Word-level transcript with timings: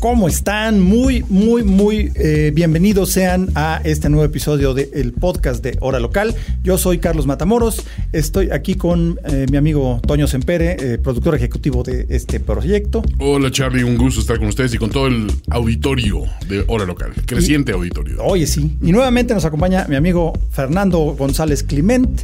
¿Cómo 0.00 0.28
están? 0.28 0.80
Muy, 0.80 1.26
muy, 1.28 1.62
muy 1.62 2.10
eh, 2.14 2.52
bienvenidos 2.54 3.10
sean 3.10 3.50
a 3.54 3.82
este 3.84 4.08
nuevo 4.08 4.24
episodio 4.24 4.72
del 4.72 5.12
podcast 5.12 5.62
de 5.62 5.76
Hora 5.80 6.00
Local. 6.00 6.34
Yo 6.64 6.78
soy 6.78 6.98
Carlos 7.00 7.26
Matamoros, 7.26 7.84
estoy 8.10 8.50
aquí 8.50 8.76
con 8.76 9.20
eh, 9.24 9.44
mi 9.50 9.58
amigo 9.58 10.00
Toño 10.06 10.26
Sempere, 10.26 10.76
eh, 10.80 10.96
productor 10.96 11.34
ejecutivo 11.34 11.82
de 11.82 12.06
este 12.08 12.40
proyecto. 12.40 13.02
Hola 13.18 13.50
Charlie, 13.50 13.84
un 13.84 13.98
gusto 13.98 14.22
estar 14.22 14.38
con 14.38 14.48
ustedes 14.48 14.72
y 14.72 14.78
con 14.78 14.88
todo 14.88 15.06
el 15.06 15.30
auditorio 15.50 16.22
de 16.48 16.64
Hora 16.66 16.86
Local, 16.86 17.12
creciente 17.26 17.72
auditorio. 17.72 18.24
Oye, 18.24 18.46
sí. 18.46 18.78
Y 18.80 18.92
nuevamente 18.92 19.34
nos 19.34 19.44
acompaña 19.44 19.84
mi 19.86 19.96
amigo 19.96 20.32
Fernando 20.50 20.98
González 21.14 21.62
Clement 21.62 22.22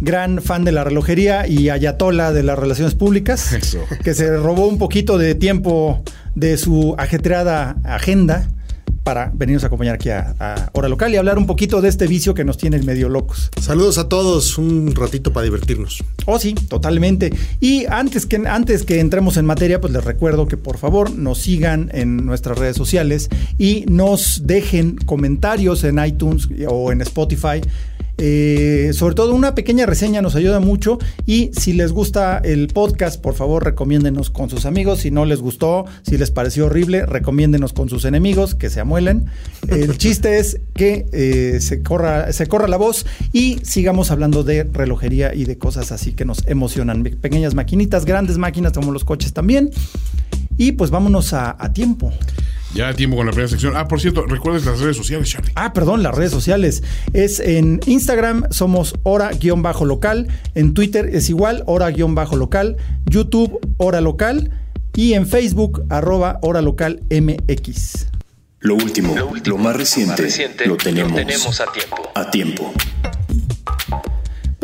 gran 0.00 0.40
fan 0.42 0.64
de 0.64 0.72
la 0.72 0.84
relojería 0.84 1.46
y 1.46 1.70
ayatola 1.70 2.32
de 2.32 2.42
las 2.42 2.58
relaciones 2.58 2.94
públicas, 2.94 3.52
Eso. 3.52 3.80
que 4.02 4.14
se 4.14 4.36
robó 4.36 4.66
un 4.66 4.78
poquito 4.78 5.18
de 5.18 5.34
tiempo 5.34 6.02
de 6.34 6.56
su 6.56 6.94
ajetreada 6.98 7.76
agenda 7.84 8.48
para 9.08 9.32
venirnos 9.34 9.64
a 9.64 9.68
acompañar 9.68 9.94
aquí 9.94 10.10
a, 10.10 10.34
a, 10.38 10.70
Hora 10.74 10.88
Local 10.88 11.12
y 11.14 11.16
hablar 11.16 11.38
un 11.38 11.46
poquito 11.46 11.80
de 11.80 11.88
este 11.88 12.06
vicio 12.06 12.34
que 12.34 12.44
nos 12.44 12.58
tiene 12.58 12.78
medio 12.80 13.08
locos. 13.08 13.50
Saludos 13.58 13.96
a 13.96 14.06
todos, 14.08 14.58
un 14.58 14.94
ratito 14.94 15.32
para 15.32 15.44
divertirnos. 15.44 16.04
Oh, 16.26 16.38
sí, 16.38 16.52
totalmente. 16.52 17.32
Y 17.58 17.86
antes 17.86 18.26
que, 18.26 18.36
antes 18.36 18.84
que 18.84 19.00
entremos 19.00 19.38
en 19.38 19.46
materia, 19.46 19.80
pues 19.80 19.94
les 19.94 20.04
recuerdo 20.04 20.46
que 20.46 20.58
por 20.58 20.76
favor 20.76 21.10
nos 21.10 21.38
sigan 21.38 21.90
en 21.94 22.26
nuestras 22.26 22.58
redes 22.58 22.76
sociales 22.76 23.30
y 23.56 23.86
nos 23.88 24.46
dejen 24.46 24.96
comentarios 24.96 25.84
en 25.84 26.04
iTunes 26.04 26.46
o 26.68 26.92
en 26.92 27.00
Spotify. 27.00 27.62
Eh, 28.20 28.90
sobre 28.94 29.14
todo 29.14 29.32
una 29.32 29.54
pequeña 29.54 29.86
reseña 29.86 30.20
nos 30.20 30.34
ayuda 30.34 30.58
mucho 30.58 30.98
y 31.24 31.52
si 31.56 31.72
les 31.72 31.92
gusta 31.92 32.38
el 32.38 32.66
podcast, 32.66 33.20
por 33.20 33.34
favor 33.34 33.64
recomiéndenos 33.64 34.30
con 34.30 34.50
sus 34.50 34.66
amigos. 34.66 35.00
Si 35.00 35.10
no 35.12 35.24
les 35.24 35.40
gustó, 35.40 35.84
si 36.02 36.18
les 36.18 36.32
pareció 36.32 36.66
horrible, 36.66 37.06
recomiéndenos 37.06 37.72
con 37.72 37.88
sus 37.88 38.04
enemigos, 38.04 38.56
que 38.56 38.70
se 38.70 38.80
amuelen. 38.80 39.26
El 39.68 39.96
chiste 39.98 40.38
es 40.38 40.60
que 40.74 41.06
eh, 41.12 41.60
se, 41.60 41.82
corra, 41.82 42.32
se 42.32 42.46
corra 42.48 42.66
la 42.66 42.76
voz 42.76 43.06
y 43.32 43.60
sigamos 43.62 44.10
hablando 44.10 44.42
de 44.42 44.64
relojería 44.64 45.32
y 45.34 45.44
de 45.44 45.56
cosas 45.56 45.92
así 45.92 46.12
que 46.12 46.24
nos 46.24 46.46
emocionan. 46.46 47.04
Pequeñas 47.04 47.54
maquinitas, 47.54 48.04
grandes 48.04 48.36
máquinas 48.36 48.72
como 48.72 48.90
los 48.90 49.04
coches 49.04 49.32
también. 49.32 49.70
Y 50.58 50.72
pues 50.72 50.90
vámonos 50.90 51.32
a, 51.32 51.56
a 51.58 51.72
tiempo. 51.72 52.12
Ya 52.74 52.92
tiempo 52.92 53.16
con 53.16 53.26
la 53.26 53.32
primera 53.32 53.48
sección. 53.48 53.74
Ah, 53.76 53.88
por 53.88 54.00
cierto, 54.00 54.26
recuerdes 54.26 54.66
las 54.66 54.80
redes 54.80 54.96
sociales, 54.96 55.28
Charlie. 55.30 55.52
Ah, 55.54 55.72
perdón, 55.72 56.02
las 56.02 56.14
redes 56.14 56.32
sociales. 56.32 56.82
Es 57.12 57.40
en 57.40 57.80
Instagram, 57.86 58.44
somos 58.50 58.94
hora-local. 59.04 60.28
En 60.54 60.74
Twitter 60.74 61.08
es 61.12 61.30
igual, 61.30 61.62
hora-local. 61.66 62.76
YouTube, 63.06 63.58
hora 63.78 64.00
local. 64.00 64.50
Y 64.94 65.14
en 65.14 65.26
Facebook, 65.26 65.84
arroba 65.88 66.38
hora 66.42 66.60
local 66.60 67.02
MX. 67.10 68.08
Lo 68.60 68.74
último, 68.74 69.14
lo, 69.14 69.28
último, 69.28 69.56
lo, 69.56 69.62
más, 69.62 69.76
reciente, 69.76 70.10
más 70.10 70.20
reciente, 70.20 70.66
lo 70.66 70.76
tenemos, 70.76 71.12
lo 71.12 71.18
tenemos 71.18 71.60
a 71.60 71.66
tiempo. 71.72 71.96
A 72.16 72.30
tiempo. 72.30 72.72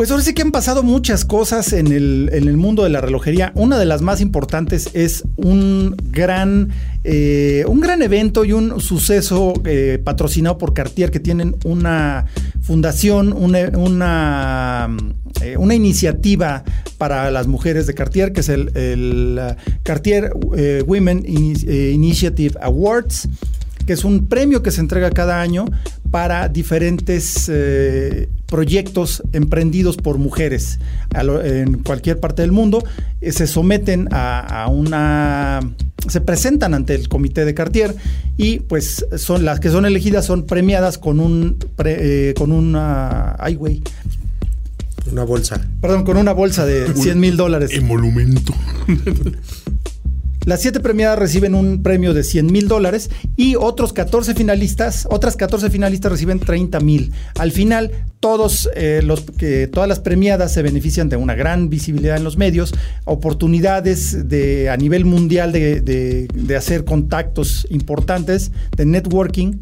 Pues 0.04 0.10
ahora 0.10 0.22
sí 0.22 0.34
que 0.34 0.42
han 0.42 0.52
pasado 0.52 0.82
muchas 0.82 1.24
cosas 1.24 1.72
en 1.72 1.86
el, 1.86 2.28
en 2.30 2.46
el, 2.46 2.58
mundo 2.58 2.82
de 2.84 2.90
la 2.90 3.00
relojería. 3.00 3.52
Una 3.54 3.78
de 3.78 3.86
las 3.86 4.02
más 4.02 4.20
importantes 4.20 4.90
es 4.92 5.24
un 5.36 5.96
gran, 6.10 6.72
eh, 7.04 7.64
un 7.66 7.80
gran 7.80 8.02
evento 8.02 8.44
y 8.44 8.52
un 8.52 8.82
suceso 8.82 9.54
eh, 9.64 9.98
patrocinado 10.04 10.58
por 10.58 10.74
Cartier 10.74 11.10
que 11.10 11.20
tienen 11.20 11.56
una 11.64 12.26
fundación, 12.60 13.32
una, 13.32 13.60
eh, 15.40 15.56
una, 15.56 15.74
iniciativa 15.74 16.64
para 16.98 17.30
las 17.30 17.46
mujeres 17.46 17.86
de 17.86 17.94
Cartier, 17.94 18.34
que 18.34 18.40
es 18.40 18.50
el, 18.50 19.40
Cartier 19.84 20.34
Women 20.86 21.24
Initiative 21.26 22.58
Awards 22.60 23.26
que 23.86 23.92
es 23.92 24.04
un 24.04 24.26
premio 24.26 24.62
que 24.62 24.70
se 24.70 24.80
entrega 24.80 25.10
cada 25.10 25.40
año 25.40 25.66
para 26.14 26.48
diferentes 26.48 27.50
eh, 27.52 28.28
proyectos 28.46 29.20
emprendidos 29.32 29.96
por 29.96 30.18
mujeres 30.18 30.78
lo, 31.24 31.44
en 31.44 31.78
cualquier 31.78 32.20
parte 32.20 32.42
del 32.42 32.52
mundo. 32.52 32.84
Eh, 33.20 33.32
se 33.32 33.48
someten 33.48 34.06
a, 34.12 34.62
a, 34.62 34.68
una. 34.68 35.58
se 36.06 36.20
presentan 36.20 36.72
ante 36.72 36.94
el 36.94 37.08
comité 37.08 37.44
de 37.44 37.52
Cartier 37.52 37.96
y 38.36 38.60
pues 38.60 39.04
son 39.16 39.44
las 39.44 39.58
que 39.58 39.70
son 39.70 39.86
elegidas 39.86 40.24
son 40.24 40.46
premiadas 40.46 40.98
con 40.98 41.18
un 41.18 41.58
pre, 41.74 42.28
eh, 42.30 42.34
con 42.34 42.52
una. 42.52 43.34
Ay, 43.40 43.56
güey. 43.56 43.82
Una 45.10 45.24
bolsa. 45.24 45.66
Perdón, 45.80 46.04
con 46.04 46.16
una 46.16 46.32
bolsa 46.32 46.64
de 46.64 46.94
100 46.94 47.18
mil 47.18 47.36
dólares. 47.36 47.72
Emolumento. 47.72 48.54
Las 50.44 50.60
siete 50.60 50.80
premiadas 50.80 51.18
reciben 51.18 51.54
un 51.54 51.82
premio 51.82 52.12
de 52.12 52.22
100 52.22 52.46
mil 52.46 52.68
dólares 52.68 53.10
y 53.36 53.56
otros 53.56 53.94
14 53.94 54.34
finalistas, 54.34 55.06
otras 55.10 55.36
14 55.36 55.70
finalistas 55.70 56.12
reciben 56.12 56.38
30 56.38 56.80
mil. 56.80 57.12
Al 57.38 57.50
final, 57.50 57.90
todos 58.20 58.68
eh, 58.74 59.00
los 59.02 59.22
que 59.22 59.68
todas 59.68 59.88
las 59.88 60.00
premiadas 60.00 60.52
se 60.52 60.62
benefician 60.62 61.08
de 61.08 61.16
una 61.16 61.34
gran 61.34 61.70
visibilidad 61.70 62.16
en 62.16 62.24
los 62.24 62.36
medios, 62.36 62.74
oportunidades 63.04 64.28
de 64.28 64.68
a 64.68 64.76
nivel 64.76 65.06
mundial 65.06 65.50
de, 65.50 65.80
de, 65.80 66.28
de 66.34 66.56
hacer 66.56 66.84
contactos 66.84 67.66
importantes, 67.70 68.52
de 68.76 68.84
networking 68.84 69.54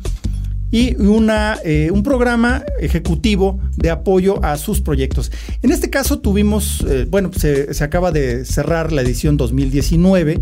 y 0.72 0.96
una, 0.96 1.58
eh, 1.64 1.90
un 1.92 2.02
programa 2.02 2.64
ejecutivo 2.80 3.60
de 3.76 3.90
apoyo 3.90 4.42
a 4.42 4.56
sus 4.56 4.80
proyectos. 4.80 5.30
En 5.62 5.70
este 5.70 5.90
caso 5.90 6.18
tuvimos, 6.18 6.84
eh, 6.88 7.06
bueno, 7.08 7.30
se, 7.36 7.74
se, 7.74 7.84
acaba 7.84 8.10
de 8.10 8.46
cerrar 8.46 8.90
la 8.90 9.02
edición 9.02 9.36
2019 9.36 10.40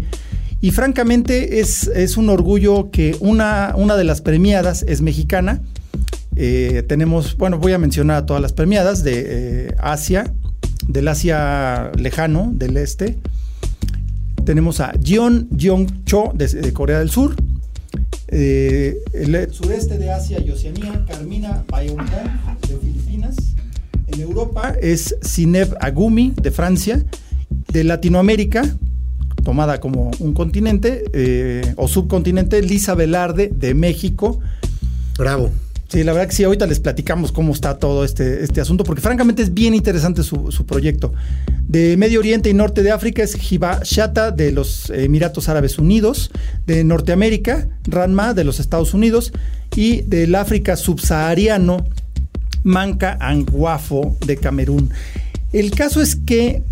y 0.60 0.70
francamente 0.70 1.58
es, 1.58 1.88
es 1.88 2.16
un 2.16 2.30
orgullo 2.30 2.92
que 2.92 3.16
una, 3.18 3.74
una, 3.76 3.96
de 3.96 4.04
las 4.04 4.20
premiadas 4.20 4.84
es 4.86 5.02
mexicana. 5.02 5.62
Eh, 6.36 6.84
tenemos, 6.86 7.36
bueno, 7.36 7.58
voy 7.58 7.72
a 7.72 7.78
mencionar 7.78 8.18
a 8.18 8.26
todas 8.26 8.40
las 8.40 8.52
premiadas 8.52 9.02
de 9.02 9.74
Asia, 9.78 10.32
del 10.86 11.08
Asia 11.08 11.90
lejano, 11.98 12.52
del 12.54 12.76
este. 12.76 13.18
Tenemos 14.44 14.78
a 14.78 14.92
Jeon 15.02 15.48
Jeong 15.56 16.04
Cho 16.04 16.30
de 16.34 16.72
Corea 16.72 17.00
del 17.00 17.10
Sur, 17.10 17.34
eh, 18.30 18.98
el 19.12 19.52
sureste 19.52 19.98
de 19.98 20.10
Asia 20.10 20.40
y 20.40 20.50
Oceanía, 20.50 21.04
Carmina 21.06 21.64
Bayongan 21.68 22.58
de 22.68 22.76
Filipinas. 22.76 23.36
En 24.06 24.20
Europa 24.20 24.74
es 24.80 25.16
Sineb 25.22 25.76
Agumi 25.80 26.32
de 26.40 26.50
Francia. 26.50 27.04
De 27.72 27.84
Latinoamérica, 27.84 28.62
tomada 29.44 29.80
como 29.80 30.10
un 30.18 30.34
continente 30.34 31.04
eh, 31.12 31.74
o 31.76 31.86
subcontinente, 31.88 32.62
Lisa 32.62 32.94
Velarde 32.94 33.48
de 33.48 33.74
México. 33.74 34.40
Bravo. 35.16 35.50
Sí, 35.90 36.04
la 36.04 36.12
verdad 36.12 36.28
que 36.28 36.36
sí, 36.36 36.44
ahorita 36.44 36.68
les 36.68 36.78
platicamos 36.78 37.32
cómo 37.32 37.52
está 37.52 37.76
todo 37.76 38.04
este, 38.04 38.44
este 38.44 38.60
asunto, 38.60 38.84
porque 38.84 39.02
francamente 39.02 39.42
es 39.42 39.52
bien 39.52 39.74
interesante 39.74 40.22
su, 40.22 40.52
su, 40.52 40.64
proyecto. 40.64 41.12
De 41.66 41.96
Medio 41.96 42.20
Oriente 42.20 42.48
y 42.48 42.54
Norte 42.54 42.84
de 42.84 42.92
África 42.92 43.24
es 43.24 43.36
Hiba 43.50 43.80
Shata 43.82 44.30
de 44.30 44.52
los 44.52 44.90
Emiratos 44.90 45.48
Árabes 45.48 45.80
Unidos, 45.80 46.30
de 46.64 46.84
Norteamérica, 46.84 47.66
Ranma 47.88 48.34
de 48.34 48.44
los 48.44 48.60
Estados 48.60 48.94
Unidos, 48.94 49.32
y 49.74 50.02
del 50.02 50.36
África 50.36 50.76
subsahariano, 50.76 51.84
Manca 52.62 53.18
Anguafo 53.20 54.16
de 54.24 54.36
Camerún. 54.36 54.90
El 55.52 55.72
caso 55.72 56.00
es 56.00 56.14
que 56.14 56.62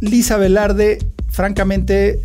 Lisa 0.00 0.36
Velarde, 0.36 0.98
francamente, 1.30 2.22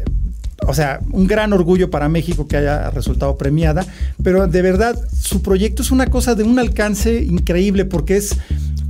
o 0.68 0.74
sea, 0.74 1.00
un 1.12 1.28
gran 1.28 1.54
orgullo 1.54 1.90
para 1.90 2.10
México 2.10 2.48
que 2.48 2.58
haya 2.58 2.90
resultado 2.92 3.38
premiada, 3.38 3.86
pero 4.24 4.48
de 4.48 4.62
verdad 4.62 5.00
su 5.20 5.42
proyecto 5.42 5.82
es 5.82 5.92
una 5.92 6.08
cosa 6.08 6.36
de 6.36 6.44
un 6.44 6.60
alcance 6.60 7.24
increíble 7.24 7.86
porque 7.86 8.18
es, 8.18 8.38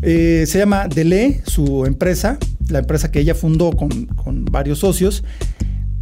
eh, 0.01 0.45
se 0.48 0.60
llama 0.60 0.88
Dele, 0.88 1.42
su 1.45 1.86
empresa, 1.86 2.38
la 2.69 2.80
empresa 2.80 3.12
que 3.12 3.19
ella 3.19 3.36
fundó 3.36 3.71
con, 3.71 4.06
con 4.07 4.45
varios 4.45 4.80
socios, 4.80 5.24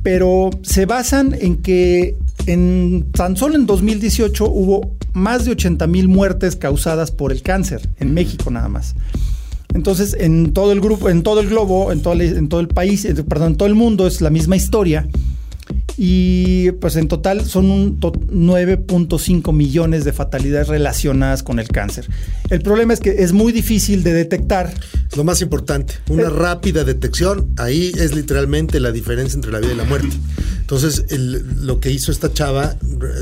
pero 0.04 0.52
se 0.62 0.86
basan 0.86 1.36
en 1.40 1.58
que 1.58 2.16
en, 2.46 3.08
tan 3.12 3.36
solo 3.36 3.56
en 3.56 3.66
2018 3.66 4.46
hubo 4.46 4.96
más 5.14 5.46
de 5.46 5.52
80 5.52 5.86
mil 5.88 6.08
muertes 6.08 6.56
causadas 6.56 7.12
por 7.12 7.32
el 7.32 7.42
cáncer 7.42 7.90
en 8.00 8.14
México 8.14 8.50
nada 8.52 8.70
más. 8.70 8.96
Entonces, 9.74 10.16
en 10.20 10.54
todo 10.54 10.72
el 10.72 10.80
grupo, 10.80 11.10
en 11.10 11.24
todo 11.24 11.42
el 11.42 11.50
globo, 11.50 11.92
en 11.92 12.02
todo 12.02 12.14
el, 12.14 12.22
en 12.22 12.50
todo 12.50 12.62
el 12.62 12.68
país, 12.68 13.06
perdón, 13.28 13.52
en 13.52 13.58
todo 13.58 13.68
el 13.68 13.76
mundo 13.76 14.08
es 14.08 14.22
la 14.22 14.30
misma 14.30 14.56
historia. 14.56 15.08
Y 15.98 16.72
pues 16.74 16.96
en 16.96 17.08
total 17.08 17.44
son 17.46 17.72
un 17.72 18.00
to- 18.00 18.12
9.5 18.14 19.52
millones 19.52 20.06
de 20.06 20.14
fatalidades 20.14 20.68
relacionadas 20.68 21.44
con 21.44 21.60
el 21.60 21.68
cáncer. 21.68 22.08
El 22.50 22.62
problema 22.62 22.94
es 22.94 23.00
que 23.00 23.24
es 23.24 23.34
muy 23.34 23.52
difícil 23.52 24.04
de 24.04 24.14
detectar. 24.14 24.74
Lo 25.16 25.24
más 25.24 25.42
importante, 25.42 25.96
una 26.10 26.24
Eh. 26.24 26.30
rápida 26.30 26.84
detección, 26.84 27.48
ahí 27.58 27.92
es 27.98 28.16
literalmente 28.16 28.80
la 28.80 28.92
diferencia 28.92 29.36
entre 29.36 29.52
la 29.52 29.60
vida 29.60 29.74
y 29.74 29.78
la 29.78 29.84
muerte. 29.86 30.16
Entonces, 30.62 31.06
el- 31.10 31.66
lo 31.66 31.80
que 31.80 31.92
hizo 31.92 32.12
esta 32.12 32.32
chava, 32.34 32.76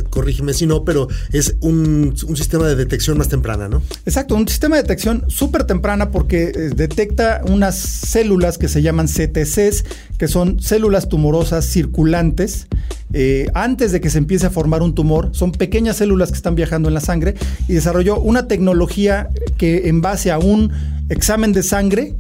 corrígeme 0.10 0.54
si 0.54 0.66
no, 0.66 0.84
pero 0.84 1.08
es 1.32 1.56
un, 1.62 2.16
un 2.28 2.36
sistema 2.38 2.68
de 2.68 2.76
detección 2.76 3.18
más 3.20 3.30
temprana, 3.30 3.70
¿no? 3.70 3.84
Exacto, 4.06 4.36
un 4.36 4.48
sistema 4.48 4.76
de 4.78 4.82
detección 4.82 5.24
súper 5.28 5.66
temprana 5.66 6.10
porque 6.12 6.46
eh, 6.56 6.72
detecta 6.76 7.42
unas 7.48 7.76
células 7.78 8.58
que 8.58 8.68
se 8.68 8.82
llaman 8.82 9.08
CTCs, 9.08 9.86
que 10.18 10.28
son 10.28 10.60
células 10.60 11.08
tumorosas 11.08 11.66
circulantes. 11.66 12.65
Eh, 13.14 13.50
antes 13.54 13.94
de 13.94 14.02
que 14.02 14.10
se 14.10 14.18
empiece 14.18 14.46
a 14.46 14.50
formar 14.50 14.82
un 14.82 14.94
tumor, 14.94 15.30
son 15.32 15.54
pequeñas 15.54 15.96
células 15.98 16.32
que 16.32 16.36
están 16.36 16.56
viajando 16.56 16.90
en 16.90 16.96
la 16.96 17.00
sangre 17.00 17.36
y 17.68 17.74
desarrolló 17.74 18.20
una 18.20 18.48
tecnología 18.48 19.30
que 19.58 19.88
en 19.88 20.02
base 20.02 20.32
a 20.32 20.38
un 20.38 20.72
examen 21.08 21.54
de 21.54 21.64
sangre 21.64 22.16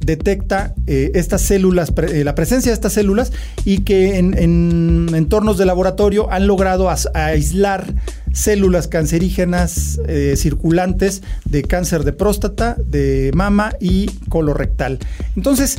detecta 0.00 0.74
eh, 0.86 1.12
estas 1.14 1.42
células, 1.42 1.92
eh, 2.08 2.24
la 2.24 2.34
presencia 2.34 2.70
de 2.70 2.74
estas 2.74 2.94
células 2.94 3.30
y 3.66 3.80
que 3.80 4.16
en, 4.16 4.36
en 4.38 5.10
entornos 5.14 5.58
de 5.58 5.66
laboratorio 5.66 6.30
han 6.32 6.46
logrado 6.46 6.88
aislar 7.14 7.94
células 8.32 8.88
cancerígenas 8.88 10.00
circulantes 10.36 11.22
de 11.44 11.62
cáncer 11.62 12.04
de 12.04 12.14
próstata, 12.14 12.76
de 12.82 13.30
mama 13.34 13.74
y 13.80 14.06
colorectal. 14.30 14.98
Entonces, 15.36 15.76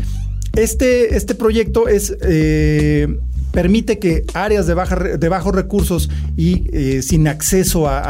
este, 0.56 1.16
este 1.18 1.34
proyecto 1.34 1.88
es... 1.88 2.16
permite 3.54 4.00
que 4.00 4.26
áreas 4.34 4.68
de, 4.68 4.74
baja, 4.74 4.96
de 4.96 5.30
bajos 5.30 5.56
recursos 5.56 6.10
y 6.36 6.70
eh, 6.74 7.02
sin 7.02 7.28
acceso 7.30 7.88
a, 7.88 8.02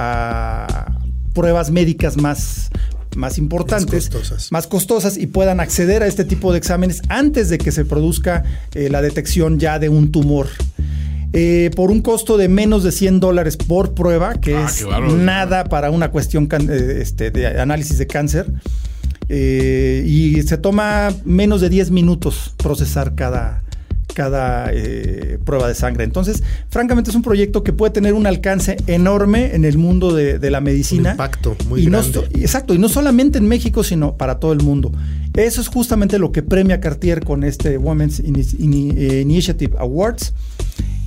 a 0.65 0.99
pruebas 1.33 1.69
médicas 1.69 2.17
más, 2.17 2.71
más 3.15 3.37
importantes, 3.37 4.09
costosas. 4.09 4.51
más 4.51 4.67
costosas 4.67 5.17
y 5.17 5.27
puedan 5.27 5.59
acceder 5.59 6.01
a 6.01 6.07
este 6.07 6.23
tipo 6.23 6.51
de 6.51 6.57
exámenes 6.57 7.01
antes 7.09 7.49
de 7.49 7.57
que 7.57 7.71
se 7.71 7.85
produzca 7.85 8.43
eh, 8.73 8.89
la 8.89 9.01
detección 9.01 9.59
ya 9.59 9.79
de 9.79 9.89
un 9.89 10.11
tumor. 10.11 10.47
Eh, 11.35 11.71
por 11.75 11.89
un 11.89 12.01
costo 12.01 12.37
de 12.37 12.47
menos 12.47 12.83
de 12.83 12.91
100 12.91 13.19
dólares 13.19 13.57
por 13.57 13.95
prueba, 13.95 14.35
que 14.35 14.55
Ah, 14.55 14.67
es 14.69 14.85
nada 15.13 15.65
para 15.65 15.89
una 15.89 16.11
cuestión 16.11 16.47
este, 16.69 17.31
de 17.31 17.59
análisis 17.59 17.97
de 17.97 18.07
cáncer. 18.07 18.47
Eh, 19.29 20.03
y 20.05 20.41
se 20.43 20.57
toma 20.57 21.11
menos 21.25 21.61
de 21.61 21.69
10 21.69 21.91
minutos 21.91 22.53
procesar 22.57 23.15
cada, 23.15 23.62
cada 24.13 24.69
eh, 24.71 25.37
prueba 25.43 25.67
de 25.67 25.75
sangre. 25.75 26.03
Entonces, 26.03 26.43
francamente 26.69 27.09
es 27.09 27.15
un 27.15 27.21
proyecto 27.21 27.63
que 27.63 27.73
puede 27.73 27.91
tener 27.91 28.13
un 28.13 28.27
alcance 28.27 28.77
enorme 28.87 29.55
en 29.55 29.65
el 29.65 29.77
mundo 29.77 30.13
de, 30.13 30.39
de 30.39 30.51
la 30.51 30.61
medicina. 30.61 31.09
Un 31.09 31.13
impacto 31.15 31.55
muy 31.67 31.81
y 31.81 31.85
no 31.87 31.99
grande. 31.99 32.13
so- 32.13 32.25
exacto, 32.39 32.73
y 32.73 32.77
no 32.77 32.89
solamente 32.89 33.37
en 33.37 33.47
México, 33.47 33.83
sino 33.83 34.15
para 34.17 34.39
todo 34.39 34.53
el 34.53 34.61
mundo. 34.61 34.91
Eso 35.35 35.61
es 35.61 35.67
justamente 35.67 36.19
lo 36.19 36.31
que 36.31 36.43
premia 36.43 36.79
Cartier 36.79 37.23
con 37.23 37.43
este 37.43 37.77
Women's 37.77 38.19
eh, 38.19 39.21
Initiative 39.21 39.75
Awards. 39.79 40.33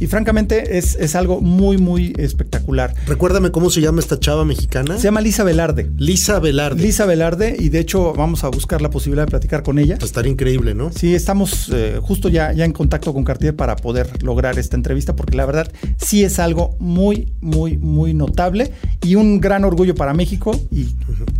Y 0.01 0.07
francamente 0.09 0.77
es, 0.79 0.95
es 0.97 1.15
algo 1.15 1.41
muy, 1.41 1.79
muy 1.79 2.13
espectacular. 2.19 2.95
Recuérdame 3.07 3.51
cómo 3.51 3.71
se 3.71 3.81
llama 3.81 4.01
esta 4.01 4.21
chava 4.21 4.45
mexicana. 4.45 4.97
Se 4.99 5.05
llama 5.05 5.21
Lisa 5.23 5.43
Velarde. 5.43 5.91
Lisa 5.97 6.39
Velarde. 6.39 6.83
Lisa 6.83 7.07
Velarde, 7.07 7.57
y 7.59 7.71
de 7.71 7.79
hecho 7.81 8.13
vamos 8.13 8.45
a 8.45 8.49
buscar 8.49 8.83
la 8.83 8.91
posibilidad 8.91 9.25
de 9.25 9.31
platicar 9.31 9.63
con 9.63 9.79
ella. 9.79 9.97
Estaría 10.03 10.31
increíble, 10.31 10.75
¿no? 10.75 10.93
Sí, 10.93 11.15
estamos 11.15 11.71
eh, 11.73 11.99
justo 12.03 12.29
ya, 12.29 12.53
ya 12.53 12.65
en 12.67 12.73
contacto 12.73 13.15
con 13.15 13.25
Cartier 13.25 13.57
para 13.57 13.77
poder 13.77 14.23
lograr 14.23 14.59
esta 14.59 14.77
entrevista, 14.77 15.17
porque 15.17 15.37
la 15.37 15.47
verdad 15.47 15.71
sí 15.97 16.25
es 16.25 16.39
algo 16.39 16.77
muy, 16.79 17.33
muy, 17.41 17.79
muy 17.79 18.13
notable 18.13 18.73
y 19.03 19.15
un 19.15 19.41
gran 19.41 19.65
orgullo 19.65 19.95
para 19.95 20.13
México. 20.13 20.51
Y 20.71 20.89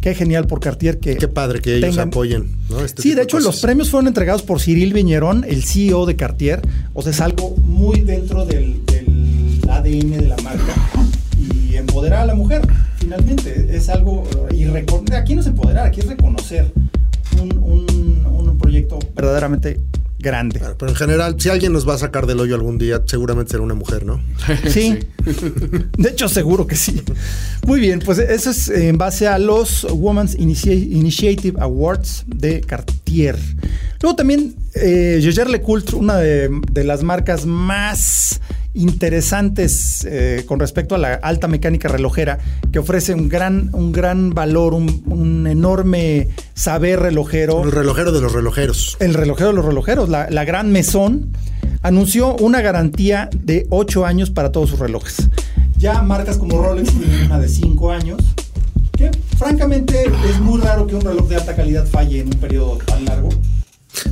qué 0.01 0.15
genial 0.15 0.47
por 0.47 0.61
Cartier 0.61 0.99
que. 0.99 1.17
Qué 1.17 1.29
padre 1.29 1.61
que 1.61 1.77
ellos 1.77 1.91
tengan- 1.91 2.09
apoyen, 2.09 2.47
¿no? 2.71 2.81
Este 2.81 3.03
sí, 3.03 3.15
de 3.15 3.23
hecho, 3.23 3.39
los 3.39 3.61
premios 3.61 3.91
fueron 3.91 4.07
entregados 4.09 4.43
por 4.43 4.61
Cyril 4.63 4.95
Viñerón, 4.95 5.45
el 5.47 5.63
CEO 5.63 6.07
de 6.07 6.17
Cartier. 6.17 6.63
O 6.95 7.03
sea, 7.03 7.13
es 7.13 7.21
algo 7.21 7.55
muy 7.57 8.01
dentro 8.01 8.46
del, 8.47 8.83
ADN 9.69 10.11
de 10.19 10.27
la 10.29 10.37
marca. 10.39 10.75
Y 11.39 11.77
empoderar 11.77 12.21
a 12.23 12.27
la 12.27 12.35
mujer, 12.35 12.63
finalmente. 12.97 13.69
Es 13.77 13.89
algo. 13.89 14.25
Y 14.53 14.65
aquí 15.15 15.35
no 15.35 15.41
es 15.41 15.47
empoderar, 15.47 15.87
aquí 15.87 16.01
es 16.01 16.07
reconocer 16.07 16.73
un, 17.41 17.57
un- 17.59 18.27
un 18.27 18.59
proyecto 18.59 18.99
verdaderamente 19.15 19.79
grande. 20.27 20.59
Claro, 20.59 20.77
Pero 20.79 20.91
en 20.91 20.97
general, 20.97 21.37
si 21.39 21.49
alguien 21.49 21.73
nos 21.73 21.89
va 21.89 21.95
a 21.95 21.99
sacar 21.99 22.27
del 22.27 22.41
hoyo 22.41 22.55
algún 22.55 22.77
día, 22.79 23.01
seguramente 23.07 23.53
será 23.53 23.63
una 23.63 23.75
mujer, 23.75 24.05
¿no? 24.05 24.21
Sí. 24.69 24.99
De 25.97 26.11
hecho, 26.11 26.29
seguro 26.29 26.67
que 26.67 26.77
sí. 26.77 27.01
Muy 27.67 27.81
bien, 27.81 28.01
pues 28.05 28.19
eso 28.19 28.51
es 28.51 28.69
en 28.69 28.99
base 28.99 29.27
a 29.27 29.39
los 29.39 29.85
Women's 29.91 30.37
Initia- 30.39 30.73
Initiative 30.75 31.59
Awards 31.61 32.25
de 32.27 32.61
Cartier. 32.61 33.37
Luego 34.03 34.17
también 34.17 34.55
eh, 34.75 35.21
Jaeger 35.23 35.49
LeCoultre, 35.49 35.97
una 35.97 36.17
de, 36.19 36.51
de 36.71 36.85
las 36.85 37.03
marcas 37.03 37.47
más 37.47 38.41
interesantes 38.77 40.05
eh, 40.05 40.45
con 40.47 40.61
respecto 40.61 40.95
a 40.95 40.99
la 40.99 41.15
alta 41.15 41.49
mecánica 41.49 41.89
relojera, 41.89 42.39
que 42.73 42.79
ofrece 42.79 43.15
un 43.15 43.29
gran, 43.29 43.71
un 43.73 43.93
gran 43.93 44.31
valor, 44.31 44.75
un, 44.75 45.03
un 45.07 45.47
enorme 45.47 46.29
saber 46.55 47.01
relojero. 47.01 47.65
El 47.65 47.73
relojero 47.73 48.13
de 48.13 48.21
los 48.21 48.33
relojeros. 48.33 48.97
El 49.01 49.15
relojero 49.15 49.49
de 49.49 49.55
los 49.55 49.65
relojeros, 49.65 50.09
la, 50.09 50.29
la 50.31 50.45
gran 50.45 50.71
mesón, 50.71 51.33
anunció 51.83 52.37
una 52.37 52.61
garantía 52.61 53.31
de 53.35 53.67
8 53.71 54.07
años 54.07 54.31
para 54.31 54.53
todos 54.53 54.71
sus 54.71 54.79
relojes. 54.79 55.29
Ya 55.79 56.03
marcas 56.03 56.39
como 56.39 56.63
Rolex 56.63 56.91
tienen 56.93 57.27
una 57.27 57.39
de 57.39 57.49
5 57.49 57.91
años, 57.91 58.23
que 58.97 59.11
francamente 59.37 60.05
es 60.29 60.41
muy 60.41 60.61
raro 60.61 60.87
que 60.87 60.95
un 60.95 61.03
reloj 61.03 61.29
de 61.29 61.37
alta 61.37 61.55
calidad 61.55 61.87
falle 61.87 62.21
en 62.21 62.29
un 62.29 62.41
periodo 62.41 62.79
tan 62.79 63.05
largo. 63.05 63.29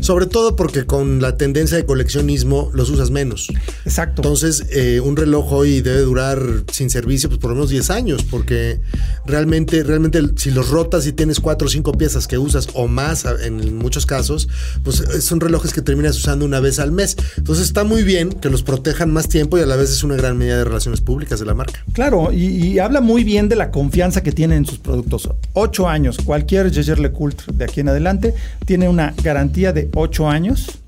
Sobre 0.01 0.27
todo 0.27 0.57
porque 0.57 0.87
con 0.87 1.21
la 1.21 1.37
tendencia 1.37 1.77
de 1.77 1.85
coleccionismo 1.85 2.71
los 2.73 2.91
usas 2.91 3.11
menos. 3.11 3.49
Exacto. 3.85 4.23
Entonces, 4.23 4.67
eh, 4.71 5.01
un 5.01 5.17
reloj 5.17 5.53
hoy 5.53 5.81
debe 5.81 6.01
durar 6.01 6.41
sin 6.73 6.91
servicio 6.91 7.29
pues, 7.29 7.41
por 7.41 7.51
lo 7.51 7.57
menos 7.57 7.71
10 7.71 7.91
años, 7.91 8.23
porque 8.23 8.81
realmente, 9.27 9.83
realmente 9.83 10.21
si 10.37 10.51
los 10.51 10.71
rotas 10.71 11.07
y 11.07 11.13
tienes 11.13 11.41
4 11.41 11.67
o 11.67 11.71
5 11.71 11.93
piezas 11.93 12.27
que 12.27 12.39
usas 12.39 12.69
o 12.75 12.87
más 12.87 13.25
en 13.43 13.77
muchos 13.77 14.07
casos, 14.07 14.49
pues 14.83 15.03
son 15.21 15.41
relojes 15.41 15.73
que 15.73 15.83
terminas 15.83 16.17
usando 16.17 16.45
una 16.45 16.61
vez 16.61 16.79
al 16.79 16.93
mes. 16.93 17.17
Entonces 17.37 17.67
está 17.67 17.85
muy 17.85 18.03
bien 18.03 18.31
que 18.31 18.51
los 18.51 18.63
protejan 18.63 19.13
más 19.13 19.29
tiempo 19.29 19.59
y 19.59 19.63
a 19.63 19.67
la 19.67 19.77
vez 19.77 19.91
es 19.91 20.03
una 20.03 20.17
gran 20.17 20.37
medida 20.37 20.59
de 20.59 20.65
relaciones 20.65 21.01
públicas 21.01 21.41
de 21.41 21.47
la 21.47 21.55
marca. 21.55 21.85
Claro, 21.93 22.33
y, 22.33 22.45
y 22.45 22.79
habla 22.79 23.01
muy 23.01 23.25
bien 23.25 23.49
de 23.49 23.57
la 23.57 23.71
confianza 23.71 24.23
que 24.23 24.33
tienen 24.33 24.59
en 24.59 24.67
sus 24.67 24.79
productos. 24.79 25.29
Ocho 25.53 25.89
años, 25.89 26.19
cualquier 26.25 26.73
Jaeger 26.73 26.99
LeCoultre 26.99 27.53
de 27.55 27.65
aquí 27.65 27.81
en 27.81 27.89
adelante 27.89 28.35
tiene 28.67 28.89
una 28.89 29.15
garantía 29.23 29.73
de 29.75 29.91
ocho 29.95 30.29
años, 30.29 30.79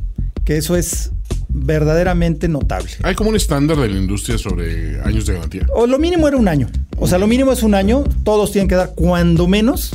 que 0.44 0.56
eso 0.56 0.76
es 0.76 1.10
verdaderamente 1.48 2.48
notable. 2.48 2.90
Hay 3.02 3.14
como 3.14 3.30
un 3.30 3.36
estándar 3.36 3.78
de 3.78 3.88
la 3.88 3.96
industria 3.96 4.38
sobre 4.38 5.00
años 5.02 5.26
de 5.26 5.34
garantía. 5.34 5.66
O 5.74 5.86
lo 5.86 5.98
mínimo 5.98 6.28
era 6.28 6.36
un 6.36 6.48
año. 6.48 6.68
O 6.98 7.06
sea, 7.06 7.18
lo 7.18 7.26
mínimo 7.26 7.52
es 7.52 7.62
un 7.62 7.74
año. 7.74 8.04
Todos 8.24 8.52
tienen 8.52 8.68
que 8.68 8.74
dar 8.74 8.92
cuando 8.94 9.46
menos 9.48 9.92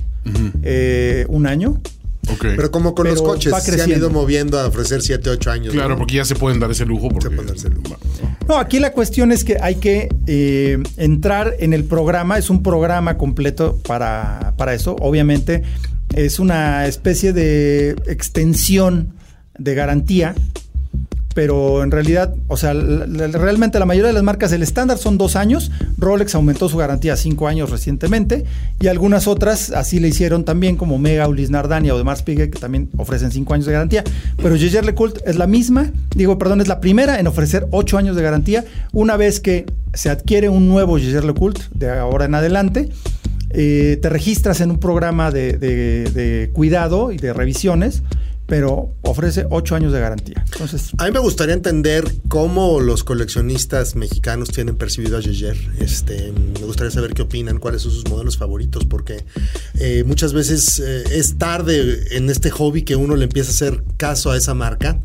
eh, 0.64 1.26
un 1.30 1.48
año. 1.48 1.80
Pero 2.40 2.72
como 2.72 2.96
con 2.96 3.08
los 3.08 3.22
coches, 3.22 3.54
se 3.64 3.82
han 3.82 3.90
ido 3.90 4.10
moviendo 4.10 4.60
a 4.60 4.68
ofrecer 4.68 5.02
7, 5.02 5.30
8 5.30 5.52
años. 5.52 5.74
claro, 5.74 5.90
¿no? 5.90 5.98
porque 5.98 6.16
ya 6.16 6.26
se 6.26 6.36
pueden 6.36 6.60
dar 6.60 6.72
ese 6.72 6.86
lujo. 6.86 7.10
Porque, 7.10 7.30
pueden 7.30 7.48
darse 7.48 7.68
el 7.68 7.76
lujo. 7.76 7.98
No, 8.48 8.58
aquí 8.58 8.80
la 8.80 8.92
cuestión 8.92 9.32
es 9.32 9.44
que 9.44 9.58
hay 9.62 9.76
que 9.76 10.10
eh, 10.28 10.82
entrar 10.98 11.56
en 11.60 11.74
el 11.74 11.84
programa. 11.84 12.38
Es 12.38 12.50
un 12.50 12.64
programa 12.64 13.18
completo 13.18 13.78
para, 13.88 14.54
para 14.58 14.74
eso. 14.74 14.96
Obviamente 15.00 15.64
es 16.16 16.40
una 16.40 16.88
especie 16.88 17.34
de 17.34 17.92
extensión 18.08 19.14
de 19.58 19.76
garantía. 19.76 20.36
Pero 21.34 21.84
en 21.84 21.92
realidad, 21.92 22.34
o 22.48 22.58
sea, 22.58 22.74
realmente 22.74 23.80
la 23.80 23.86
mayoría 23.86 24.08
de 24.08 24.14
las 24.14 24.24
marcas, 24.24 24.52
el 24.52 24.64
estándar 24.64 24.98
son 24.98 25.18
dos 25.18 25.36
años. 25.36 25.72
Rolex 25.98 26.36
aumentó 26.36 26.68
su 26.68 26.78
garantía 26.78 27.14
a 27.14 27.16
cinco 27.16 27.48
años 27.48 27.70
recientemente. 27.70 28.46
Y 28.80 28.88
algunas 28.88 29.28
otras 29.28 29.72
así 29.72 30.00
le 30.00 30.10
hicieron 30.10 30.44
también, 30.44 30.76
como 30.76 30.98
Mega, 30.98 31.28
Ulis 31.28 31.50
Nardania 31.50 31.96
o 31.96 31.98
de 31.98 32.04
Mars 32.04 32.24
Piguet, 32.24 32.52
que 32.52 32.60
también 32.60 32.90
ofrecen 32.98 33.32
cinco 33.32 33.54
años 33.54 33.66
de 33.66 33.74
garantía. 33.74 34.04
Pero 34.38 34.58
Jaeger 34.58 34.86
LeCoultre 34.86 35.24
es 35.26 35.38
la 35.38 35.48
misma, 35.48 35.92
digo, 36.16 36.38
perdón, 36.38 36.62
es 36.62 36.68
la 36.68 36.82
primera 36.82 37.20
en 37.20 37.28
ofrecer 37.28 37.68
ocho 37.72 37.98
años 37.98 38.16
de 38.16 38.24
garantía. 38.24 38.66
Una 38.92 39.16
vez 39.16 39.40
que 39.40 39.66
se 39.94 40.10
adquiere 40.10 40.50
un 40.50 40.68
nuevo 40.68 40.98
Jaeger 40.98 41.24
LeCoultre, 41.24 41.64
de 41.74 41.92
ahora 41.92 42.26
en 42.26 42.36
adelante, 42.36 42.90
eh, 43.52 44.00
te 44.02 44.10
registras 44.10 44.62
en 44.62 44.72
un 44.72 44.80
programa 44.80 45.32
de 45.32 46.50
cuidado 46.54 47.12
y 47.12 47.18
de 47.18 47.34
revisiones, 47.34 48.04
pero 48.52 48.94
ofrece 49.04 49.46
ocho 49.50 49.76
años 49.76 49.94
de 49.94 50.02
garantía. 50.02 50.44
Entonces, 50.52 50.90
A 50.98 51.06
mí 51.06 51.12
me 51.12 51.20
gustaría 51.20 51.54
entender 51.54 52.04
cómo 52.28 52.82
los 52.82 53.06
coleccionistas 53.06 53.96
mexicanos 53.96 54.50
tienen 54.50 54.76
percibido 54.76 55.18
a 55.18 55.22
Jaeger. 55.22 55.56
Este, 55.80 56.34
me 56.34 56.66
gustaría 56.66 56.92
saber 56.92 57.14
qué 57.14 57.22
opinan, 57.22 57.60
cuáles 57.60 57.84
son 57.84 57.94
sus 57.94 58.10
modelos 58.10 58.38
favoritos, 58.38 58.84
porque 58.84 59.24
eh, 59.80 60.04
muchas 60.06 60.34
veces 60.34 60.80
eh, 60.80 61.04
es 61.12 61.38
tarde 61.38 62.18
en 62.18 62.30
este 62.30 62.50
hobby 62.50 62.82
que 62.82 62.98
uno 62.98 63.16
le 63.16 63.24
empieza 63.24 63.52
a 63.52 63.54
hacer 63.54 63.86
caso 63.96 64.32
a 64.32 64.36
esa 64.36 64.54
marca. 64.54 65.00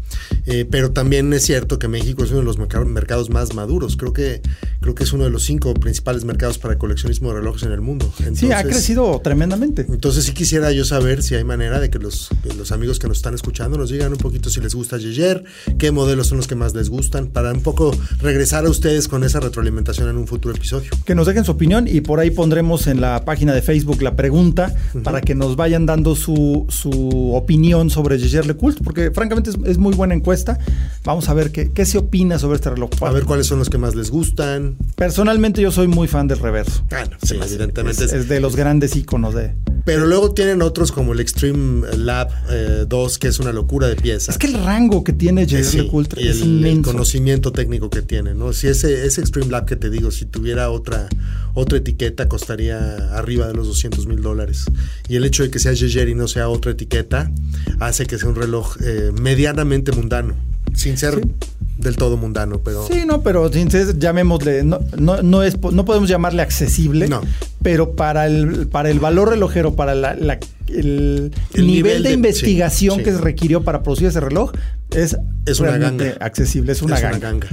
Eh, 0.47 0.67
pero 0.69 0.91
también 0.91 1.33
es 1.33 1.45
cierto 1.45 1.79
que 1.79 1.87
México 1.87 2.25
es 2.25 2.31
uno 2.31 2.41
de 2.41 2.47
los 2.47 2.59
mercados 2.59 3.31
más 3.31 3.55
maduros. 3.55 3.97
Creo 3.97 4.13
que, 4.13 4.43
creo 4.81 4.97
que 4.97 5.05
es 5.05 5.13
uno 5.13 5.23
de 5.23 5.31
los 5.31 5.45
cinco 5.45 5.73
principales 5.75 6.25
mercados 6.25 6.59
para 6.59 6.79
coleccionismo 6.79 7.29
de 7.29 7.37
relojes 7.37 7.63
en 7.63 7.71
el 7.71 7.81
mundo. 7.81 8.13
sí, 8.35 8.51
ha 8.51 8.65
crecido 8.65 9.21
tremendamente. 9.23 9.87
Entonces 9.89 10.25
sí 10.25 10.33
quisiera 10.33 10.73
yo 10.73 10.85
saber 10.85 11.23
si 11.23 11.37
hay 11.37 11.45
manera 11.45 11.79
de 11.79 11.91
que 11.91 12.01
los, 12.01 12.31
los 12.59 12.73
amigos 12.73 12.99
que 12.99 13.07
nos 13.07 13.19
están 13.19 13.36
escuchando 13.37 13.79
nos 13.79 13.91
digan 13.91 14.13
un 14.13 14.19
poquito 14.19 14.51
si 14.51 14.61
les 14.61 14.75
gusta 14.75 14.99
Yeyer, 14.99 15.45
qué 15.79 15.93
modelos 15.93 16.29
son 16.29 16.39
los 16.39 16.47
que 16.47 16.55
más 16.55 16.75
les 16.75 16.89
gustan, 16.89 17.29
para 17.29 17.53
un 17.53 17.63
poco 17.63 17.93
regresar 18.21 18.67
a 18.67 18.71
ustedes 18.71 19.09
con 19.09 19.25
esa 19.25 19.41
retroalimentación 19.41 20.09
en 20.09 20.17
un 20.17 20.27
futuro 20.27 20.55
episodio. 20.55 20.91
Que 21.05 21.15
nos 21.15 21.27
dejen 21.27 21.45
su 21.45 21.53
opinión 21.53 21.87
y 21.89 22.01
por 22.01 22.21
ahí 22.21 22.31
pondremos 22.31 22.87
en 22.87 23.01
la 23.01 23.25
página 23.25 23.55
de 23.55 23.63
Facebook 23.63 24.03
la 24.03 24.17
pregunta 24.17 24.75
para 25.03 25.21
que 25.21 25.35
nos 25.35 25.57
vayan 25.57 25.87
dando 25.87 26.17
su, 26.17 26.67
su 26.69 27.33
opinión 27.35 27.91
sobre 27.91 28.19
Yeyer 28.19 28.57
Cult, 28.57 28.83
porque 28.83 29.11
francamente 29.11 29.51
es, 29.65 29.79
muy 29.79 29.95
buena 29.95 30.15
encuesta. 30.15 30.59
Vamos 31.05 31.29
a 31.29 31.35
ver 31.35 31.53
qué, 31.53 31.71
qué 31.73 31.85
se 31.85 31.99
opina 31.99 32.39
sobre 32.39 32.57
este 32.57 32.71
reloj. 32.71 32.91
A 33.01 33.11
ver 33.11 33.25
cuáles 33.25 33.47
son 33.47 33.59
los 33.59 33.71
que 33.71 33.79
más 33.79 33.95
les 33.95 34.11
gustan. 34.11 34.77
Personalmente 34.97 35.61
yo 35.63 35.71
soy 35.71 35.89
muy 35.89 36.09
fan 36.09 36.29
del 36.29 36.39
reverso. 36.39 36.85
Bueno, 36.91 37.17
sí, 37.23 37.37
evidentemente. 37.41 38.05
Es, 38.05 38.29
de 38.29 38.41
los 38.41 38.57
grandes 38.57 38.97
iconos 38.97 39.35
de... 39.35 39.55
Pero 39.87 40.05
luego 40.05 40.33
tienen 40.33 40.63
otros 40.63 40.91
como 40.91 41.13
el 41.13 41.21
Extreme 41.21 41.87
Lab 41.97 42.29
2, 42.89 43.15
eh, 43.15 43.19
que 43.21 43.29
es 43.29 43.39
una 43.39 43.53
locura 43.53 43.87
de 43.87 43.95
pieza. 43.95 44.33
Es 44.33 44.37
que 44.37 44.49
el 44.49 44.55
rango 44.65 45.05
que 45.05 45.13
tiene 45.13 45.47
Yeyer 45.47 45.87
Cult 45.87 46.19
y 46.19 46.27
es 46.27 46.43
el, 46.43 46.67
el, 46.67 46.83
conocimiento 46.83 47.53
técnico 47.53 47.89
que 47.89 48.03
tiene, 48.03 48.35
¿no? 48.35 48.53
Si 48.53 48.67
ese, 48.67 49.07
ese 49.07 49.21
Extreme 49.21 49.49
Lab 49.49 49.65
que 49.65 49.77
te 49.77 49.89
digo, 49.89 50.11
si 50.11 50.25
tuviera 50.25 50.71
otra, 50.71 51.09
otra 51.55 51.79
etiqueta, 51.79 52.29
costaría 52.29 52.97
arriba 53.17 53.47
de 53.47 53.55
los 53.55 53.69
200 53.69 54.09
mil 54.09 54.23
dólares. 54.23 54.65
Y 55.09 55.15
el 55.15 55.25
hecho 55.25 55.45
de 55.45 55.51
que 55.53 55.61
sea 55.61 55.73
Yeyer 55.73 56.09
y 56.09 56.17
no 56.17 56.27
sea 56.27 56.49
otra 56.49 56.73
etiqueta, 56.73 57.31
hace 57.79 58.07
que 58.07 58.19
sea 58.19 58.29
un 58.29 58.35
reloj 58.35 58.79
eh, 58.83 59.13
medianamente 59.23 59.93
mundano, 59.93 60.35
sin 60.77 60.97
ser 60.97 61.21
del 61.79 61.97
todo 61.97 62.17
mundano, 62.17 62.61
pero... 62.65 62.87
Sí, 62.87 63.05
no, 63.07 63.23
pero 63.23 63.53
sin 63.53 63.71
ser, 63.71 63.99
llamémosle, 63.99 64.63
no, 64.65 64.81
no, 64.97 65.43
es, 65.43 65.61
no 65.61 65.85
podemos 65.85 66.09
llamarle 66.09 66.43
accesible, 66.43 67.09
no. 67.09 67.21
pero 67.63 67.93
para 67.97 68.27
el, 68.27 68.69
para 68.69 68.91
el 68.91 69.01
valor 69.01 69.31
relojero, 69.31 69.75
para 69.75 69.95
la, 69.95 70.13
el, 70.69 71.33
nivel, 71.55 72.03
de, 72.03 72.13
investigación 72.13 73.03
que 73.03 73.13
se 73.13 73.19
requirió 73.19 73.63
para 73.63 73.83
producir 73.83 74.09
ese 74.09 74.21
reloj, 74.21 74.53
es, 74.91 75.17
es 75.45 75.61
una 75.61 75.77
ganga. 75.77 76.15
accesible, 76.21 76.73
es 76.73 76.83
una, 76.83 76.99
ganga. 77.01 77.49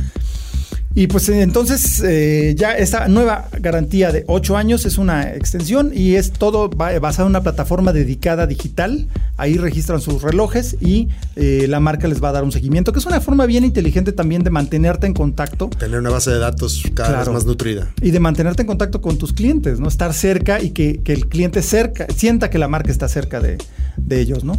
Y 0.96 1.08
pues 1.08 1.28
entonces 1.30 2.04
eh, 2.06 2.54
ya 2.56 2.74
esta 2.74 3.08
nueva 3.08 3.48
garantía 3.60 4.12
de 4.12 4.24
8 4.28 4.58
años 4.58 4.86
es 4.86 5.00
una 5.00 5.34
extensión 5.34 5.92
y 5.94 6.16
es 6.16 6.32
todo 6.32 6.70
basado 6.70 7.28
en 7.28 7.32
una 7.32 7.42
plataforma 7.42 7.94
dedicada 7.94 8.46
digital. 8.46 9.08
Ahí 9.38 9.58
registran 9.58 10.02
sus 10.02 10.22
relojes 10.22 10.78
y 10.80 11.10
eh, 11.36 11.66
la 11.68 11.80
marca 11.80 12.08
les 12.08 12.24
va 12.24 12.30
a 12.30 12.34
dar 12.34 12.44
un 12.44 12.52
seguimiento, 12.52 12.94
que 12.94 13.00
es 13.00 13.08
una 13.08 13.22
forma 13.22 13.48
bien 13.48 13.64
inteligente 13.64 14.12
también 14.12 14.44
de 14.44 14.52
mantenerte 14.52 15.08
en 15.08 15.16
contacto. 15.16 15.70
Tener 15.70 16.00
una 16.00 16.12
base 16.12 16.30
de 16.30 16.38
datos 16.38 16.84
cada 16.94 17.20
vez 17.20 17.30
más 17.30 17.46
nutrida. 17.46 17.92
Y 18.02 18.12
de 18.12 18.20
mantenerte 18.20 18.62
en 18.62 18.68
contacto 18.68 19.02
con 19.02 19.18
tus 19.18 19.34
clientes, 19.34 19.80
¿no? 19.80 19.88
Estar 19.88 20.14
cerca 20.14 20.62
y 20.62 20.72
que, 20.72 21.02
el 21.06 21.28
cliente 21.28 21.64
cerca, 21.64 22.06
sienta 22.16 22.50
que 22.50 22.60
la 22.60 22.68
marca 22.68 22.92
está 22.92 23.08
cerca 23.08 23.40
de, 23.40 23.58
de 23.98 24.20
ellos, 24.20 24.44
¿no? 24.44 24.58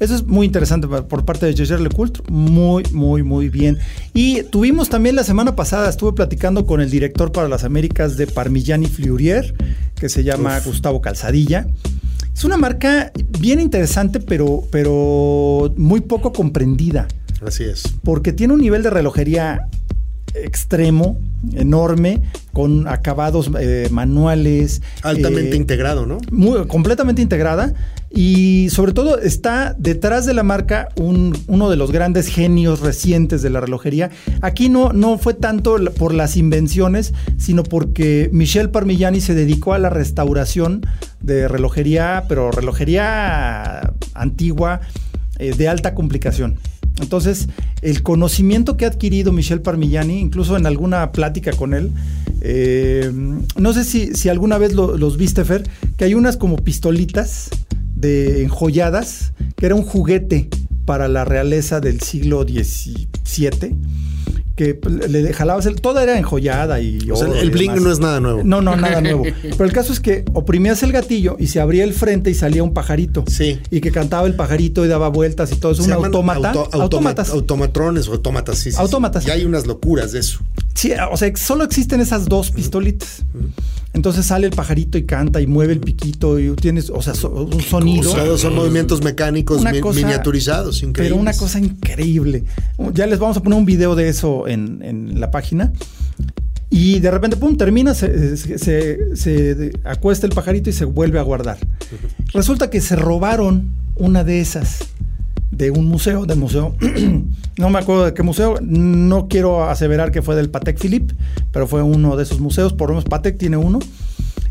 Eso 0.00 0.14
es 0.14 0.24
muy 0.24 0.46
interesante 0.46 0.86
por 0.86 1.24
parte 1.24 1.46
de 1.46 1.54
Le 1.54 1.78
LeCoultre. 1.80 2.22
Muy, 2.28 2.84
muy, 2.92 3.22
muy 3.22 3.48
bien. 3.48 3.78
Y 4.14 4.42
tuvimos 4.44 4.88
también 4.88 5.16
la 5.16 5.24
semana 5.24 5.56
pasada, 5.56 5.90
estuve 5.90 6.12
platicando 6.12 6.66
con 6.66 6.80
el 6.80 6.90
director 6.90 7.32
para 7.32 7.48
las 7.48 7.64
Américas 7.64 8.16
de 8.16 8.26
Parmigiani 8.26 8.86
Fleurier, 8.86 9.54
que 9.96 10.08
se 10.08 10.22
llama 10.22 10.58
Gustavo 10.60 11.00
Calzadilla. 11.00 11.66
Es 12.32 12.44
una 12.44 12.56
marca 12.56 13.10
bien 13.40 13.58
interesante, 13.58 14.20
pero, 14.20 14.62
pero 14.70 15.72
muy 15.76 16.00
poco 16.00 16.32
comprendida. 16.32 17.08
Así 17.44 17.64
es. 17.64 17.82
Porque 18.04 18.32
tiene 18.32 18.54
un 18.54 18.60
nivel 18.60 18.84
de 18.84 18.90
relojería 18.90 19.68
extremo, 20.34 21.20
enorme, 21.54 22.22
con 22.52 22.88
acabados 22.88 23.50
eh, 23.58 23.88
manuales. 23.90 24.82
Altamente 25.02 25.52
eh, 25.52 25.56
integrado, 25.56 26.06
¿no? 26.06 26.18
Muy, 26.30 26.66
completamente 26.66 27.22
integrada. 27.22 27.74
Y 28.10 28.70
sobre 28.70 28.92
todo 28.92 29.18
está 29.18 29.76
detrás 29.78 30.24
de 30.24 30.32
la 30.32 30.42
marca 30.42 30.88
uno 30.96 31.70
de 31.70 31.76
los 31.76 31.92
grandes 31.92 32.28
genios 32.28 32.80
recientes 32.80 33.42
de 33.42 33.50
la 33.50 33.60
relojería. 33.60 34.10
Aquí 34.40 34.70
no, 34.70 34.94
no 34.94 35.18
fue 35.18 35.34
tanto 35.34 35.76
por 35.98 36.14
las 36.14 36.38
invenciones, 36.38 37.12
sino 37.36 37.64
porque 37.64 38.30
Michel 38.32 38.70
Parmigiani 38.70 39.20
se 39.20 39.34
dedicó 39.34 39.74
a 39.74 39.78
la 39.78 39.90
restauración 39.90 40.86
de 41.20 41.48
relojería, 41.48 42.24
pero 42.28 42.50
relojería 42.50 43.92
antigua, 44.14 44.80
eh, 45.38 45.54
de 45.56 45.68
alta 45.68 45.94
complicación. 45.94 46.56
Entonces, 47.00 47.48
el 47.82 48.02
conocimiento 48.02 48.76
que 48.76 48.84
ha 48.84 48.88
adquirido 48.88 49.32
Michel 49.32 49.60
Parmigiani, 49.60 50.20
incluso 50.20 50.56
en 50.56 50.66
alguna 50.66 51.12
plática 51.12 51.52
con 51.52 51.74
él, 51.74 51.92
eh, 52.40 53.10
no 53.56 53.72
sé 53.72 53.84
si, 53.84 54.14
si 54.14 54.28
alguna 54.28 54.58
vez 54.58 54.72
los 54.74 55.16
viste, 55.16 55.44
Fer, 55.44 55.68
que 55.96 56.04
hay 56.04 56.14
unas 56.14 56.36
como 56.36 56.56
pistolitas 56.56 57.50
de 57.94 58.42
enjolladas, 58.42 59.32
que 59.56 59.66
era 59.66 59.74
un 59.74 59.82
juguete 59.82 60.48
para 60.84 61.08
la 61.08 61.24
realeza 61.24 61.80
del 61.80 62.00
siglo 62.00 62.44
XVII 62.44 63.76
que 64.58 64.76
le 65.08 65.32
jalabas 65.32 65.66
el, 65.66 65.80
toda 65.80 66.02
era 66.02 66.18
enjollada 66.18 66.80
y 66.80 66.98
el 67.40 67.50
bling 67.52 67.80
no 67.80 67.92
es 67.92 68.00
nada 68.00 68.18
nuevo. 68.18 68.42
No, 68.42 68.60
no, 68.60 68.74
nada 68.74 69.00
nuevo. 69.00 69.22
Pero 69.40 69.64
el 69.64 69.72
caso 69.72 69.92
es 69.92 70.00
que 70.00 70.24
oprimías 70.34 70.82
el 70.82 70.90
gatillo 70.90 71.36
y 71.38 71.46
se 71.46 71.60
abría 71.60 71.84
el 71.84 71.94
frente 71.94 72.28
y 72.30 72.34
salía 72.34 72.64
un 72.64 72.74
pajarito. 72.74 73.24
Sí. 73.28 73.60
Y 73.70 73.80
que 73.80 73.92
cantaba 73.92 74.26
el 74.26 74.34
pajarito 74.34 74.84
y 74.84 74.88
daba 74.88 75.10
vueltas 75.10 75.52
y 75.52 75.56
todo. 75.56 75.70
Es 75.70 75.78
un 75.78 75.92
autómata. 75.92 76.50
autómatas. 76.72 77.30
Automatrones 77.30 78.08
o 78.08 78.14
autómatas, 78.14 78.58
sí, 78.58 78.72
sí. 78.72 78.78
Autómatas. 78.80 79.24
Y 79.28 79.30
hay 79.30 79.44
unas 79.44 79.64
locuras 79.64 80.10
de 80.10 80.18
eso. 80.18 80.40
Sí, 80.74 80.92
o 81.08 81.16
sea, 81.16 81.30
solo 81.36 81.62
existen 81.62 82.00
esas 82.00 82.24
dos 82.28 82.50
pistolitas. 82.50 83.22
Entonces 83.94 84.26
sale 84.26 84.46
el 84.46 84.52
pajarito 84.52 84.98
y 84.98 85.04
canta 85.04 85.40
y 85.40 85.46
mueve 85.46 85.72
el 85.72 85.80
piquito 85.80 86.38
y 86.38 86.54
tienes, 86.56 86.90
o 86.90 87.00
sea, 87.02 87.14
un 87.28 87.60
sonido. 87.60 88.38
Son 88.38 88.54
movimientos 88.54 89.02
mecánicos 89.02 89.62
miniaturizados, 89.94 90.82
increíbles. 90.82 91.10
Pero 91.10 91.16
una 91.20 91.32
cosa 91.32 91.58
increíble. 91.58 92.44
Ya 92.92 93.06
les 93.06 93.18
vamos 93.18 93.36
a 93.36 93.42
poner 93.42 93.58
un 93.58 93.64
video 93.64 93.94
de 93.94 94.08
eso 94.08 94.46
en, 94.46 95.18
la 95.18 95.30
página. 95.30 95.72
Y 96.70 97.00
de 97.00 97.10
repente, 97.10 97.36
pum, 97.36 97.56
termina, 97.56 97.94
se, 97.94 98.36
se, 98.36 99.72
acuesta 99.84 100.26
el 100.26 100.34
pajarito 100.34 100.68
y 100.68 100.74
se 100.74 100.84
vuelve 100.84 101.18
a 101.18 101.22
guardar. 101.22 101.56
Resulta 102.34 102.68
que 102.68 102.82
se 102.82 102.94
robaron 102.94 103.70
una 103.96 104.22
de 104.22 104.40
esas 104.40 104.80
de 105.58 105.72
un 105.72 105.86
museo, 105.86 106.24
del 106.24 106.38
museo, 106.38 106.74
no 107.58 107.70
me 107.70 107.80
acuerdo 107.80 108.04
de 108.06 108.14
qué 108.14 108.22
museo, 108.22 108.58
no 108.62 109.26
quiero 109.28 109.68
aseverar 109.68 110.12
que 110.12 110.22
fue 110.22 110.36
del 110.36 110.50
Patek 110.50 110.78
Philippe, 110.78 111.14
pero 111.50 111.66
fue 111.66 111.82
uno 111.82 112.16
de 112.16 112.22
esos 112.22 112.38
museos, 112.38 112.72
por 112.72 112.88
lo 112.88 112.94
menos 112.94 113.04
Patek 113.04 113.36
tiene 113.36 113.56
uno. 113.56 113.80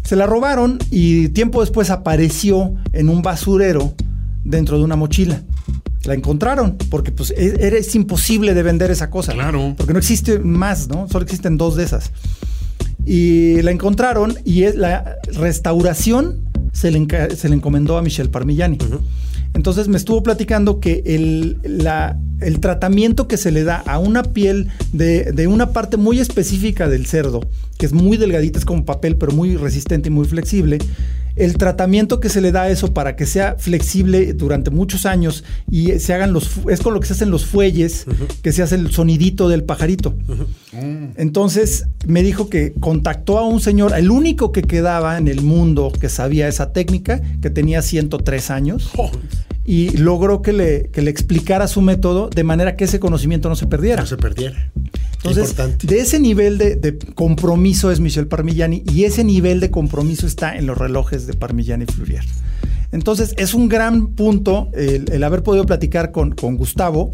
Se 0.03 0.17
la 0.17 0.25
robaron 0.25 0.79
y 0.91 1.29
tiempo 1.29 1.61
después 1.61 1.89
apareció 1.89 2.75
en 2.91 3.09
un 3.09 3.21
basurero 3.21 3.93
dentro 4.43 4.77
de 4.77 4.83
una 4.83 4.95
mochila. 4.97 5.41
La 6.03 6.13
encontraron 6.13 6.77
porque 6.89 7.11
pues 7.11 7.31
e, 7.31 7.77
es, 7.77 7.95
imposible 7.95 8.53
de 8.53 8.63
vender 8.63 8.91
esa 8.91 9.09
cosa. 9.09 9.33
Claro. 9.33 9.73
Porque 9.75 9.93
no 9.93 9.99
existe 9.99 10.39
más, 10.39 10.87
¿no? 10.87 11.09
Solo 11.09 11.25
existen 11.25 11.57
dos 11.57 11.75
de 11.75 11.83
esas. 11.83 12.11
Y 13.05 13.61
la 13.63 13.71
encontraron 13.71 14.37
y 14.45 14.63
es 14.63 14.75
la 14.75 15.17
restauración 15.33 16.47
se 16.71 16.91
le, 16.91 17.35
se 17.35 17.49
le 17.49 17.55
encomendó 17.55 17.97
a 17.97 18.01
Michel 18.01 18.29
Parmigiani. 18.29 18.77
Entonces 19.53 19.87
me 19.87 19.97
estuvo 19.97 20.23
platicando 20.23 20.79
que 20.79 21.03
el, 21.05 21.59
el 22.41 22.59
tratamiento 22.59 23.27
que 23.27 23.37
se 23.37 23.51
le 23.51 23.63
da 23.63 23.77
a 23.85 23.97
una 23.99 24.23
piel 24.23 24.67
de, 24.93 25.31
de, 25.31 25.47
una 25.47 25.73
parte 25.73 25.97
muy 25.97 26.19
específica 26.19 26.87
del 26.87 27.05
cerdo, 27.05 27.41
que 27.77 27.85
es 27.85 27.93
muy 27.93 28.17
delgadita, 28.17 28.59
es 28.59 28.65
como 28.65 28.85
papel, 28.85 29.15
pero 29.15 29.31
muy 29.31 29.55
resistente 29.55 30.09
y 30.09 30.11
muy 30.11 30.25
flexible, 30.25 30.79
el 31.37 31.57
tratamiento 31.57 32.19
que 32.19 32.29
se 32.29 32.41
le 32.41 32.51
da 32.51 32.63
a 32.63 32.69
eso 32.69 32.93
para 32.93 33.15
que 33.15 33.25
sea 33.25 33.55
flexible 33.57 34.33
durante 34.33 34.71
muchos 34.71 35.05
años 35.05 35.43
y 35.69 35.99
se 35.99 36.13
hagan 36.13 36.33
los 36.33 36.49
es 36.69 36.81
con 36.81 36.93
lo 36.93 36.99
que 36.99 37.07
se 37.07 37.13
hacen 37.13 37.31
los 37.31 37.45
fuelles 37.45 38.05
que 38.41 38.51
se 38.51 38.63
hace 38.63 38.75
el 38.75 38.91
sonidito 38.91 39.49
del 39.49 39.63
pajarito. 39.63 40.15
Entonces 41.15 41.87
me 42.05 42.23
dijo 42.23 42.49
que 42.49 42.73
contactó 42.73 43.37
a 43.37 43.47
un 43.47 43.59
señor, 43.59 43.93
el 43.95 44.11
único 44.11 44.51
que 44.51 44.61
quedaba 44.61 45.17
en 45.17 45.27
el 45.27 45.41
mundo 45.41 45.91
que 45.99 46.09
sabía 46.09 46.47
esa 46.47 46.73
técnica, 46.73 47.21
que 47.41 47.49
tenía 47.49 47.81
103 47.81 48.51
años. 48.51 48.91
Y 49.67 49.97
logró 49.97 50.41
que 50.41 50.53
le, 50.53 50.89
que 50.91 51.03
le 51.03 51.11
explicara 51.11 51.67
su 51.67 51.81
método 51.81 52.29
de 52.29 52.43
manera 52.43 52.75
que 52.75 52.85
ese 52.85 52.99
conocimiento 52.99 53.49
no 53.49 53.55
se 53.55 53.67
perdiera. 53.67 54.01
No 54.01 54.07
se 54.07 54.17
perdiera. 54.17 54.71
Entonces, 55.23 55.55
de 55.83 55.99
ese 55.99 56.19
nivel 56.19 56.57
de, 56.57 56.97
compromiso 57.15 57.91
es 57.91 57.99
Michel 57.99 58.27
Parmigiani 58.27 58.83
y 58.91 59.03
ese 59.03 59.23
nivel 59.23 59.59
de 59.59 59.69
compromiso 59.69 60.25
está 60.25 60.55
en 60.57 60.65
los 60.67 60.77
relojes 60.77 61.27
de 61.27 61.33
Parmigiani 61.33 61.85
Fleurier. 61.85 62.23
Entonces, 62.91 63.33
es 63.37 63.53
un 63.53 63.67
gran 63.67 64.07
punto 64.15 64.69
el, 64.73 65.23
haber 65.23 65.43
podido 65.43 65.65
platicar 65.65 66.11
con, 66.11 66.31
con 66.31 66.55
Gustavo 66.55 67.11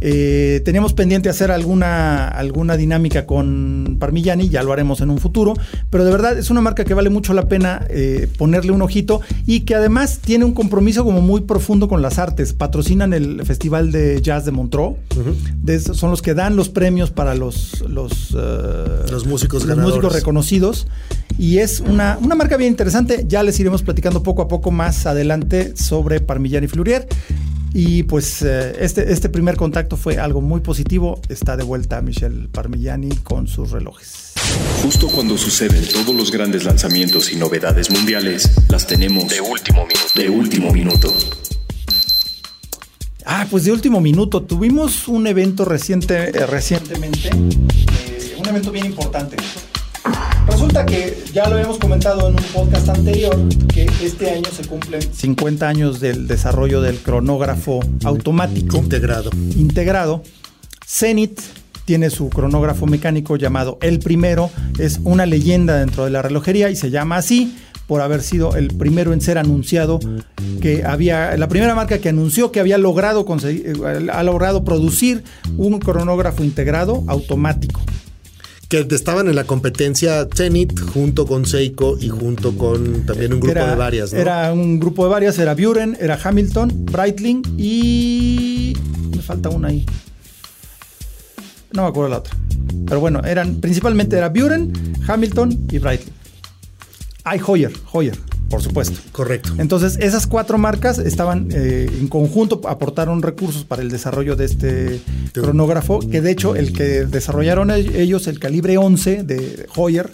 Eh, 0.00 0.62
teníamos 0.64 0.94
pendiente 0.94 1.28
hacer 1.28 1.50
alguna, 1.50 2.28
alguna 2.28 2.76
dinámica 2.76 3.26
con 3.26 3.96
Parmigiani, 3.98 4.48
ya 4.48 4.62
lo 4.62 4.72
haremos 4.72 5.00
en 5.00 5.10
un 5.10 5.18
futuro, 5.18 5.54
pero 5.90 6.04
de 6.04 6.10
verdad 6.10 6.38
es 6.38 6.50
una 6.50 6.60
marca 6.60 6.84
que 6.84 6.94
vale 6.94 7.10
mucho 7.10 7.34
la 7.34 7.48
pena 7.48 7.84
eh, 7.90 8.28
ponerle 8.38 8.72
un 8.72 8.82
ojito 8.82 9.20
y 9.46 9.60
que 9.60 9.74
además 9.74 10.20
tiene 10.20 10.44
un 10.44 10.52
compromiso 10.52 11.04
como 11.04 11.20
muy 11.20 11.42
profundo 11.42 11.88
con 11.88 12.02
las 12.02 12.18
artes. 12.18 12.52
Patrocinan 12.52 13.12
el 13.12 13.44
Festival 13.44 13.92
de 13.92 14.20
Jazz 14.22 14.44
de 14.44 14.52
Montreux, 14.52 14.96
de 15.62 15.80
son 15.80 16.10
los 16.10 16.22
que 16.22 16.34
dan 16.34 16.56
los 16.56 16.68
premios 16.68 17.10
para 17.10 17.34
los, 17.34 17.80
los, 17.88 18.34
eh, 18.36 19.10
Los 19.10 19.26
músicos 19.26 19.64
los 19.64 19.68
ganadores. 19.68 19.96
músicos 19.96 20.14
reconocidos. 20.14 20.86
Y 21.38 21.58
es 21.58 21.80
una, 21.80 22.18
una 22.20 22.34
marca 22.34 22.56
bien 22.56 22.70
interesante. 22.70 23.24
Ya 23.26 23.42
les 23.42 23.58
iremos 23.60 23.82
platicando 23.82 24.22
poco 24.22 24.42
a 24.42 24.48
poco 24.48 24.70
más 24.70 25.06
adelante 25.06 25.74
sobre 25.76 26.20
Parmigiani 26.20 26.68
Fleurier. 26.68 27.06
Y 27.72 28.02
pues 28.02 28.42
eh, 28.42 28.76
este, 28.80 29.12
este 29.12 29.28
primer 29.28 29.56
contacto 29.56 29.96
fue 29.96 30.18
algo 30.18 30.40
muy 30.40 30.60
positivo. 30.60 31.20
Está 31.28 31.56
de 31.56 31.62
vuelta 31.62 32.02
Michel 32.02 32.48
Parmigiani 32.50 33.10
con 33.22 33.46
sus 33.46 33.70
relojes. 33.70 34.32
Justo 34.82 35.08
cuando 35.08 35.38
suceden 35.38 35.84
todos 35.92 36.14
los 36.14 36.30
grandes 36.32 36.64
lanzamientos 36.64 37.32
y 37.32 37.36
novedades 37.36 37.90
mundiales, 37.90 38.50
las 38.68 38.86
tenemos 38.86 39.28
de 39.28 39.40
último 39.40 39.86
minuto. 39.86 40.12
De 40.16 40.28
último 40.28 40.72
minuto. 40.72 41.14
Ah, 43.24 43.46
pues 43.48 43.64
de 43.64 43.72
último 43.72 44.00
minuto. 44.00 44.42
Tuvimos 44.42 45.06
un 45.06 45.26
evento 45.26 45.64
reciente, 45.64 46.30
eh, 46.30 46.46
recientemente. 46.46 47.28
eh, 47.28 48.34
un 48.36 48.48
evento 48.48 48.72
bien 48.72 48.86
importante. 48.86 49.36
Resulta 50.60 50.84
que 50.84 51.16
ya 51.32 51.48
lo 51.48 51.54
habíamos 51.54 51.78
comentado 51.78 52.28
en 52.28 52.34
un 52.34 52.44
podcast 52.52 52.90
anterior 52.90 53.34
que 53.72 53.86
este 54.02 54.30
año 54.30 54.44
se 54.54 54.62
cumplen 54.68 55.00
50 55.00 55.66
años 55.66 56.00
del 56.00 56.26
desarrollo 56.26 56.82
del 56.82 56.98
cronógrafo 56.98 57.80
automático 58.04 58.76
Integrado. 58.76 59.30
integrado. 59.56 60.22
Zenith 60.86 61.40
tiene 61.86 62.10
su 62.10 62.28
cronógrafo 62.28 62.84
mecánico 62.84 63.36
llamado 63.36 63.78
El 63.80 64.00
Primero. 64.00 64.50
Es 64.78 65.00
una 65.02 65.24
leyenda 65.24 65.78
dentro 65.78 66.04
de 66.04 66.10
la 66.10 66.20
relojería 66.20 66.68
y 66.68 66.76
se 66.76 66.90
llama 66.90 67.16
así 67.16 67.56
por 67.86 68.02
haber 68.02 68.20
sido 68.20 68.54
el 68.54 68.68
primero 68.68 69.14
en 69.14 69.22
ser 69.22 69.38
anunciado 69.38 69.98
que 70.60 70.84
había 70.84 71.38
la 71.38 71.48
primera 71.48 71.74
marca 71.74 72.00
que 72.00 72.10
anunció 72.10 72.52
que 72.52 72.60
había 72.60 72.76
logrado 72.76 73.24
conseguir, 73.24 73.66
eh, 73.66 74.08
ha 74.12 74.22
logrado 74.24 74.62
producir 74.62 75.24
un 75.56 75.78
cronógrafo 75.78 76.44
integrado 76.44 77.02
automático. 77.06 77.80
Que 78.70 78.86
estaban 78.94 79.28
en 79.28 79.34
la 79.34 79.44
competencia 79.44 80.26
Zenith 80.34 80.78
junto 80.80 81.26
con 81.26 81.44
Seiko 81.44 81.98
y 82.00 82.08
junto 82.08 82.56
con 82.56 83.04
también 83.04 83.32
un 83.34 83.40
grupo 83.40 83.50
Era- 83.58 83.70
de 83.70 83.74
varias, 83.76 84.12
¿no? 84.12 84.18
Era 84.20 84.52
un 84.52 84.78
grupo 84.80 85.04
de 85.04 85.10
varias, 85.10 85.38
era 85.40 85.54
Buren, 85.56 85.96
era 86.00 86.16
Hamilton, 86.22 86.86
Breitling 86.86 87.42
y 87.58 88.72
me 89.16 89.20
falta 89.22 89.48
una 89.48 89.68
ahí. 89.68 89.84
No 91.72 91.82
me 91.82 91.88
acuerdo 91.88 92.10
la 92.10 92.18
otra. 92.18 92.36
Pero 92.86 93.00
bueno, 93.00 93.20
eran 93.24 93.56
principalmente 93.60 94.16
era 94.16 94.28
Buren, 94.28 94.72
Hamilton 95.06 95.66
y 95.70 95.78
Breitling. 95.78 96.14
Hay 97.24 97.40
Hoyer, 97.44 97.72
Hoyer, 97.92 98.16
por 98.50 98.60
supuesto. 98.62 98.98
Correcto. 99.12 99.52
Entonces, 99.58 99.96
esas 100.00 100.26
cuatro 100.26 100.58
marcas 100.58 100.98
estaban 100.98 101.48
eh, 101.52 101.88
en 102.00 102.08
conjunto, 102.08 102.60
aportaron 102.68 103.22
recursos 103.22 103.64
para 103.64 103.80
el 103.80 103.88
desarrollo 103.90 104.36
de 104.36 104.44
este 104.44 105.00
cronógrafo, 105.32 106.00
que 106.00 106.20
de 106.20 106.32
hecho 106.32 106.56
el 106.56 106.72
que 106.72 107.06
desarrollaron 107.06 107.70
el- 107.70 107.94
ellos, 107.96 108.26
el 108.26 108.38
calibre 108.38 108.76
11 108.76 109.22
de 109.22 109.66
Hoyer 109.76 110.10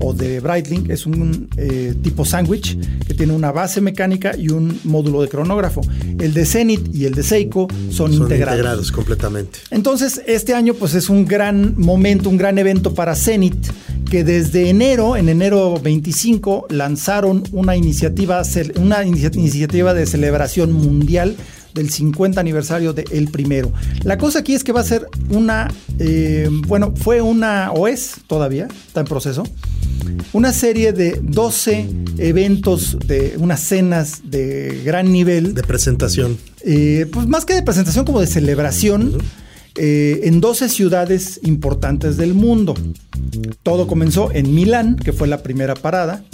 o 0.00 0.12
de 0.14 0.40
Breitling, 0.40 0.90
es 0.90 1.06
un 1.06 1.48
eh, 1.56 1.94
tipo 2.02 2.24
sándwich 2.24 2.78
que 3.06 3.14
tiene 3.14 3.32
una 3.32 3.52
base 3.52 3.80
mecánica 3.80 4.36
y 4.36 4.48
un 4.50 4.78
módulo 4.84 5.22
de 5.22 5.28
cronógrafo. 5.28 5.80
El 6.18 6.34
de 6.34 6.44
Zenith 6.46 6.94
y 6.94 7.04
el 7.04 7.14
de 7.14 7.22
Seiko 7.22 7.68
son, 7.90 8.12
Son 8.12 8.12
integrados. 8.14 8.54
integrados 8.58 8.92
completamente. 8.92 9.58
Entonces, 9.70 10.22
este 10.26 10.54
año 10.54 10.74
pues 10.74 10.94
es 10.94 11.08
un 11.08 11.24
gran 11.26 11.74
momento, 11.78 12.28
un 12.28 12.36
gran 12.36 12.58
evento 12.58 12.94
para 12.94 13.14
Zenith, 13.14 13.66
que 14.10 14.24
desde 14.24 14.68
enero, 14.68 15.16
en 15.16 15.28
enero 15.28 15.74
25, 15.82 16.66
lanzaron 16.68 17.42
una 17.52 17.76
iniciativa, 17.76 18.42
una 18.76 19.04
inicia- 19.04 19.30
iniciativa 19.34 19.94
de 19.94 20.04
celebración 20.06 20.72
mundial 20.72 21.36
del 21.74 21.90
50 21.90 22.40
aniversario 22.40 22.92
de 22.92 23.04
El 23.10 23.28
Primero. 23.28 23.72
La 24.02 24.18
cosa 24.18 24.40
aquí 24.40 24.54
es 24.54 24.64
que 24.64 24.72
va 24.72 24.80
a 24.80 24.84
ser 24.84 25.06
una, 25.30 25.70
eh, 25.98 26.48
bueno, 26.66 26.92
fue 26.96 27.20
una, 27.20 27.72
o 27.72 27.88
es 27.88 28.16
todavía, 28.26 28.68
está 28.86 29.00
en 29.00 29.06
proceso, 29.06 29.44
una 30.32 30.52
serie 30.52 30.92
de 30.92 31.18
12 31.22 31.88
eventos, 32.18 32.98
de 33.06 33.34
unas 33.38 33.60
cenas 33.60 34.22
de 34.24 34.82
gran 34.84 35.12
nivel 35.12 35.54
De 35.54 35.62
presentación. 35.62 36.38
eh, 36.64 37.06
pues 37.12 37.26
más 37.26 37.44
que 37.44 37.54
de 37.54 37.62
presentación, 37.62 38.04
como 38.04 38.20
de 38.20 38.26
celebración, 38.26 39.18
eh, 39.76 40.20
en 40.24 40.40
12 40.40 40.68
ciudades 40.68 41.40
importantes 41.44 42.16
del 42.16 42.34
mundo. 42.34 42.74
Todo 43.62 43.86
comenzó 43.86 44.30
en 44.32 44.54
Milán, 44.54 44.96
que 44.96 45.12
fue 45.12 45.28
la 45.28 45.42
primera 45.42 45.74
parada. 45.74 46.24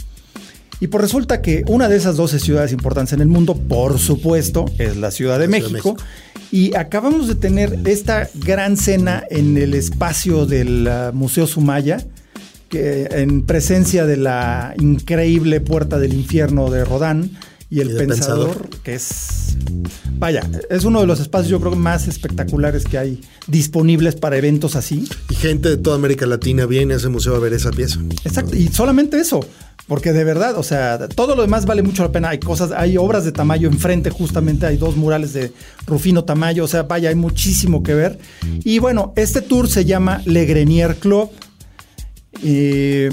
Y 0.81 0.87
pues 0.87 1.03
resulta 1.03 1.43
que 1.43 1.65
una 1.67 1.89
de 1.89 1.97
esas 1.97 2.17
12 2.17 2.39
ciudades 2.39 2.73
importantes 2.73 3.13
en 3.13 3.21
el 3.21 3.29
mundo, 3.29 3.55
por 3.55 3.99
supuesto, 3.99 4.67
es 4.79 4.97
la 4.97 5.11
Ciudad 5.11 5.39
de, 5.39 5.47
La 5.47 5.57
Ciudad 5.57 5.71
de 5.71 5.71
México. 5.71 5.95
México. 5.95 5.97
Y 6.51 6.75
acabamos 6.77 7.29
de 7.29 7.35
tener 7.35 7.79
esta 7.85 8.29
gran 8.35 8.77
cena 8.77 9.25
en 9.29 9.57
el 9.57 9.75
espacio 9.75 10.47
del 10.47 10.87
ah, 10.87 11.11
Museo 11.13 11.47
Sumaya, 11.47 12.05
que, 12.69 13.09
en 13.11 13.43
presencia 13.43 14.07
de 14.07 14.17
la 14.17 14.75
increíble 14.79 15.61
Puerta 15.61 15.99
del 15.99 16.15
Infierno 16.15 16.71
de 16.71 16.85
Rodán 16.85 17.31
y 17.71 17.81
el 17.81 17.91
Y 17.91 17.93
del 17.93 18.07
pensador, 18.07 18.49
Pensador. 18.57 18.83
que 18.83 18.95
es, 18.95 19.57
vaya, 20.19 20.49
es 20.71 20.85
uno 20.85 21.01
de 21.01 21.07
los 21.07 21.21
espacios 21.21 21.51
yo 21.51 21.61
creo 21.61 21.77
más 21.77 22.09
espectaculares 22.09 22.85
que 22.85 22.97
hay 22.99 23.21
disponibles 23.47 24.15
para 24.17 24.37
eventos 24.39 24.75
así. 24.75 25.07
Y 25.31 25.35
gente 25.35 25.69
de 25.69 25.77
toda 25.77 25.97
América 25.97 26.27
Latina 26.27 26.65
viene 26.67 26.95
a 26.95 26.97
ese 26.97 27.09
museo 27.09 27.37
a 27.37 27.39
ver 27.39 27.53
esa 27.53 27.71
pieza. 27.71 28.01
Exacto, 28.25 28.57
y 28.57 28.69
solamente 28.69 29.21
eso, 29.21 29.41
porque 29.87 30.13
de 30.15 30.25
verdad, 30.25 30.57
o 30.59 30.63
sea, 30.63 31.09
todo 31.09 31.37
lo 31.37 31.43
demás 31.43 31.67
vale 31.67 31.83
mucho 31.83 32.03
la 32.03 32.11
pena. 32.13 32.31
Hay 32.31 32.39
cosas, 32.41 32.73
hay 32.73 32.97
obras 32.97 33.25
de 33.25 33.33
Tamayo 33.33 33.69
enfrente, 33.69 34.09
justamente 34.11 34.65
hay 34.67 34.77
dos 34.79 34.97
murales 34.97 35.35
de 35.35 35.53
Rufino 35.87 36.25
Tamayo, 36.25 36.65
o 36.65 36.69
sea, 36.69 36.85
vaya, 36.85 37.11
hay 37.11 37.15
muchísimo 37.15 37.83
que 37.83 37.95
ver. 37.95 38.19
Y 38.65 38.79
bueno, 38.79 39.13
este 39.17 39.43
tour 39.43 39.69
se 39.69 39.85
llama 39.85 40.23
Le 40.25 40.47
Grenier 40.47 40.97
Club. 40.97 41.31
Eh, 42.43 43.11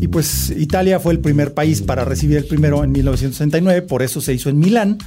y 0.00 0.08
pues 0.08 0.50
Italia 0.50 1.00
fue 1.00 1.12
el 1.12 1.20
primer 1.20 1.54
país 1.54 1.82
para 1.82 2.04
recibir 2.04 2.38
el 2.38 2.44
primero 2.44 2.84
en 2.84 2.92
1969, 2.92 3.82
por 3.82 4.02
eso 4.02 4.20
se 4.20 4.34
hizo 4.34 4.50
en 4.50 4.58
Milán. 4.58 4.98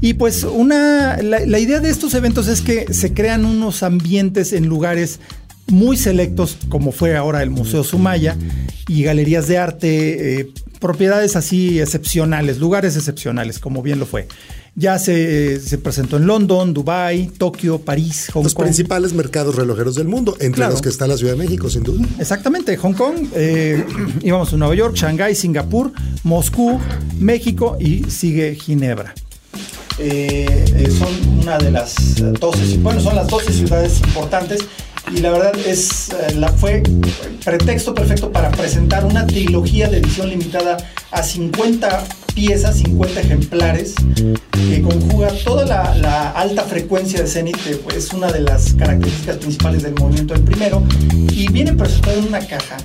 Y 0.00 0.14
pues 0.14 0.44
una, 0.44 1.22
la, 1.22 1.58
idea 1.58 1.80
de 1.80 1.88
estos 1.88 2.12
eventos 2.14 2.48
es 2.48 2.60
que 2.60 2.92
se 2.92 3.14
crean 3.14 3.44
unos 3.46 3.82
ambientes 3.82 4.52
en 4.52 4.66
lugares 4.66 5.20
muy 5.68 5.96
selectos, 5.96 6.58
como 6.68 6.92
fue 6.92 7.16
ahora 7.16 7.42
el 7.42 7.50
Museo 7.50 7.82
Sumaya, 7.82 8.36
y 8.88 9.02
galerías 9.02 9.48
de 9.48 9.58
arte, 9.58 10.40
eh, 10.40 10.48
propiedades 10.80 11.34
así 11.34 11.80
excepcionales, 11.80 12.58
lugares 12.58 12.94
excepcionales, 12.96 13.58
como 13.58 13.82
bien 13.82 13.98
lo 13.98 14.06
fue. 14.06 14.28
Ya 14.78 14.98
se, 14.98 15.58
se 15.58 15.78
presentó 15.78 16.18
en 16.18 16.26
London, 16.26 16.74
Dubai, 16.74 17.28
Tokio, 17.28 17.78
París, 17.80 18.28
Hong 18.34 18.42
Los 18.44 18.52
Kong. 18.52 18.64
principales 18.66 19.14
mercados 19.14 19.54
relojeros 19.56 19.94
del 19.94 20.06
mundo, 20.06 20.32
entre 20.34 20.56
Claro. 20.56 20.72
los 20.72 20.82
que 20.82 20.90
está 20.90 21.06
la 21.06 21.16
Ciudad 21.16 21.32
de 21.32 21.38
México, 21.38 21.70
sin 21.70 21.82
duda. 21.82 22.06
Exactamente, 22.18 22.76
Hong 22.76 22.92
Kong, 22.92 23.14
eh, 23.34 23.82
íbamos 24.22 24.52
a 24.52 24.56
Nueva 24.58 24.74
York, 24.74 24.94
Shanghái, 24.94 25.34
Singapur, 25.34 25.92
Moscú, 26.24 26.78
México 27.18 27.78
y 27.80 28.04
sigue 28.10 28.54
Ginebra. 28.54 29.14
Eh, 29.98 30.44
eh, 30.76 30.90
son 30.90 31.38
una 31.40 31.56
de 31.56 31.70
las 31.70 31.96
eh, 32.20 32.32
12, 32.38 32.76
bueno, 32.78 33.00
son 33.00 33.16
las 33.16 33.28
12 33.28 33.50
ciudades 33.54 33.98
importantes 34.00 34.60
y 35.10 35.20
la 35.20 35.30
verdad 35.30 35.52
es, 35.66 36.10
eh, 36.10 36.34
la, 36.34 36.48
fue 36.52 36.82
pretexto 37.42 37.94
perfecto 37.94 38.30
para 38.30 38.50
presentar 38.50 39.06
una 39.06 39.26
trilogía 39.26 39.88
de 39.88 39.98
edición 40.00 40.28
limitada 40.28 40.76
a 41.12 41.22
50 41.22 42.04
piezas, 42.36 42.76
50 42.76 43.18
ejemplares, 43.18 43.94
que 44.52 44.82
conjuga 44.82 45.28
toda 45.42 45.64
la, 45.64 46.30
alta 46.32 46.64
frecuencia 46.64 47.22
de 47.22 47.26
Zenith, 47.26 47.56
que 47.56 47.96
es 47.96 48.12
una 48.12 48.30
de 48.30 48.40
las 48.40 48.74
características 48.74 49.38
principales 49.38 49.82
del 49.82 49.94
movimiento 49.94 50.34
del 50.34 50.44
primero, 50.44 50.82
y 51.32 51.50
viene 51.50 51.72
presentado 51.72 52.18
en 52.18 52.28
una 52.28 52.40
caja 52.46 52.76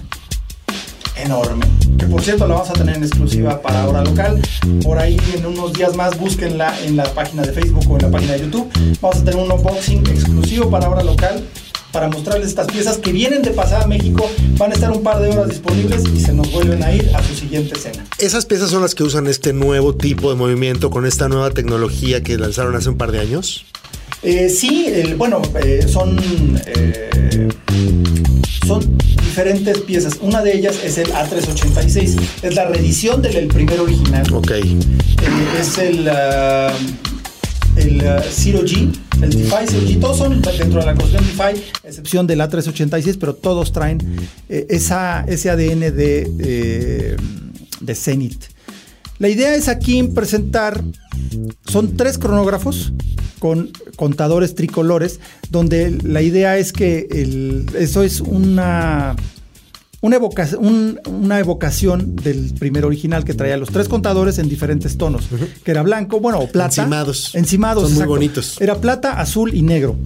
enorme. 1.18 1.66
Que 2.00 2.06
por 2.06 2.22
cierto 2.22 2.48
la 2.48 2.56
vamos 2.56 2.70
a 2.70 2.74
tener 2.74 2.96
en 2.96 3.04
exclusiva 3.04 3.62
para 3.62 3.88
hora 3.88 4.02
local. 4.04 4.42
Por 4.84 4.98
ahí 4.98 5.20
en 5.36 5.46
unos 5.46 5.74
días 5.74 5.98
más 5.98 6.18
búsquenla 6.18 6.74
en 6.86 6.96
la 6.96 7.04
página 7.04 7.42
de 7.42 7.52
Facebook 7.52 7.92
o 7.92 7.98
en 7.98 8.04
la 8.04 8.10
página 8.10 8.34
de 8.34 8.40
YouTube. 8.40 8.72
Vamos 9.02 9.18
a 9.18 9.24
tener 9.26 9.36
un 9.36 9.52
unboxing 9.52 10.08
exclusivo 10.08 10.70
para 10.70 10.90
hora 10.90 11.04
local 11.04 11.44
para 11.92 12.08
mostrarles 12.10 12.48
estas 12.50 12.68
piezas 12.68 12.98
que 12.98 13.12
vienen 13.12 13.42
de 13.42 13.52
pasada 13.52 13.84
a 13.84 13.88
México. 13.88 14.30
Van 14.58 14.72
a 14.72 14.74
estar 14.76 14.92
un 14.92 15.04
par 15.04 15.22
de 15.22 15.30
horas 15.30 15.50
disponibles 15.50 16.04
y 16.16 16.20
se 16.20 16.34
nos 16.34 16.52
vuelven 16.52 16.82
a 16.84 16.94
ir 16.94 17.12
a 17.16 17.24
su 17.24 17.36
siguiente 17.36 17.78
cena. 17.80 18.06
Esas 18.18 18.46
piezas 18.46 18.70
son 18.70 18.82
las 18.82 18.96
que 18.96 19.04
usan 19.04 19.28
este 19.28 19.54
nuevo 19.54 19.96
tipo 19.96 20.30
de 20.30 20.36
movimiento 20.36 20.90
con 20.90 21.06
esta 21.06 21.28
nueva 21.28 21.52
tecnología 21.52 22.22
que 22.22 22.38
lanzaron 22.38 22.76
hace 22.76 22.90
un 22.90 22.98
par 22.98 23.12
de 23.12 23.20
años. 23.20 23.66
Eh, 24.24 24.50
sí, 24.50 24.86
el- 24.88 25.16
bueno, 25.16 25.42
eh, 25.64 25.86
son, 25.88 26.18
eh, 26.68 27.50
son 28.68 28.98
diferentes 29.24 29.80
piezas. 29.80 30.18
Una 30.22 30.42
de 30.44 30.56
ellas 30.58 30.76
es 30.84 30.98
el 30.98 31.12
A386, 31.12 32.16
es 32.44 32.56
la 32.56 32.66
reedición 32.66 33.22
del 33.22 33.36
el 33.36 33.48
primer 33.48 33.80
original. 33.80 34.24
Ok. 34.34 34.52
Eh, 34.52 34.68
es 35.60 35.78
el, 35.80 36.08
ah, 36.10 36.72
el 37.78 38.08
ah, 38.08 38.22
Zero 38.30 38.62
G, 38.64 38.92
El 39.22 39.30
DeFi, 39.30 39.92
y 39.94 39.96
todos 39.98 40.18
son 40.18 40.42
dentro 40.42 40.80
de 40.80 40.86
la 40.86 40.96
colección 40.96 41.24
DeFi, 41.24 41.64
excepción 41.84 42.28
del 42.28 42.40
A386, 42.42 43.18
pero 43.20 43.36
todos 43.36 43.72
traen 43.72 44.00
eh, 44.50 44.66
esa, 44.70 45.24
ese 45.28 45.50
ADN 45.50 45.80
de, 45.80 46.32
eh, 46.40 47.18
de 47.80 47.96
Zenith. 47.96 48.46
La 49.20 49.30
idea 49.30 49.54
es 49.54 49.68
aquí 49.68 50.02
presentar, 50.04 50.84
son 51.68 51.96
tres 51.96 52.18
cronógrafos 52.18 52.92
con 53.38 53.72
contadores 53.96 54.56
tricolores, 54.56 55.20
donde 55.50 55.92
la 56.04 56.22
idea 56.22 56.58
es 56.58 56.74
que 56.74 57.08
eso 57.78 58.04
es 58.04 58.22
una 58.22 59.16
una 60.02 60.16
evocación, 60.16 61.00
una 61.06 61.40
evocación 61.40 62.16
del 62.16 62.54
primer 62.56 62.86
original 62.86 63.24
que 63.24 63.36
traía 63.36 63.56
los 63.56 63.70
tres 63.70 63.88
contadores 63.88 64.40
en 64.40 64.50
diferentes 64.50 64.98
tonos, 64.98 65.26
que 65.64 65.72
era 65.72 65.84
blanco, 65.84 66.20
bueno, 66.20 66.40
o 66.40 66.48
plata. 66.48 66.82
Encimados. 66.82 67.36
Encimados. 67.36 67.90
Son 67.90 67.94
muy 68.00 68.08
bonitos. 68.08 68.60
Era 68.60 68.76
plata, 68.76 69.20
azul 69.20 69.54
y 69.54 69.62
negro. 69.62 69.98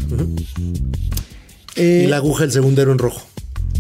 y 1.77 2.08
la 2.08 2.17
aguja, 2.17 2.43
el 2.43 2.51
segundero 2.51 2.91
en 2.91 2.97
rojo. 2.97 3.21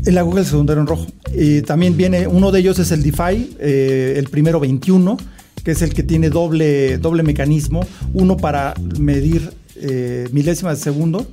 El 0.05 0.17
aguja, 0.17 0.39
el 0.39 0.45
segundero 0.45 0.81
en 0.81 0.87
rojo. 0.87 1.07
Y 1.33 1.61
también 1.63 1.97
viene, 1.97 2.27
uno 2.27 2.51
de 2.51 2.59
ellos 2.59 2.79
es 2.79 2.91
el 2.91 3.03
DeFi, 3.03 3.57
eh, 3.59 4.13
el 4.17 4.29
primero 4.29 4.61
21, 4.61 5.17
que 5.63 5.71
es 5.71 5.81
el 5.81 5.93
que 5.93 6.03
tiene 6.03 6.29
doble, 6.29 6.97
doble 6.97 7.23
mecanismo, 7.23 7.85
uno 8.13 8.37
para 8.37 8.73
medir 8.99 9.51
eh, 9.75 10.29
milésimas 10.31 10.77
de 10.77 10.83
segundo 10.83 11.27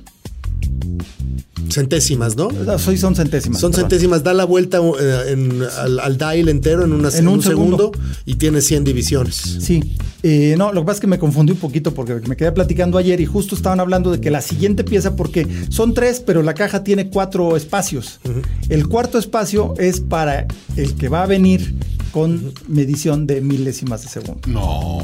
centésimas, 1.69 2.35
¿no? 2.35 2.49
Soy, 2.77 2.97
son 2.97 3.15
centésimas. 3.15 3.59
Son 3.59 3.73
centésimas. 3.73 4.23
Da 4.23 4.33
la 4.33 4.45
vuelta 4.45 4.79
eh, 4.99 5.67
al, 6.01 6.17
dial 6.17 6.49
entero 6.49 6.85
en, 6.85 6.93
una, 6.93 7.09
en, 7.09 7.27
un, 7.27 7.41
segundo. 7.41 7.91
y 8.25 8.35
tiene 8.35 8.61
100 8.61 8.83
divisiones. 8.83 9.35
Sí. 9.35 9.95
Eh, 10.21 10.55
no, 10.57 10.71
lo 10.71 10.81
que 10.81 10.85
pasa 10.85 10.97
es 10.97 11.01
que 11.01 11.07
me 11.07 11.19
confundí 11.19 11.51
un 11.51 11.57
poquito 11.57 11.93
porque 11.93 12.15
me 12.27 12.37
quedé 12.37 12.51
platicando 12.51 12.97
ayer 12.97 13.19
y 13.19 13.25
justo 13.25 13.55
estaban 13.55 13.79
hablando 13.79 14.11
de 14.11 14.21
que 14.21 14.31
la 14.31 14.41
siguiente 14.41 14.83
pieza, 14.83 15.15
porque 15.15 15.47
son 15.69 15.93
tres, 15.93 16.21
pero 16.25 16.43
la 16.43 16.53
caja 16.53 16.83
tiene 16.83 17.09
cuatro 17.09 17.57
espacios. 17.57 18.19
El 18.69 18.87
cuarto 18.87 19.17
espacio 19.17 19.73
es 19.77 19.99
para 19.99 20.47
el 20.77 20.95
que 20.95 21.09
va 21.09 21.23
a 21.23 21.25
venir 21.25 21.75
con 22.11 22.53
medición 22.67 23.25
de 23.27 23.41
milésimas 23.41 24.03
de 24.03 24.09
segundo. 24.09 24.41
No. 24.47 24.99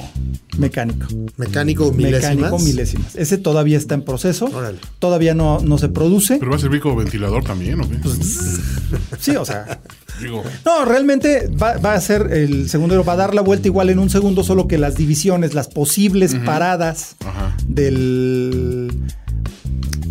Mecánico. 0.59 1.07
Mecánico 1.37 1.91
milésimas. 1.91 2.35
Mecánico 2.35 2.59
milésimas. 2.59 3.15
Ese 3.15 3.37
todavía 3.37 3.77
está 3.77 3.95
en 3.95 4.03
proceso. 4.03 4.49
Todavía 4.99 5.33
no, 5.33 5.59
no 5.59 5.77
se 5.77 5.89
produce. 5.89 6.37
¿Pero 6.37 6.51
va 6.51 6.57
a 6.57 6.59
servir 6.59 6.81
como 6.81 6.97
ventilador 6.97 7.43
también 7.43 7.79
o 7.81 7.89
qué? 7.89 7.95
Pues, 7.95 8.59
sí, 9.19 9.35
o 9.35 9.45
sea. 9.45 9.79
No, 10.65 10.83
realmente 10.83 11.47
va, 11.47 11.93
a 11.93 12.01
ser 12.01 12.33
el 12.33 12.69
segundero, 12.69 13.05
va 13.05 13.13
a 13.13 13.15
dar 13.15 13.33
la 13.33 13.41
vuelta 13.41 13.69
igual 13.69 13.89
en 13.89 13.99
un 13.99 14.09
segundo, 14.09 14.43
solo 14.43 14.67
que 14.67 14.77
las 14.77 14.95
divisiones, 14.95 15.53
las 15.53 15.69
posibles 15.69 16.35
paradas 16.35 17.15
del 17.65 18.91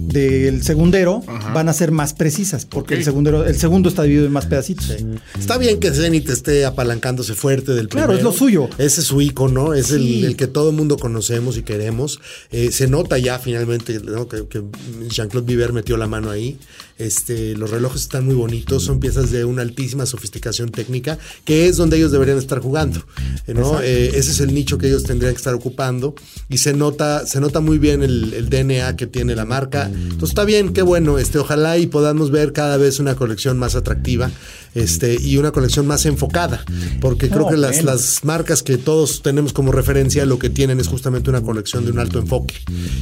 del 0.08 0.62
segundero 0.62 1.22
van 1.54 1.68
a 1.68 1.72
ser 1.72 1.92
más 1.92 2.14
precisas, 2.14 2.64
porque 2.64 2.94
el 2.94 3.04
segundero, 3.04 3.44
el 3.46 3.56
segundo 3.56 3.88
está 3.88 4.02
dividido 4.02 4.26
en 4.26 4.32
más 4.32 4.46
pedacitos. 4.46 4.90
Está 5.38 5.58
bien 5.58 5.80
que 5.80 5.90
Zenith 5.92 6.28
esté 6.30 6.64
apalancándose 6.64 7.34
fuerte 7.34 7.72
del 7.72 7.88
primero. 7.88 8.08
Claro, 8.08 8.18
es 8.18 8.24
lo 8.24 8.32
suyo. 8.32 8.68
Ese 8.78 9.00
es 9.00 9.06
su 9.06 9.20
icono, 9.20 9.74
es 9.74 9.90
el, 9.90 10.36
que 10.36 10.46
todo 10.46 10.70
el 10.70 10.76
mundo 10.76 10.96
conocemos 10.96 11.56
y 11.56 11.62
queremos. 11.62 12.20
Eh, 12.50 12.70
se 12.72 12.88
nota 12.88 13.18
ya 13.18 13.38
finalmente 13.38 14.00
que, 14.48 14.62
Jean-Claude 15.08 15.46
Viver 15.46 15.72
metió 15.72 15.96
la 15.96 16.06
mano 16.06 16.30
ahí. 16.30 16.58
Este, 16.98 17.56
los 17.56 17.70
relojes 17.70 18.02
están 18.02 18.24
muy 18.24 18.34
bonitos, 18.34 18.84
son 18.84 19.00
piezas 19.00 19.30
de 19.30 19.44
una 19.44 19.62
altísima 19.62 20.04
sofisticación 20.06 20.70
técnica, 20.70 21.18
que 21.44 21.66
es 21.66 21.76
donde 21.76 21.96
ellos 21.96 22.12
deberían 22.12 22.38
estar 22.38 22.60
jugando. 22.60 23.04
¿no? 23.46 23.80
Eh, 23.80 24.10
ese 24.14 24.32
es 24.32 24.40
el 24.40 24.52
nicho 24.52 24.78
que 24.78 24.88
ellos 24.88 25.04
tendrían 25.04 25.32
que 25.32 25.38
estar 25.38 25.54
ocupando. 25.54 26.14
Y 26.48 26.58
se 26.58 26.74
nota, 26.74 27.26
se 27.26 27.40
nota 27.40 27.60
muy 27.60 27.78
bien 27.78 28.02
el, 28.02 28.34
el 28.34 28.48
DNA 28.48 28.96
que 28.96 29.06
tiene 29.06 29.34
la 29.36 29.44
marca. 29.44 29.86
Entonces 29.86 30.30
está 30.30 30.44
bien, 30.44 30.72
qué 30.72 30.82
bueno. 30.82 31.18
Este, 31.18 31.38
ojalá 31.38 31.78
y 31.78 31.86
podamos 31.86 32.30
ver 32.30 32.52
cada 32.52 32.76
vez 32.76 32.98
una 32.98 33.14
colección 33.14 33.58
más 33.58 33.74
atractiva 33.74 34.30
este, 34.74 35.16
y 35.20 35.36
una 35.36 35.52
colección 35.52 35.86
más 35.86 36.06
enfocada. 36.06 36.64
Porque 37.00 37.28
creo 37.28 37.48
que 37.48 37.56
las, 37.56 37.82
las 37.84 38.24
marcas 38.24 38.62
que 38.62 38.78
todos 38.78 39.22
tenemos 39.22 39.52
como 39.52 39.72
referencia 39.72 40.24
lo 40.26 40.38
que 40.38 40.50
tienen 40.50 40.80
es 40.80 40.88
justamente 40.88 41.30
una 41.30 41.42
colección 41.42 41.84
de 41.84 41.90
un 41.90 41.98
alto 41.98 42.18
enfoque. 42.18 42.54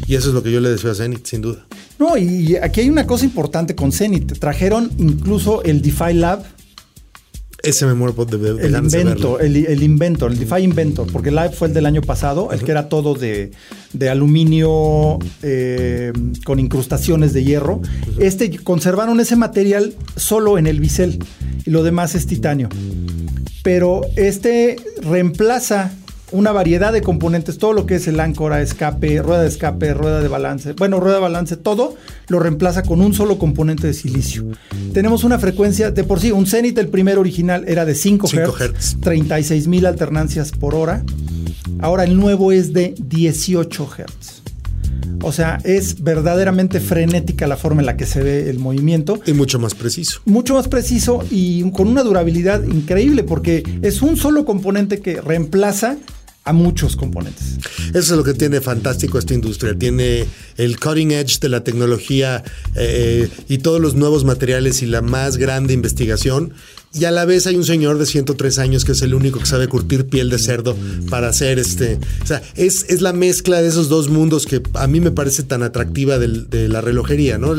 Y 0.07 0.15
eso 0.15 0.29
es 0.29 0.35
lo 0.35 0.43
que 0.43 0.53
yo 0.53 0.61
le 0.61 0.71
deseo 0.71 0.91
a 0.91 0.95
Zenith, 0.95 1.27
sin 1.27 1.43
duda. 1.43 1.67
No, 1.99 2.17
y 2.17 2.57
aquí 2.57 2.81
hay 2.81 2.91
una 2.91 3.07
cosa 3.07 3.25
importante 3.25 3.75
con 3.75 3.93
Zenith. 3.93 4.39
Trajeron 4.39 4.91
incluso 4.99 5.63
el 5.63 5.83
DeFi 5.83 6.15
Lab 6.15 6.45
ese 7.67 7.85
me 7.85 7.95
muero 7.95 8.25
de, 8.25 8.39
de, 8.39 8.67
el 8.67 8.77
invento, 8.77 9.41
el, 9.41 9.57
el, 9.57 9.83
Inventor, 9.83 10.31
el 10.31 10.39
DeFi 10.39 10.63
Inventor, 10.63 11.11
porque 11.13 11.31
el 11.31 11.35
Live 11.35 11.51
fue 11.51 11.69
el 11.69 11.75
del 11.75 11.85
año 11.85 12.01
pasado, 12.01 12.53
el 12.53 12.63
que 12.63 12.71
era 12.71 12.89
todo 12.89 13.15
de, 13.15 13.51
aluminio 14.09 15.19
eh, 15.43 16.13
con 16.45 16.61
incrustaciones 16.61 17.33
de 17.33 17.43
hierro. 17.43 17.81
Este 18.21 18.57
conservaron 18.59 19.19
ese 19.19 19.35
material 19.35 19.95
solo 20.15 20.59
en 20.59 20.69
el 20.69 20.81
bisel 20.81 21.19
y 21.65 21.71
lo 21.71 21.83
demás 21.83 22.15
es 22.15 22.27
titanio. 22.27 22.69
Pero 23.65 24.03
este 24.15 24.77
reemplaza 25.03 25.91
una 26.33 26.53
variedad 26.53 26.93
de 26.93 27.03
componentes, 27.03 27.59
todo 27.59 27.73
lo 27.73 27.87
que 27.87 27.97
es 27.97 28.09
el 28.09 28.19
áncora, 28.21 28.61
escape, 28.61 29.23
rueda 29.23 29.43
de 29.43 29.49
escape, 29.49 29.95
rueda 29.95 30.21
de 30.21 30.29
balance, 30.29 30.73
bueno, 30.73 30.99
rueda 31.01 31.17
de 31.17 31.23
balance, 31.23 31.57
todo 31.57 31.95
lo 32.29 32.39
reemplaza 32.41 32.83
con 32.83 33.01
un 33.01 33.15
solo 33.15 33.39
componente 33.39 33.87
de 33.87 33.95
silicio. 33.95 34.45
Tenemos 34.93 35.25
una 35.25 35.39
frecuencia 35.39 35.91
de 35.91 36.05
por 36.05 36.21
sí, 36.21 36.33
un 36.33 36.47
Zenith, 36.47 36.79
el 36.79 36.89
primer 36.89 37.19
original, 37.19 37.65
era 37.69 37.85
de 37.85 37.95
5 37.95 38.29
Hz, 38.29 39.01
36 39.01 39.69
mil 39.69 39.87
alternancias 39.87 40.53
por 40.53 40.75
hora. 40.75 41.05
Ahora 41.81 42.05
el 42.05 42.17
nuevo 42.17 42.53
es 42.53 42.73
de 42.73 42.95
18 42.99 43.87
Hz. 43.87 44.43
O 45.23 45.33
sea, 45.33 45.59
es 45.65 46.03
verdaderamente 46.03 46.79
frenética 46.79 47.47
la 47.47 47.57
forma 47.57 47.83
en 47.83 47.87
la 47.87 47.97
que 47.97 48.07
se 48.07 48.23
ve 48.23 48.51
el 48.51 48.59
movimiento. 48.59 49.19
Y 49.27 49.33
mucho 49.33 49.59
más 49.59 49.75
preciso. 49.75 50.21
Mucho 50.25 50.55
más 50.55 50.69
preciso 50.69 51.25
y 51.31 51.69
con 51.73 51.89
una 51.89 52.03
durabilidad 52.03 52.63
increíble 52.65 53.25
porque 53.25 53.63
es 53.83 54.03
un 54.03 54.17
solo 54.17 54.45
componente 54.45 55.01
que 55.01 55.21
reemplaza 55.21 55.97
a 56.47 56.53
muchos 56.53 56.97
componentes. 56.97 57.59
Eso 57.89 57.99
es 57.99 58.11
lo 58.11 58.25
que 58.25 58.33
tiene 58.33 58.61
fantástico 58.61 59.19
esta 59.19 59.35
industria. 59.35 59.77
Tiene 59.77 60.27
el 60.57 60.79
cutting 60.79 61.11
edge 61.11 61.41
de 61.41 61.49
la 61.49 61.65
tecnología 61.65 62.43
eh, 62.77 63.29
y 63.49 63.59
todos 63.59 63.81
los 63.81 63.95
nuevos 63.95 64.25
materiales 64.25 64.81
y 64.81 64.87
la 64.87 65.03
más 65.03 65.37
grande 65.37 65.75
investigación 65.75 66.55
y 66.93 67.05
a 67.05 67.11
la 67.11 67.25
vez 67.25 67.47
hay 67.47 67.57
un 67.57 67.65
señor 67.65 67.99
de 67.99 68.07
103 68.07 68.59
años 68.59 68.85
que 68.85 68.93
es 68.93 69.03
el 69.03 69.15
único 69.15 69.39
que 69.39 69.47
sabe 69.47 69.69
curtir 69.69 70.07
piel 70.07 70.31
de 70.31 70.39
cerdo 70.39 70.77
para 71.11 71.29
hacer 71.29 71.59
este. 71.59 71.99
O 72.23 72.27
sea, 72.27 72.43
es, 72.55 72.87
es 72.89 73.03
la 73.03 73.13
mezcla 73.13 73.61
de 73.61 73.69
esos 73.69 73.89
dos 73.89 74.09
mundos 74.09 74.47
que 74.47 74.63
a 74.75 74.87
mí 74.87 75.01
me 75.01 75.11
parece 75.11 75.43
tan 75.43 75.63
atractiva 75.63 76.19
de 76.19 76.69
la 76.69 76.81
relojería, 76.81 77.39
¿no? 77.39 77.55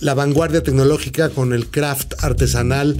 la 0.00 0.14
vanguardia 0.14 0.62
tecnológica 0.62 1.28
con 1.28 1.52
el 1.52 1.66
craft 1.66 2.14
artesanal 2.24 2.96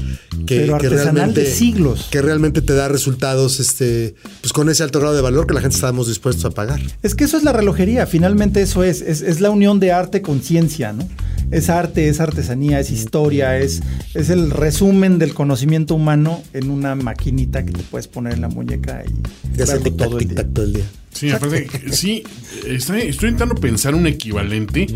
que, 0.47 0.67
realmente. 0.67 1.43
De 1.43 1.51
siglos. 1.51 2.09
Que 2.11 2.23
realmente 2.23 2.63
te 2.63 2.75
da 2.75 2.89
resultados 2.89 3.59
este, 3.61 4.15
pues 4.41 4.53
con 4.53 4.69
ese 4.69 4.83
alto 4.83 5.01
grado 5.01 5.15
de 5.15 5.23
valor 5.23 5.47
que 5.47 5.55
la 5.55 5.61
gente 5.61 5.75
estamos 5.75 6.09
dispuestos 6.09 6.45
a 6.45 6.51
pagar. 6.51 6.81
Es 7.03 7.15
que 7.15 7.25
eso 7.25 7.37
es 7.37 7.43
la 7.43 7.53
relojería, 7.53 8.07
finalmente 8.07 8.63
eso 8.63 8.85
es, 8.85 9.01
es, 9.01 9.23
es 9.23 9.41
la 9.41 9.51
unión 9.51 9.81
de 9.81 9.93
arte 9.93 10.23
con 10.23 10.43
ciencia, 10.43 10.93
¿no? 10.93 11.09
Es 11.51 11.69
arte, 11.69 12.09
es 12.09 12.21
artesanía, 12.21 12.81
es 12.81 12.91
historia, 12.91 13.59
es, 13.59 13.83
es 14.15 14.31
el 14.31 14.51
resumen 14.51 15.19
del 15.19 15.35
conocimiento 15.35 15.95
humano 15.95 16.43
en 16.53 16.71
una 16.71 16.95
maquinita 16.95 17.65
que 17.65 17.73
te 17.73 17.83
puedes 17.83 18.09
poner 18.09 18.35
en 18.35 18.41
la 18.41 18.49
muñeca 18.49 19.03
y 19.07 19.91
todo, 19.91 20.19
el 20.19 20.29
día. 20.29 20.47
todo 20.53 20.65
el 20.65 20.73
día. 20.75 20.85
Sí, 21.13 21.31
aparte, 21.31 21.69
sí, 21.93 22.23
estoy, 22.67 23.03
intentando 23.03 23.55
pensar 23.55 23.95
un 23.95 24.07
equivalente. 24.07 24.87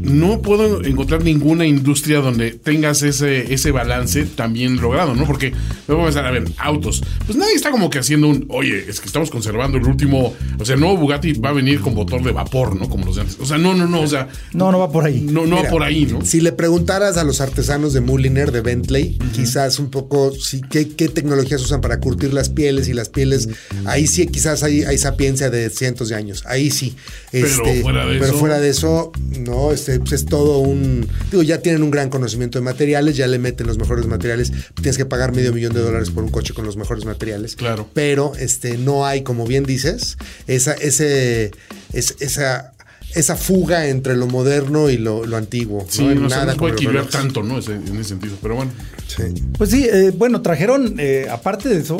No 0.00 0.42
puedo 0.42 0.84
encontrar 0.84 1.24
ninguna 1.24 1.66
industria 1.66 2.20
donde 2.20 2.52
tengas 2.52 3.02
ese, 3.02 3.52
ese 3.52 3.70
balance 3.70 4.26
también 4.26 4.76
logrado, 4.76 5.14
¿no? 5.14 5.26
Porque 5.26 5.52
luego 5.88 6.02
a 6.02 6.06
pensar, 6.06 6.26
a 6.26 6.30
ver, 6.30 6.44
autos. 6.58 7.02
Pues 7.24 7.36
nadie 7.36 7.54
está 7.54 7.70
como 7.70 7.90
que 7.90 7.98
haciendo 7.98 8.28
un, 8.28 8.46
oye, 8.50 8.84
es 8.88 9.00
que 9.00 9.06
estamos 9.06 9.30
conservando 9.30 9.78
el 9.78 9.84
último, 9.84 10.34
o 10.58 10.64
sea, 10.64 10.74
el 10.74 10.80
nuevo 10.80 10.98
Bugatti 10.98 11.32
va 11.32 11.48
a 11.48 11.52
venir 11.52 11.80
con 11.80 11.94
motor 11.94 12.22
de 12.22 12.32
vapor, 12.32 12.76
¿no? 12.76 12.88
Como 12.88 13.06
los 13.06 13.16
de 13.16 13.22
antes. 13.22 13.38
O 13.40 13.46
sea, 13.46 13.58
no, 13.58 13.74
no, 13.74 13.86
no, 13.88 14.02
o 14.02 14.06
sea. 14.06 14.28
No, 14.52 14.70
no 14.70 14.78
va 14.78 14.92
por 14.92 15.04
ahí. 15.04 15.20
No, 15.20 15.46
no 15.46 15.56
va 15.56 15.68
por 15.68 15.82
ahí, 15.82 16.06
¿no? 16.06 16.24
Si 16.24 16.40
le 16.40 16.52
preguntaras 16.52 17.16
a 17.16 17.24
los 17.24 17.40
artesanos 17.40 17.92
de 17.92 18.00
Mulliner, 18.02 18.52
de 18.52 18.60
Bentley, 18.60 19.18
quizás 19.32 19.78
un 19.78 19.90
poco, 19.90 20.32
sí, 20.32 20.60
¿qué, 20.70 20.88
¿qué, 20.88 21.08
tecnologías 21.08 21.62
usan 21.62 21.80
para 21.80 21.98
curtir 21.98 22.34
las 22.34 22.50
pieles 22.50 22.88
y 22.88 22.92
las 22.92 23.08
pieles, 23.08 23.48
ahí 23.86 24.06
sí 24.06 24.26
quizás 24.26 24.62
hay, 24.62 24.82
hay 24.82 24.98
sapiencia 24.98 25.45
de 25.50 25.70
cientos 25.70 26.08
de 26.08 26.14
años. 26.14 26.44
Ahí 26.46 26.70
sí. 26.70 26.96
Pero, 27.30 27.46
este, 27.46 27.82
fuera, 27.82 28.06
de 28.06 28.18
pero 28.18 28.24
eso... 28.26 28.38
fuera 28.38 28.60
de 28.60 28.68
eso, 28.68 29.12
no, 29.40 29.72
este, 29.72 29.98
pues 30.00 30.12
es 30.12 30.26
todo 30.26 30.58
un. 30.58 31.06
Digo, 31.30 31.42
ya 31.42 31.60
tienen 31.60 31.82
un 31.82 31.90
gran 31.90 32.10
conocimiento 32.10 32.58
de 32.58 32.64
materiales, 32.64 33.16
ya 33.16 33.26
le 33.26 33.38
meten 33.38 33.66
los 33.66 33.78
mejores 33.78 34.06
materiales. 34.06 34.52
Tienes 34.74 34.96
que 34.96 35.06
pagar 35.06 35.34
medio 35.34 35.52
millón 35.52 35.72
de 35.72 35.80
dólares 35.80 36.10
por 36.10 36.24
un 36.24 36.30
coche 36.30 36.54
con 36.54 36.64
los 36.64 36.76
mejores 36.76 37.04
materiales. 37.04 37.56
Claro. 37.56 37.88
Pero 37.92 38.32
este, 38.38 38.78
no 38.78 39.06
hay, 39.06 39.22
como 39.22 39.46
bien 39.46 39.64
dices, 39.64 40.16
esa, 40.46 40.72
ese, 40.74 41.50
esa 41.92 42.72
esa 43.16 43.34
fuga 43.34 43.88
entre 43.88 44.14
lo 44.14 44.26
moderno 44.26 44.90
y 44.90 44.98
lo, 44.98 45.24
antiguo. 45.36 45.86
Sí, 45.88 46.04
no, 46.04 46.28
nada 46.28 46.52
no 46.52 46.56
puede 46.56 46.74
equilibrar 46.74 47.06
tanto, 47.06 47.42
¿no? 47.42 47.58
en 47.58 47.98
ese 47.98 48.10
sentido, 48.10 48.36
pero 48.42 48.56
bueno. 48.56 48.72
Sí. 49.06 49.22
Pues 49.56 49.70
sí, 49.70 49.88
eh, 49.90 50.12
bueno, 50.14 50.42
trajeron, 50.42 50.96
eh, 50.98 51.26
aparte 51.30 51.70
de 51.70 51.78
eso, 51.78 51.96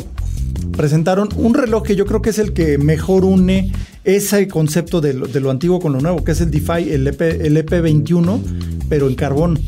presentaron 0.75 1.29
un 1.35 1.53
reloj 1.53 1.83
que 1.83 1.95
yo 1.95 2.05
creo 2.05 2.21
que 2.21 2.31
es 2.31 2.39
el 2.39 2.53
que 2.53 2.77
mejor 2.77 3.25
une 3.25 3.71
ese 4.03 4.47
concepto 4.47 5.01
de 5.01 5.13
lo, 5.13 5.51
antiguo 5.51 5.79
con 5.79 5.93
lo 5.93 6.01
nuevo, 6.01 6.23
que 6.23 6.31
es 6.31 6.41
el 6.41 6.51
DeFi, 6.51 6.91
el, 6.91 7.07
EP, 7.07 7.21
el 7.21 7.65
EP21, 7.65 8.39
pero 8.89 9.07
en 9.07 9.15
carbón 9.15 9.59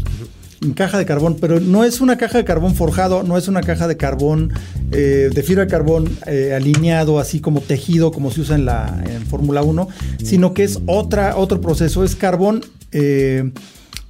en 0.61 0.73
caja 0.73 0.97
de 0.97 1.05
carbón, 1.05 1.37
pero 1.39 1.59
no 1.59 1.83
es 1.83 2.01
una 2.01 2.17
caja 2.17 2.37
de 2.37 2.45
carbón 2.45 2.75
forjado, 2.75 3.23
no 3.23 3.37
es 3.37 3.47
una 3.47 3.61
caja 3.61 3.87
de 3.87 3.97
carbón, 3.97 4.51
eh, 4.91 5.29
de 5.33 5.43
fibra 5.43 5.65
de 5.65 5.71
carbón 5.71 6.09
eh, 6.27 6.53
alineado, 6.53 7.19
así 7.19 7.39
como 7.39 7.61
tejido, 7.61 8.11
como 8.11 8.29
se 8.31 8.41
usa 8.41 8.55
en 8.55 8.65
la 8.65 9.01
Fórmula 9.29 9.61
1, 9.61 9.87
sino 10.23 10.53
que 10.53 10.63
es 10.63 10.79
otra, 10.85 11.37
otro 11.37 11.61
proceso, 11.61 12.03
es 12.03 12.15
carbón. 12.15 12.61
Eh, 12.91 13.51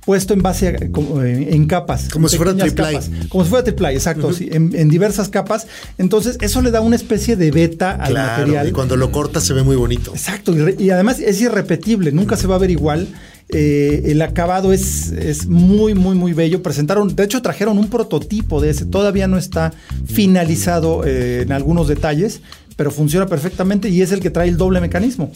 puesto 0.10 0.34
en 0.34 0.41
base 0.41 0.69
a, 0.69 0.91
como, 0.91 1.22
eh, 1.22 1.54
en 1.54 1.67
capas. 1.67 2.10
Como 2.10 2.26
en 2.26 2.32
si 2.32 2.38
fuera 2.38 2.56
triple 2.56 2.74
capas. 2.93 3.12
Como 3.30 3.43
si 3.43 3.50
fuera 3.52 3.63
triple 3.63 3.93
exacto, 3.93 4.34
sí, 4.34 4.50
en, 4.52 4.74
en 4.76 4.89
diversas 4.89 5.30
capas. 5.30 5.67
Entonces, 6.00 6.39
eso 6.41 6.63
le 6.63 6.72
da 6.72 6.82
una 6.82 6.95
especie 6.95 7.36
de 7.36 7.52
beta 7.52 7.91
al 7.91 8.10
Claro, 8.13 8.38
material. 8.41 8.67
y 8.69 8.72
cuando 8.72 8.95
lo 8.98 9.12
cortas 9.12 9.43
se 9.43 9.54
ve 9.54 9.62
muy 9.62 9.76
bonito. 9.76 10.12
Exacto, 10.12 10.52
y, 10.56 10.58
re- 10.58 10.76
y 10.80 10.89
además 10.89 11.19
es 11.19 11.39
irrepetible, 11.41 12.12
nunca 12.12 12.38
se 12.38 12.48
va 12.48 12.56
a 12.56 12.58
ver 12.58 12.72
igual. 12.72 13.08
Eh, 13.50 14.02
el 14.12 14.22
acabado 14.24 14.74
es, 14.74 15.12
es 15.12 15.45
muy, 15.45 15.93
muy, 15.93 16.15
muy 16.15 16.34
bello. 16.34 16.63
Presentaron, 16.63 17.15
de 17.15 17.24
hecho, 17.24 17.43
trajeron 17.43 17.78
un 17.78 17.88
prototipo 17.89 18.62
de 18.62 18.72
ese. 18.72 18.86
Todavía 18.86 19.28
no 19.28 19.38
está 19.38 19.74
finalizado 20.08 21.04
eh, 21.06 21.43
en 21.43 21.52
algunos 21.52 21.88
detalles, 21.88 22.41
pero 22.76 22.89
funciona 22.91 23.28
perfectamente 23.28 23.89
y 23.89 24.02
es 24.02 24.12
el 24.12 24.19
que 24.22 24.30
trae 24.32 24.50
el 24.50 24.58
doble 24.58 24.82
mecanismo. 24.82 25.32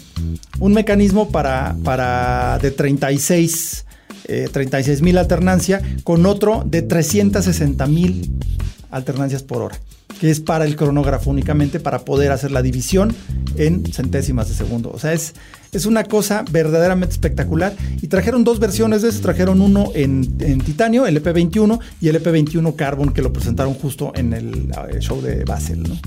Un 0.60 0.74
mecanismo 0.74 1.30
para, 1.30 1.76
para 1.84 2.58
de 2.60 2.72
36 2.72 3.86
eh, 4.28 4.50
36 4.52 5.02
mil 5.02 5.18
alternancia 5.18 5.82
con 6.04 6.26
otro 6.26 6.64
de 6.66 6.82
360 6.82 7.86
mil 7.88 8.32
alternancias 8.92 9.44
por 9.44 9.62
hora, 9.62 9.80
que 10.20 10.30
es 10.30 10.40
para 10.40 10.66
el 10.66 10.76
cronógrafo 10.76 11.30
únicamente 11.30 11.80
para 11.80 12.06
poder 12.06 12.32
hacer 12.32 12.52
la 12.52 12.62
división 12.62 13.14
en 13.58 13.86
centésimas 13.92 14.50
de 14.50 14.56
segundo. 14.56 14.92
O 14.92 15.00
sea, 15.00 15.14
es, 15.14 15.34
es 15.74 15.86
una 15.86 16.04
cosa 16.04 16.46
verdaderamente 16.50 17.14
espectacular. 17.14 17.76
Y 18.02 18.08
trajeron 18.08 18.44
dos 18.44 18.60
versiones 18.60 19.02
de 19.02 19.10
eso. 19.10 19.22
Trajeron 19.22 19.62
uno 19.62 19.92
en, 19.94 20.36
en 20.40 20.60
titanio, 20.62 21.06
el 21.06 21.22
EP21, 21.22 21.80
y 22.02 22.10
el 22.10 22.22
EP21 22.22 22.76
Carbon, 22.76 23.14
que 23.14 23.22
lo 23.22 23.34
presentaron 23.34 23.74
justo 23.74 24.12
en 24.16 24.34
el 24.34 24.72
eh, 24.90 25.00
show 25.00 25.22
de 25.22 25.44
Basel. 25.46 25.84
¿no? 25.84 25.98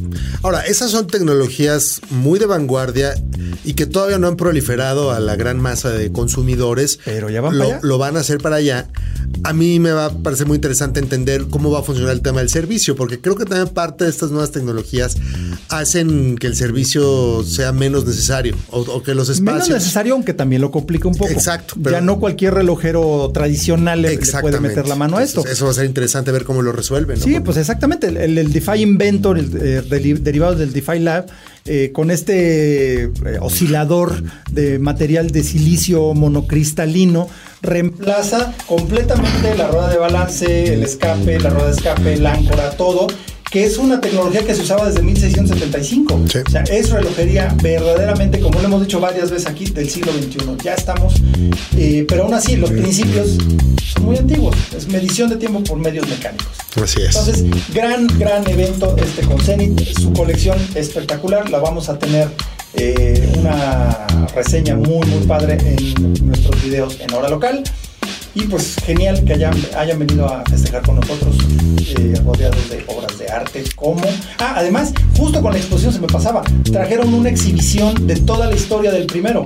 Ahora, 0.42 0.60
esas 0.60 0.90
son 0.90 1.06
tecnologías 1.06 2.00
muy 2.10 2.38
de 2.38 2.46
vanguardia 2.46 3.14
y 3.64 3.74
que 3.74 3.86
todavía 3.86 4.18
no 4.18 4.28
han 4.28 4.36
proliferado 4.36 5.10
a 5.10 5.20
la 5.20 5.36
gran 5.36 5.58
masa 5.60 5.90
de 5.90 6.12
consumidores. 6.12 6.98
Pero 7.04 7.30
ya 7.30 7.40
van 7.40 7.58
lo, 7.58 7.64
para 7.64 7.76
allá. 7.76 7.86
lo 7.86 7.98
van 7.98 8.16
a 8.16 8.20
hacer 8.20 8.38
para 8.38 8.56
allá. 8.56 8.88
A 9.44 9.52
mí 9.52 9.80
me 9.80 9.92
va 9.92 10.06
a 10.06 10.10
parecer 10.10 10.46
muy 10.46 10.56
interesante 10.56 11.00
entender 11.00 11.46
cómo 11.50 11.70
va 11.70 11.80
a 11.80 11.82
funcionar 11.82 12.12
el 12.12 12.22
tema 12.22 12.40
del 12.40 12.48
servicio, 12.48 12.96
porque 12.96 13.20
creo 13.20 13.36
que 13.36 13.44
también 13.44 13.68
parte 13.68 14.04
de 14.04 14.10
estas 14.10 14.30
nuevas 14.30 14.50
tecnologías 14.50 15.16
hacen 15.68 16.36
que 16.36 16.46
el 16.46 16.56
servicio 16.56 17.42
sea 17.44 17.72
menos 17.72 18.04
necesario 18.06 18.56
o, 18.70 18.80
o 18.80 19.02
que 19.02 19.14
los 19.14 19.28
espacios. 19.28 19.55
Menos 19.56 19.68
necesario, 19.70 20.14
aunque 20.14 20.34
también 20.34 20.62
lo 20.62 20.70
complica 20.70 21.08
un 21.08 21.14
poco. 21.14 21.30
Exacto, 21.30 21.74
ya 21.90 22.00
no 22.00 22.18
cualquier 22.18 22.54
relojero 22.54 23.30
tradicional 23.32 24.02
le, 24.02 24.16
le 24.16 24.16
puede 24.40 24.60
meter 24.60 24.86
la 24.88 24.94
mano 24.94 25.16
a 25.18 25.22
esto. 25.22 25.40
Entonces, 25.40 25.56
Eso 25.58 25.64
va 25.66 25.70
a 25.72 25.74
ser 25.74 25.84
interesante 25.86 26.30
ver 26.32 26.44
cómo 26.44 26.62
lo 26.62 26.72
resuelven. 26.72 27.18
¿no? 27.18 27.24
Sí, 27.24 27.40
pues 27.40 27.56
exactamente. 27.56 28.08
El, 28.08 28.16
el- 28.16 28.38
el 28.38 28.52
DeFi 28.52 28.80
Inventor, 28.82 29.38
el, 29.38 29.50
eh, 29.60 29.82
derivado 30.20 30.54
del 30.54 30.72
DeFi 30.72 30.98
Lab, 31.00 31.26
eh, 31.64 31.90
con 31.92 32.10
este 32.12 33.04
eh, 33.04 33.10
oscilador 33.40 34.22
de 34.50 34.78
material 34.78 35.30
de 35.30 35.42
silicio 35.42 36.14
monocristalino, 36.14 37.28
reemplaza 37.62 38.54
completamente 38.66 39.56
la 39.56 39.68
rueda 39.68 39.88
de 39.90 39.98
balance, 39.98 40.74
el 40.74 40.82
escape, 40.82 41.40
la 41.40 41.50
rueda 41.50 41.66
de 41.66 41.72
escape, 41.76 42.16
la 42.18 42.34
áncora, 42.34 42.70
todo. 42.70 43.06
Que 43.50 43.64
es 43.64 43.78
una 43.78 44.00
tecnología 44.00 44.44
que 44.44 44.54
se 44.54 44.62
usaba 44.62 44.86
desde 44.88 45.02
1675. 45.02 46.20
Sí. 46.30 46.38
O 46.46 46.50
sea, 46.50 46.62
es 46.62 46.90
relojería 46.90 47.54
verdaderamente, 47.62 48.40
como 48.40 48.60
lo 48.60 48.66
hemos 48.66 48.82
dicho 48.82 49.00
varias 49.00 49.30
veces 49.30 49.46
aquí, 49.46 49.66
del 49.66 49.88
siglo 49.88 50.12
XXI. 50.12 50.56
Ya 50.64 50.74
estamos, 50.74 51.14
eh, 51.76 52.04
pero 52.08 52.24
aún 52.24 52.34
así, 52.34 52.56
los 52.56 52.70
principios 52.70 53.38
son 53.92 54.04
muy 54.04 54.16
antiguos. 54.16 54.56
Es 54.76 54.88
medición 54.88 55.30
de 55.30 55.36
tiempo 55.36 55.62
por 55.62 55.78
medios 55.78 56.08
mecánicos. 56.08 56.48
Así 56.82 57.00
es. 57.02 57.16
Entonces, 57.16 57.44
gran, 57.72 58.06
gran 58.18 58.48
evento 58.50 58.96
este 58.98 59.22
con 59.22 59.40
Zenith. 59.40 59.80
Su 59.96 60.12
colección 60.12 60.58
espectacular. 60.74 61.48
La 61.50 61.58
vamos 61.58 61.88
a 61.88 61.98
tener 61.98 62.28
eh, 62.74 63.32
una 63.38 64.06
reseña 64.34 64.76
muy, 64.76 65.06
muy 65.06 65.26
padre 65.26 65.56
en 65.64 66.26
nuestros 66.26 66.62
videos 66.62 66.98
en 67.00 67.12
hora 67.14 67.28
local. 67.28 67.62
Y 68.34 68.42
pues 68.42 68.76
genial 68.84 69.24
que 69.24 69.32
hayan, 69.32 69.54
hayan 69.78 69.98
venido 69.98 70.26
a 70.26 70.44
festejar 70.44 70.82
con 70.82 70.96
nosotros, 70.96 71.36
eh, 71.96 72.14
rodeados 72.22 72.68
de 72.68 72.84
arte 73.28 73.64
como... 73.74 74.02
Ah, 74.38 74.54
además, 74.56 74.92
justo 75.16 75.40
con 75.42 75.52
la 75.52 75.58
exposición 75.58 75.92
se 75.92 76.00
me 76.00 76.06
pasaba, 76.06 76.42
trajeron 76.72 77.12
una 77.14 77.28
exhibición 77.28 78.06
de 78.06 78.16
toda 78.16 78.46
la 78.48 78.54
historia 78.56 78.90
del 78.92 79.06
primero. 79.06 79.44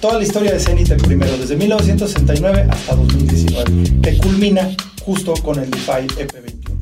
Toda 0.00 0.18
la 0.18 0.24
historia 0.24 0.52
de 0.52 0.60
Zenith 0.60 0.90
el 0.90 0.98
primero, 0.98 1.36
desde 1.38 1.56
1969 1.56 2.66
hasta 2.70 2.94
2019, 2.96 4.00
que 4.02 4.18
culmina 4.18 4.68
justo 5.02 5.34
con 5.34 5.58
el 5.58 5.70
DeFi 5.70 6.06
EP21. 6.18 6.76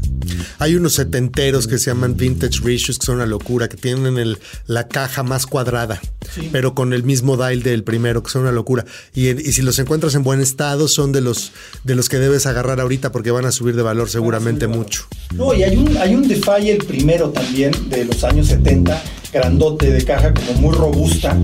Hay 0.59 0.77
unos 0.77 0.94
setenteros 0.94 1.66
que 1.66 1.79
se 1.79 1.90
llaman 1.90 2.16
Vintage 2.16 2.61
Reissues, 2.62 2.98
que 2.98 3.07
son 3.07 3.16
una 3.16 3.27
locura, 3.27 3.68
que 3.68 3.77
tienen 3.77 4.18
el- 4.18 4.38
la 4.66 4.88
caja 4.88 5.22
más 5.22 5.46
cuadrada, 5.46 6.00
Sí. 6.33 6.49
pero 6.53 6.75
con 6.75 6.93
el 6.93 7.03
mismo 7.05 7.37
dial 7.37 7.63
del 7.63 7.85
primero, 7.85 8.23
que 8.23 8.31
son 8.31 8.43
una 8.43 8.53
locura. 8.53 8.85
Y, 9.15 9.29
y 9.29 9.53
si 9.53 9.63
los 9.63 9.79
encuentras 9.79 10.15
en 10.15 10.23
buen 10.23 10.41
estado, 10.41 10.89
son 10.89 11.13
de 11.13 11.21
los, 11.21 11.53
de 11.85 11.95
los 11.95 12.09
que 12.09 12.19
debes 12.19 12.47
agarrar 12.47 12.81
ahorita 12.81 13.13
porque 13.13 13.31
van 13.31 13.45
a 13.47 13.53
subir 13.53 13.77
de 13.77 13.83
valor 13.83 14.09
seguramente 14.11 14.67
mucho. 14.67 15.07
No, 15.35 15.53
y 15.55 15.63
hay 15.63 15.77
un, 15.77 15.97
hay 15.97 16.15
un 16.15 16.27
DeFi, 16.29 16.71
el 16.71 16.79
primero 16.79 17.31
también, 17.31 17.73
de 17.91 18.05
los 18.05 18.23
años 18.25 18.47
70, 18.49 19.03
grandote 19.33 19.91
de 19.91 20.05
caja, 20.05 20.33
como 20.33 20.53
muy 20.61 20.75
robusta, 20.75 21.37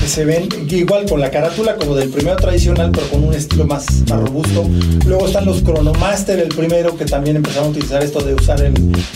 que 0.00 0.06
se 0.08 0.24
ven 0.24 0.48
igual 0.70 1.06
con 1.08 1.20
la 1.20 1.30
carátula 1.30 1.74
como 1.76 1.96
del 1.96 2.08
primero 2.08 2.36
tradicional, 2.36 2.92
pero 2.92 3.08
con 3.08 3.24
un 3.24 3.34
estilo 3.34 3.66
más, 3.66 3.84
más 4.08 4.20
robusto. 4.20 4.68
Luego 5.06 5.26
están 5.26 5.44
los 5.46 5.62
Chronomaster, 5.64 6.38
el 6.38 6.48
primero, 6.48 6.96
que 6.96 7.04
también 7.04 7.36
empezaron 7.36 7.68
a 7.68 7.70
utilizar 7.70 8.02
esto 8.02 8.20
de 8.20 8.34
usar 8.34 8.62
el- 8.62 8.74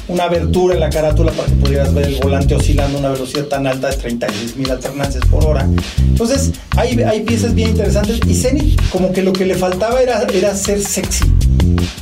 una 0.08 0.24
abertura 0.24 0.74
en 0.74 0.80
la 0.80 0.90
carátula 0.90 1.30
para 1.32 1.46
que 1.48 1.54
pudieras 1.54 1.94
ver 1.94 2.06
el 2.08 2.16
volante 2.20 2.54
oscilando 2.56 2.96
a 2.98 3.00
una 3.00 3.08
velocidad 3.10 3.44
tan 3.44 3.66
alta 3.68 3.90
de 3.90 3.96
36 3.96 4.56
mil 4.56 4.70
alternancias 5.06 5.24
por 5.26 5.44
hora. 5.46 5.68
Entonces, 5.98 6.52
hay, 6.76 7.00
hay 7.02 7.22
piezas 7.22 7.54
bien 7.54 7.70
interesantes 7.70 8.20
y 8.26 8.34
Zenith 8.34 8.80
como 8.90 9.12
que 9.12 9.22
lo 9.22 9.32
que 9.32 9.46
le 9.46 9.54
faltaba 9.54 10.00
era, 10.00 10.26
era 10.32 10.54
ser 10.54 10.82
sexy. 10.82 11.24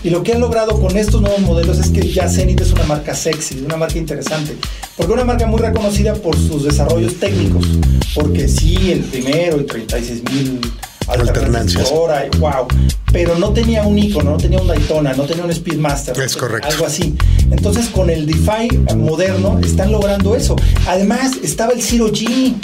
Y 0.02 0.10
lo 0.10 0.22
que 0.22 0.32
han 0.32 0.40
logrado 0.40 0.78
con 0.80 0.96
estos 0.96 1.20
nuevos 1.20 1.40
modelos 1.40 1.78
es 1.78 1.90
que 1.90 2.06
ya 2.08 2.28
Zenith 2.28 2.60
es 2.60 2.72
una 2.72 2.84
marca 2.84 3.14
sexy, 3.14 3.62
una 3.64 3.76
marca 3.76 3.98
interesante. 3.98 4.56
Porque 4.96 5.12
una 5.12 5.24
marca 5.24 5.46
muy 5.46 5.60
reconocida 5.60 6.14
por 6.14 6.36
sus 6.36 6.64
desarrollos 6.64 7.18
técnicos. 7.18 7.66
Porque 8.14 8.48
sí, 8.48 8.92
el 8.92 9.00
primero 9.00 9.60
y 9.60 9.64
36 9.64 10.22
mil 10.30 10.60
alternancias 11.08 11.90
por 11.90 12.10
hora, 12.10 12.26
y 12.26 12.36
wow. 12.38 12.66
Pero 13.12 13.38
no 13.38 13.52
tenía 13.52 13.84
un 13.84 13.98
icono, 13.98 14.32
no 14.32 14.36
tenía 14.36 14.60
un 14.60 14.66
Daytona, 14.66 15.12
no 15.14 15.24
tenía 15.24 15.44
un 15.44 15.52
Speedmaster. 15.54 16.18
Es 16.18 16.36
correcto. 16.36 16.68
Algo 16.68 16.86
así. 16.86 17.14
Entonces 17.50 17.86
con 17.88 18.10
el 18.10 18.26
DeFi 18.26 18.94
moderno 18.96 19.60
están 19.62 19.92
logrando 19.92 20.34
eso. 20.34 20.56
Además 20.86 21.32
estaba 21.42 21.72
el 21.72 21.82
Zero 21.82 22.08
G. 22.08 22.54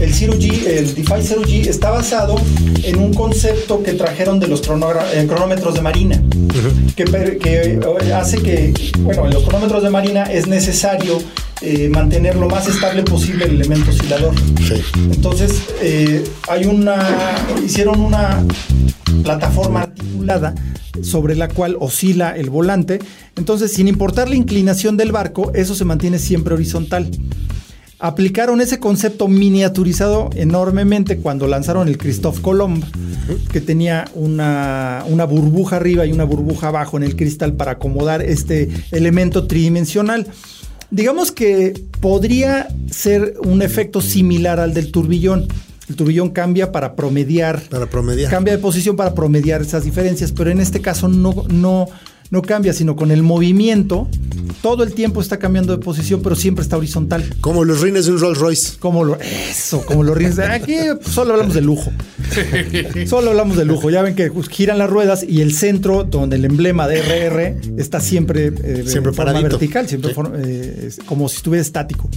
El 0.00 0.14
Zero 0.14 0.34
G, 0.34 0.66
el 0.66 0.94
DeFi 0.94 1.22
Zero 1.22 1.42
G 1.42 1.66
está 1.66 1.90
basado 1.90 2.36
en 2.84 2.98
un 2.98 3.12
concepto 3.12 3.82
que 3.82 3.94
trajeron 3.94 4.38
de 4.38 4.46
los 4.46 4.60
eh, 4.60 5.26
cronómetros 5.28 5.74
de 5.74 5.82
marina, 5.82 6.22
que, 6.94 7.04
que 7.04 7.78
eh, 7.80 8.12
hace 8.14 8.40
que, 8.40 8.72
bueno, 9.00 9.26
en 9.26 9.34
los 9.34 9.42
cronómetros 9.42 9.82
de 9.82 9.90
marina 9.90 10.24
es 10.24 10.46
necesario 10.46 11.18
eh, 11.60 11.88
mantener 11.88 12.36
lo 12.36 12.48
más 12.48 12.68
estable 12.68 13.02
posible 13.02 13.46
el 13.46 13.56
elemento 13.56 13.90
oscilador. 13.90 14.32
Sí. 14.66 14.80
Entonces, 15.10 15.62
eh, 15.82 16.22
hay 16.48 16.66
una. 16.66 17.34
Hicieron 17.64 18.00
una 18.00 18.44
plataforma 19.24 19.82
articulada 19.82 20.54
sobre 21.02 21.34
la 21.34 21.48
cual 21.48 21.76
oscila 21.80 22.36
el 22.36 22.50
volante. 22.50 23.00
Entonces, 23.36 23.72
sin 23.72 23.88
importar 23.88 24.28
la 24.28 24.36
inclinación 24.36 24.96
del 24.96 25.10
barco, 25.10 25.50
eso 25.54 25.74
se 25.74 25.84
mantiene 25.84 26.20
siempre 26.20 26.54
horizontal. 26.54 27.10
Aplicaron 28.00 28.60
ese 28.60 28.78
concepto 28.78 29.26
miniaturizado 29.26 30.30
enormemente 30.36 31.18
cuando 31.18 31.48
lanzaron 31.48 31.88
el 31.88 31.98
Christophe 31.98 32.40
Colomb, 32.40 32.84
que 33.50 33.60
tenía 33.60 34.04
una, 34.14 35.04
una 35.08 35.24
burbuja 35.24 35.76
arriba 35.76 36.06
y 36.06 36.12
una 36.12 36.22
burbuja 36.22 36.68
abajo 36.68 36.96
en 36.96 37.02
el 37.02 37.16
cristal 37.16 37.54
para 37.54 37.72
acomodar 37.72 38.22
este 38.22 38.68
elemento 38.92 39.48
tridimensional. 39.48 40.28
Digamos 40.90 41.32
que 41.32 41.74
podría 42.00 42.68
ser 42.88 43.34
un 43.44 43.62
efecto 43.62 44.00
similar 44.00 44.60
al 44.60 44.74
del 44.74 44.92
turbillón. 44.92 45.48
El 45.88 45.96
turbillón 45.96 46.30
cambia 46.30 46.70
para 46.70 46.94
promediar. 46.94 47.60
Para 47.68 47.86
promediar. 47.86 48.30
Cambia 48.30 48.54
de 48.54 48.60
posición 48.60 48.94
para 48.94 49.12
promediar 49.12 49.60
esas 49.60 49.84
diferencias, 49.84 50.30
pero 50.30 50.50
en 50.50 50.60
este 50.60 50.80
caso 50.80 51.08
no, 51.08 51.44
no, 51.48 51.88
no 52.30 52.42
cambia, 52.42 52.72
sino 52.72 52.94
con 52.94 53.10
el 53.10 53.22
movimiento. 53.22 54.08
Todo 54.62 54.82
el 54.82 54.92
tiempo 54.94 55.20
está 55.20 55.38
cambiando 55.38 55.76
de 55.76 55.82
posición, 55.82 56.20
pero 56.22 56.34
siempre 56.36 56.62
está 56.62 56.76
horizontal. 56.76 57.24
Como 57.40 57.64
los 57.64 57.80
rines 57.80 58.06
de 58.06 58.12
un 58.12 58.18
Rolls 58.20 58.38
Royce. 58.38 58.78
Como 58.78 59.04
lo, 59.04 59.18
eso, 59.20 59.84
como 59.84 60.02
los 60.02 60.16
rines. 60.16 60.38
Aquí 60.38 60.74
solo 61.10 61.32
hablamos 61.34 61.54
de 61.54 61.60
lujo. 61.62 61.90
Solo 63.08 63.30
hablamos 63.30 63.56
de 63.56 63.64
lujo. 63.64 63.90
Ya 63.90 64.02
ven 64.02 64.14
que 64.14 64.30
giran 64.50 64.78
las 64.78 64.90
ruedas 64.90 65.24
y 65.26 65.40
el 65.40 65.54
centro, 65.54 66.04
donde 66.04 66.36
el 66.36 66.44
emblema 66.44 66.86
de 66.86 67.00
RR 67.02 67.56
está 67.78 68.00
siempre, 68.00 68.46
eh, 68.48 68.84
Siempre 68.86 69.12
forma 69.12 69.32
paradito. 69.32 69.50
vertical, 69.58 69.88
siempre 69.88 70.10
Sí. 70.10 70.14
forma- 70.14 70.36
eh, 70.38 70.90
como 71.06 71.28
si 71.28 71.36
estuviera 71.36 71.62
estático. 71.62 72.08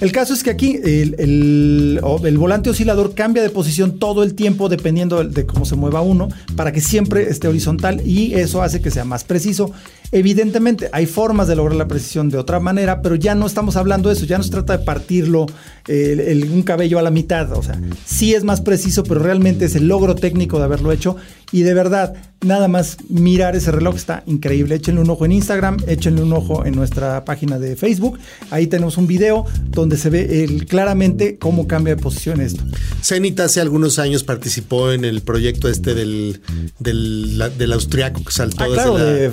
El 0.00 0.12
caso 0.12 0.34
es 0.34 0.42
que 0.42 0.50
aquí 0.50 0.78
el, 0.82 1.14
el- 1.18 2.00
o- 2.02 2.24
el 2.26 2.38
volante 2.38 2.70
oscilador 2.70 3.14
cambia 3.14 3.42
de 3.42 3.50
posición 3.50 3.98
todo 3.98 4.22
el 4.22 4.34
tiempo 4.34 4.68
dependiendo 4.68 5.22
de 5.22 5.46
cómo 5.46 5.64
se 5.64 5.76
mueva 5.76 6.00
uno 6.00 6.28
para 6.56 6.72
que 6.72 6.80
siempre 6.80 7.28
esté 7.30 7.48
horizontal 7.48 8.00
y 8.06 8.34
eso 8.34 8.62
hace 8.62 8.80
que 8.80 8.90
sea 8.90 9.04
más 9.04 9.24
preciso. 9.24 9.72
Evidentemente 10.12 10.88
hay 10.92 11.06
formas 11.06 11.46
de 11.46 11.54
lograr 11.56 11.76
la 11.76 11.86
precisión 11.86 12.30
de 12.30 12.38
otra 12.38 12.58
manera, 12.58 13.00
pero 13.00 13.14
ya 13.14 13.34
no 13.36 13.46
estamos 13.46 13.76
hablando 13.76 14.08
de 14.08 14.16
eso, 14.16 14.24
ya 14.24 14.38
no 14.38 14.44
se 14.44 14.50
trata 14.50 14.76
de 14.76 14.84
partirlo 14.84 15.46
eh, 15.86 16.26
el- 16.28 16.50
un 16.50 16.62
cabello 16.62 16.98
a 16.98 17.02
la 17.02 17.10
mitad, 17.10 17.52
o 17.52 17.62
sea, 17.62 17.80
sí 18.04 18.34
es 18.34 18.42
más 18.44 18.60
preciso, 18.60 19.04
pero 19.04 19.20
realmente 19.20 19.66
es 19.66 19.76
el 19.76 19.86
logro 19.86 20.14
técnico 20.16 20.58
de 20.58 20.64
haberlo 20.64 20.90
hecho 20.92 21.16
y 21.52 21.62
de 21.62 21.74
verdad, 21.74 22.14
nada 22.42 22.68
más 22.68 22.96
mirar 23.10 23.54
ese 23.54 23.70
reloj 23.70 23.96
está 23.96 24.22
increíble. 24.26 24.76
Échenle 24.76 25.00
un 25.02 25.10
ojo 25.10 25.24
en 25.26 25.32
Instagram, 25.32 25.76
échenle 25.86 26.22
un 26.22 26.32
ojo 26.32 26.64
en 26.64 26.74
nuestra 26.74 27.24
página 27.24 27.58
de 27.58 27.76
Facebook, 27.76 28.18
ahí 28.50 28.66
tenemos 28.66 28.96
un 28.96 29.06
video 29.06 29.44
donde 29.70 29.96
se 29.98 30.08
ve 30.10 30.44
el- 30.44 30.64
claramente 30.66 31.36
cómo 31.38 31.66
cambia 31.68 31.96
de 31.96 32.02
posición 32.02 32.40
esto. 32.40 32.62
Zenit 33.02 33.38
hace 33.40 33.60
algunos 33.60 33.98
años 33.98 34.24
participó 34.24 34.90
en 34.92 35.04
el 35.04 35.20
proyecto 35.22 35.68
este 35.68 35.94
del, 35.94 36.40
del, 36.78 37.36
la- 37.38 37.48
del 37.50 37.72
austriaco 37.74 38.24
que 38.24 38.32
saltó 38.32 38.64
Ah, 38.64 38.68
desde 38.68 38.74
claro, 38.82 38.98
la- 38.98 39.04
de 39.04 39.30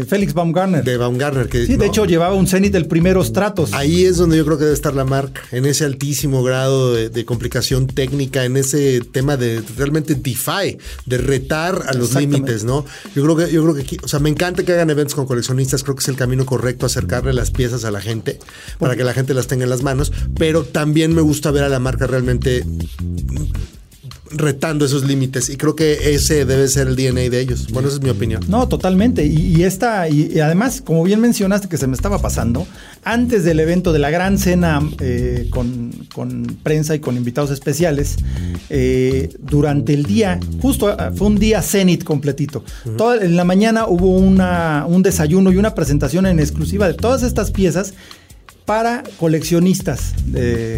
eh, 0.00 0.04
Félix 0.08 0.32
Baumgartner. 0.32 0.82
de 0.84 0.96
Baumgartner. 0.96 1.48
Que, 1.48 1.66
sí, 1.66 1.72
de 1.72 1.78
¿no? 1.78 1.84
hecho 1.84 2.04
llevaba 2.06 2.34
un 2.36 2.46
Zenit 2.46 2.72
del 2.72 2.86
primero 2.86 3.22
Stratos. 3.24 3.72
Ahí 3.74 4.04
es 4.04 4.16
donde 4.16 4.36
yo 4.38 4.44
creo 4.46 4.56
que 4.56 4.64
debe 4.64 4.74
estar 4.76 4.94
la 4.94 5.04
marca, 5.04 5.42
en 5.52 5.66
ese 5.66 5.84
altísimo 5.84 6.42
grado 6.42 6.94
de, 6.94 7.10
de 7.10 7.24
complicación 7.24 7.86
técnica, 7.86 8.44
en 8.44 8.56
ese 8.56 9.00
tema 9.12 9.36
de 9.36 9.62
realmente 9.76 10.14
defy, 10.14 10.78
de 11.04 11.18
retar 11.18 11.55
a 11.64 11.92
los 11.94 12.14
límites, 12.14 12.64
¿no? 12.64 12.84
Yo 13.14 13.22
creo 13.22 13.36
que, 13.36 13.52
yo 13.52 13.62
creo 13.62 13.74
que 13.74 13.82
aquí, 13.82 13.96
o 14.02 14.08
sea, 14.08 14.20
me 14.20 14.28
encanta 14.28 14.64
que 14.64 14.72
hagan 14.72 14.90
eventos 14.90 15.14
con 15.14 15.26
coleccionistas, 15.26 15.82
creo 15.82 15.96
que 15.96 16.00
es 16.00 16.08
el 16.08 16.16
camino 16.16 16.46
correcto 16.46 16.86
acercarle 16.86 17.32
las 17.32 17.50
piezas 17.50 17.84
a 17.84 17.90
la 17.90 18.00
gente, 18.00 18.38
para 18.78 18.96
que 18.96 19.04
la 19.04 19.14
gente 19.14 19.34
las 19.34 19.46
tenga 19.46 19.64
en 19.64 19.70
las 19.70 19.82
manos, 19.82 20.12
pero 20.38 20.64
también 20.64 21.14
me 21.14 21.22
gusta 21.22 21.50
ver 21.50 21.64
a 21.64 21.68
la 21.68 21.78
marca 21.78 22.06
realmente 22.06 22.64
retando 24.30 24.84
esos 24.84 25.04
límites 25.04 25.48
y 25.50 25.56
creo 25.56 25.76
que 25.76 26.14
ese 26.14 26.44
debe 26.44 26.68
ser 26.68 26.88
el 26.88 26.96
DNA 26.96 27.30
de 27.30 27.40
ellos. 27.40 27.68
Bueno, 27.72 27.88
esa 27.88 27.98
es 27.98 28.02
mi 28.02 28.10
opinión. 28.10 28.42
No, 28.48 28.66
totalmente. 28.68 29.24
Y, 29.24 29.56
y 29.56 29.62
esta, 29.64 30.08
y, 30.08 30.32
y 30.34 30.40
además, 30.40 30.82
como 30.84 31.04
bien 31.04 31.20
mencionaste 31.20 31.68
que 31.68 31.76
se 31.76 31.86
me 31.86 31.94
estaba 31.94 32.20
pasando, 32.20 32.66
antes 33.04 33.44
del 33.44 33.60
evento 33.60 33.92
de 33.92 33.98
la 34.00 34.10
gran 34.10 34.38
cena 34.38 34.80
eh, 35.00 35.46
con, 35.50 35.92
con 36.14 36.42
prensa 36.62 36.94
y 36.94 36.98
con 37.00 37.16
invitados 37.16 37.50
especiales, 37.50 38.16
eh, 38.70 39.28
durante 39.38 39.94
el 39.94 40.04
día, 40.04 40.40
justo 40.60 40.88
ah, 40.88 41.12
fue 41.14 41.28
un 41.28 41.38
día 41.38 41.62
cenit 41.62 42.04
completito. 42.04 42.64
Toda- 42.96 43.24
en 43.24 43.36
la 43.36 43.44
mañana 43.44 43.86
hubo 43.86 44.16
una, 44.16 44.84
un 44.88 45.02
desayuno 45.02 45.52
y 45.52 45.56
una 45.56 45.74
presentación 45.74 46.26
en 46.26 46.40
exclusiva 46.40 46.86
de 46.88 46.94
todas 46.94 47.22
estas 47.22 47.50
piezas 47.50 47.94
para 48.66 49.04
coleccionistas, 49.18 50.14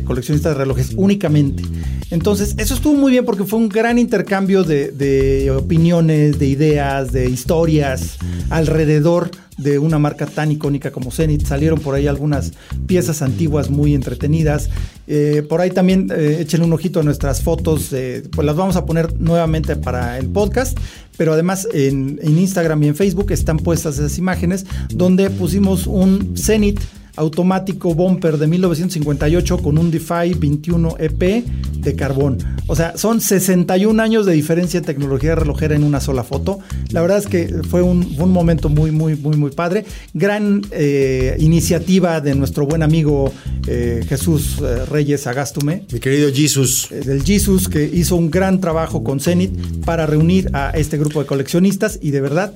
coleccionistas 0.04 0.52
de 0.52 0.58
relojes 0.58 0.92
únicamente. 0.96 1.64
Entonces, 2.10 2.54
eso 2.58 2.74
estuvo 2.74 2.94
muy 2.94 3.12
bien 3.12 3.24
porque 3.24 3.44
fue 3.44 3.58
un 3.58 3.68
gran 3.68 3.98
intercambio 3.98 4.62
de, 4.62 5.50
opiniones, 5.50 6.38
de 6.38 6.46
ideas, 6.46 7.12
de 7.12 7.28
historias 7.28 8.18
alrededor 8.50 9.30
de 9.58 9.78
una 9.78 9.98
marca 9.98 10.24
tan 10.26 10.50
icónica 10.52 10.90
como 10.90 11.10
Zenith. 11.10 11.44
Salieron 11.44 11.80
por 11.80 11.94
ahí 11.94 12.06
algunas 12.06 12.52
piezas 12.86 13.20
antiguas 13.22 13.68
muy 13.68 13.94
entretenidas. 13.94 14.70
Eh, 15.06 15.42
por 15.48 15.60
ahí 15.60 15.70
también 15.70 16.10
eh, 16.14 16.38
échenle 16.40 16.64
un 16.64 16.72
ojito 16.72 17.00
a 17.00 17.02
nuestras 17.02 17.42
fotos, 17.42 17.92
eh, 17.92 18.22
pues 18.30 18.46
las 18.46 18.56
vamos 18.56 18.76
a 18.76 18.86
poner 18.86 19.18
nuevamente 19.20 19.76
para 19.76 20.18
el 20.18 20.28
podcast. 20.28 20.78
Pero 21.16 21.32
además 21.32 21.66
en, 21.74 22.20
en 22.22 22.38
Instagram 22.38 22.82
y 22.84 22.88
en 22.88 22.94
Facebook 22.94 23.32
están 23.32 23.58
puestas 23.58 23.98
esas 23.98 24.16
imágenes 24.16 24.64
donde 24.88 25.28
pusimos 25.30 25.86
un 25.86 26.34
Zenith 26.36 26.80
automático 27.18 27.94
bumper 27.94 28.38
de 28.38 28.46
1958 28.46 29.58
con 29.58 29.78
un 29.78 29.90
DeFi 29.90 30.34
21 30.38 30.96
EP 30.98 31.44
de 31.80 31.94
carbón. 31.94 32.38
O 32.66 32.76
sea, 32.76 32.96
son 32.96 33.20
61 33.20 34.02
años 34.02 34.26
de 34.26 34.32
diferencia 34.32 34.78
en 34.78 34.84
tecnología 34.84 35.34
relojera 35.34 35.74
en 35.74 35.84
una 35.84 36.00
sola 36.00 36.22
foto. 36.22 36.58
La 36.90 37.00
verdad 37.00 37.18
es 37.18 37.26
que 37.26 37.48
fue 37.68 37.82
un, 37.82 38.04
fue 38.14 38.24
un 38.24 38.32
momento 38.32 38.68
muy, 38.68 38.90
muy, 38.90 39.16
muy, 39.16 39.36
muy 39.36 39.50
padre. 39.50 39.84
Gran 40.14 40.62
eh, 40.70 41.36
iniciativa 41.38 42.20
de 42.20 42.34
nuestro 42.34 42.66
buen 42.66 42.82
amigo 42.82 43.32
eh, 43.66 44.04
Jesús 44.08 44.58
eh, 44.62 44.84
Reyes 44.86 45.26
Agastume. 45.26 45.84
Mi 45.92 46.00
querido 46.00 46.30
Jesus. 46.32 46.88
Del 46.90 47.22
Jesus, 47.22 47.68
que 47.68 47.84
hizo 47.84 48.16
un 48.16 48.30
gran 48.30 48.60
trabajo 48.60 49.02
con 49.02 49.20
Zenith 49.20 49.84
para 49.84 50.06
reunir 50.06 50.50
a 50.52 50.70
este 50.70 50.98
grupo 50.98 51.20
de 51.20 51.26
coleccionistas 51.26 51.98
y 52.00 52.10
de 52.10 52.20
verdad, 52.20 52.54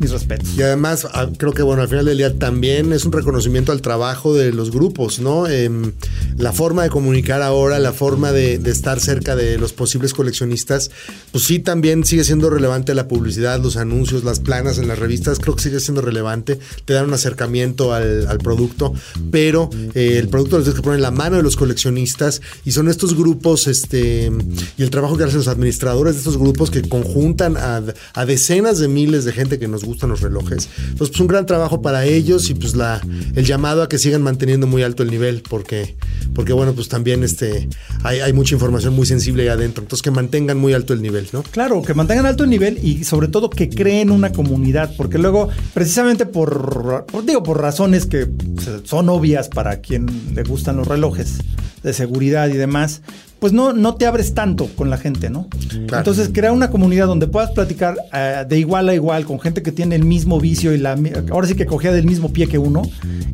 mis 0.00 0.10
respetos. 0.10 0.48
Y 0.56 0.62
además, 0.62 1.06
ah, 1.12 1.28
creo 1.36 1.52
que 1.52 1.62
bueno, 1.62 1.82
al 1.82 1.88
final 1.88 2.06
del 2.06 2.16
día 2.16 2.36
también 2.36 2.92
es 2.92 3.04
un 3.04 3.12
reconocimiento 3.12 3.70
al 3.70 3.82
trabajo 3.82 4.34
de 4.34 4.52
los 4.52 4.70
grupos, 4.70 5.20
¿no? 5.20 5.46
Em, 5.46 5.92
la 6.36 6.52
forma 6.52 6.82
de 6.82 6.90
comunicar 6.90 7.42
ahora, 7.42 7.78
la 7.78 7.92
forma 7.92 8.32
de, 8.32 8.58
de 8.58 8.70
estar 8.70 8.98
cerca 8.98 9.36
de 9.36 9.58
los 9.58 9.72
posibles 9.74 10.14
coleccionistas, 10.14 10.90
pues 11.32 11.44
sí, 11.44 11.58
también 11.58 12.04
sigue 12.04 12.24
siendo 12.24 12.48
relevante 12.50 12.94
la 12.94 13.08
publicidad, 13.08 13.60
los 13.60 13.76
anuncios, 13.76 14.24
las 14.24 14.40
planas 14.40 14.78
en 14.78 14.88
las 14.88 14.98
revistas, 14.98 15.38
creo 15.38 15.54
que 15.54 15.62
sigue 15.62 15.80
siendo 15.80 16.00
relevante, 16.00 16.58
te 16.86 16.94
dan 16.94 17.04
un 17.06 17.14
acercamiento 17.14 17.92
al, 17.92 18.26
al 18.26 18.38
producto, 18.38 18.94
pero 19.30 19.68
eh, 19.94 20.16
el 20.18 20.28
producto 20.28 20.56
lo 20.56 20.64
tienes 20.64 20.80
que 20.80 20.82
poner 20.82 20.96
en 20.96 21.02
la 21.02 21.10
mano 21.10 21.36
de 21.36 21.42
los 21.42 21.56
coleccionistas 21.56 22.40
y 22.64 22.72
son 22.72 22.88
estos 22.88 23.14
grupos, 23.14 23.66
este, 23.66 24.32
y 24.78 24.82
el 24.82 24.90
trabajo 24.90 25.18
que 25.18 25.24
hacen 25.24 25.36
los 25.36 25.48
administradores 25.48 26.14
de 26.14 26.18
estos 26.20 26.38
grupos 26.38 26.70
que 26.70 26.82
conjuntan 26.88 27.58
a, 27.58 27.82
a 28.14 28.26
decenas 28.26 28.78
de 28.78 28.88
miles 28.88 29.26
de 29.26 29.32
gente 29.32 29.58
que 29.58 29.68
nos 29.68 29.84
gustan 29.90 30.10
los 30.10 30.20
relojes. 30.20 30.68
Pues 30.96 31.18
un 31.20 31.26
gran 31.26 31.44
trabajo 31.46 31.82
para 31.82 32.04
ellos 32.04 32.48
y 32.50 32.54
pues 32.54 32.74
la, 32.74 33.00
el 33.34 33.44
llamado 33.44 33.82
a 33.82 33.88
que 33.88 33.98
sigan 33.98 34.22
manteniendo 34.22 34.66
muy 34.66 34.82
alto 34.82 35.02
el 35.02 35.10
nivel, 35.10 35.42
porque, 35.48 35.96
porque 36.34 36.52
bueno, 36.52 36.72
pues 36.72 36.88
también 36.88 37.22
este, 37.24 37.68
hay, 38.02 38.32
mucha 38.32 38.54
información 38.54 38.94
muy 38.94 39.06
sensible 39.06 39.42
ahí 39.42 39.48
adentro. 39.48 39.82
Entonces, 39.82 40.02
que 40.02 40.10
mantengan 40.10 40.58
muy 40.58 40.72
alto 40.72 40.92
el 40.92 41.02
nivel, 41.02 41.28
¿no? 41.32 41.42
Claro, 41.42 41.82
que 41.82 41.92
mantengan 41.94 42.26
alto 42.26 42.44
el 42.44 42.50
nivel 42.50 42.78
y 42.82 43.04
sobre 43.04 43.28
todo 43.28 43.50
que 43.50 43.68
creen 43.68 44.10
una 44.10 44.32
comunidad, 44.32 44.94
porque 44.96 45.18
luego, 45.18 45.48
precisamente 45.74 46.26
por, 46.26 47.04
por- 47.06 47.24
digo, 47.26 47.42
por 47.42 47.60
razones 47.60 48.06
que 48.06 48.26
pues, 48.26 48.68
son 48.84 49.08
obvias 49.08 49.48
para 49.48 49.80
quien 49.80 50.06
le 50.34 50.42
gustan 50.44 50.76
los 50.76 50.86
relojes 50.86 51.38
de 51.82 51.92
seguridad 51.92 52.48
y 52.48 52.56
demás, 52.56 53.02
pues 53.40 53.52
no, 53.52 53.72
no 53.72 53.94
te 53.96 54.06
abres 54.06 54.34
tanto 54.34 54.68
con 54.76 54.90
la 54.90 54.98
gente, 54.98 55.30
¿no? 55.30 55.48
Claro. 55.86 55.98
Entonces, 55.98 56.30
crea 56.32 56.52
una 56.52 56.70
comunidad 56.70 57.06
donde 57.06 57.26
puedas 57.26 57.50
platicar 57.50 57.96
eh, 58.12 58.44
de 58.48 58.58
igual 58.58 58.88
a 58.88 58.94
igual 58.94 59.24
con 59.24 59.40
gente 59.40 59.62
que 59.62 59.72
tiene 59.72 59.96
el 59.96 60.04
mismo 60.04 60.38
vicio 60.38 60.72
y 60.72 60.78
la 60.78 60.98
ahora 61.30 61.46
sí 61.48 61.54
que 61.54 61.66
cogía 61.66 61.92
del 61.92 62.04
mismo 62.04 62.32
pie 62.32 62.46
que 62.46 62.58
uno, 62.58 62.82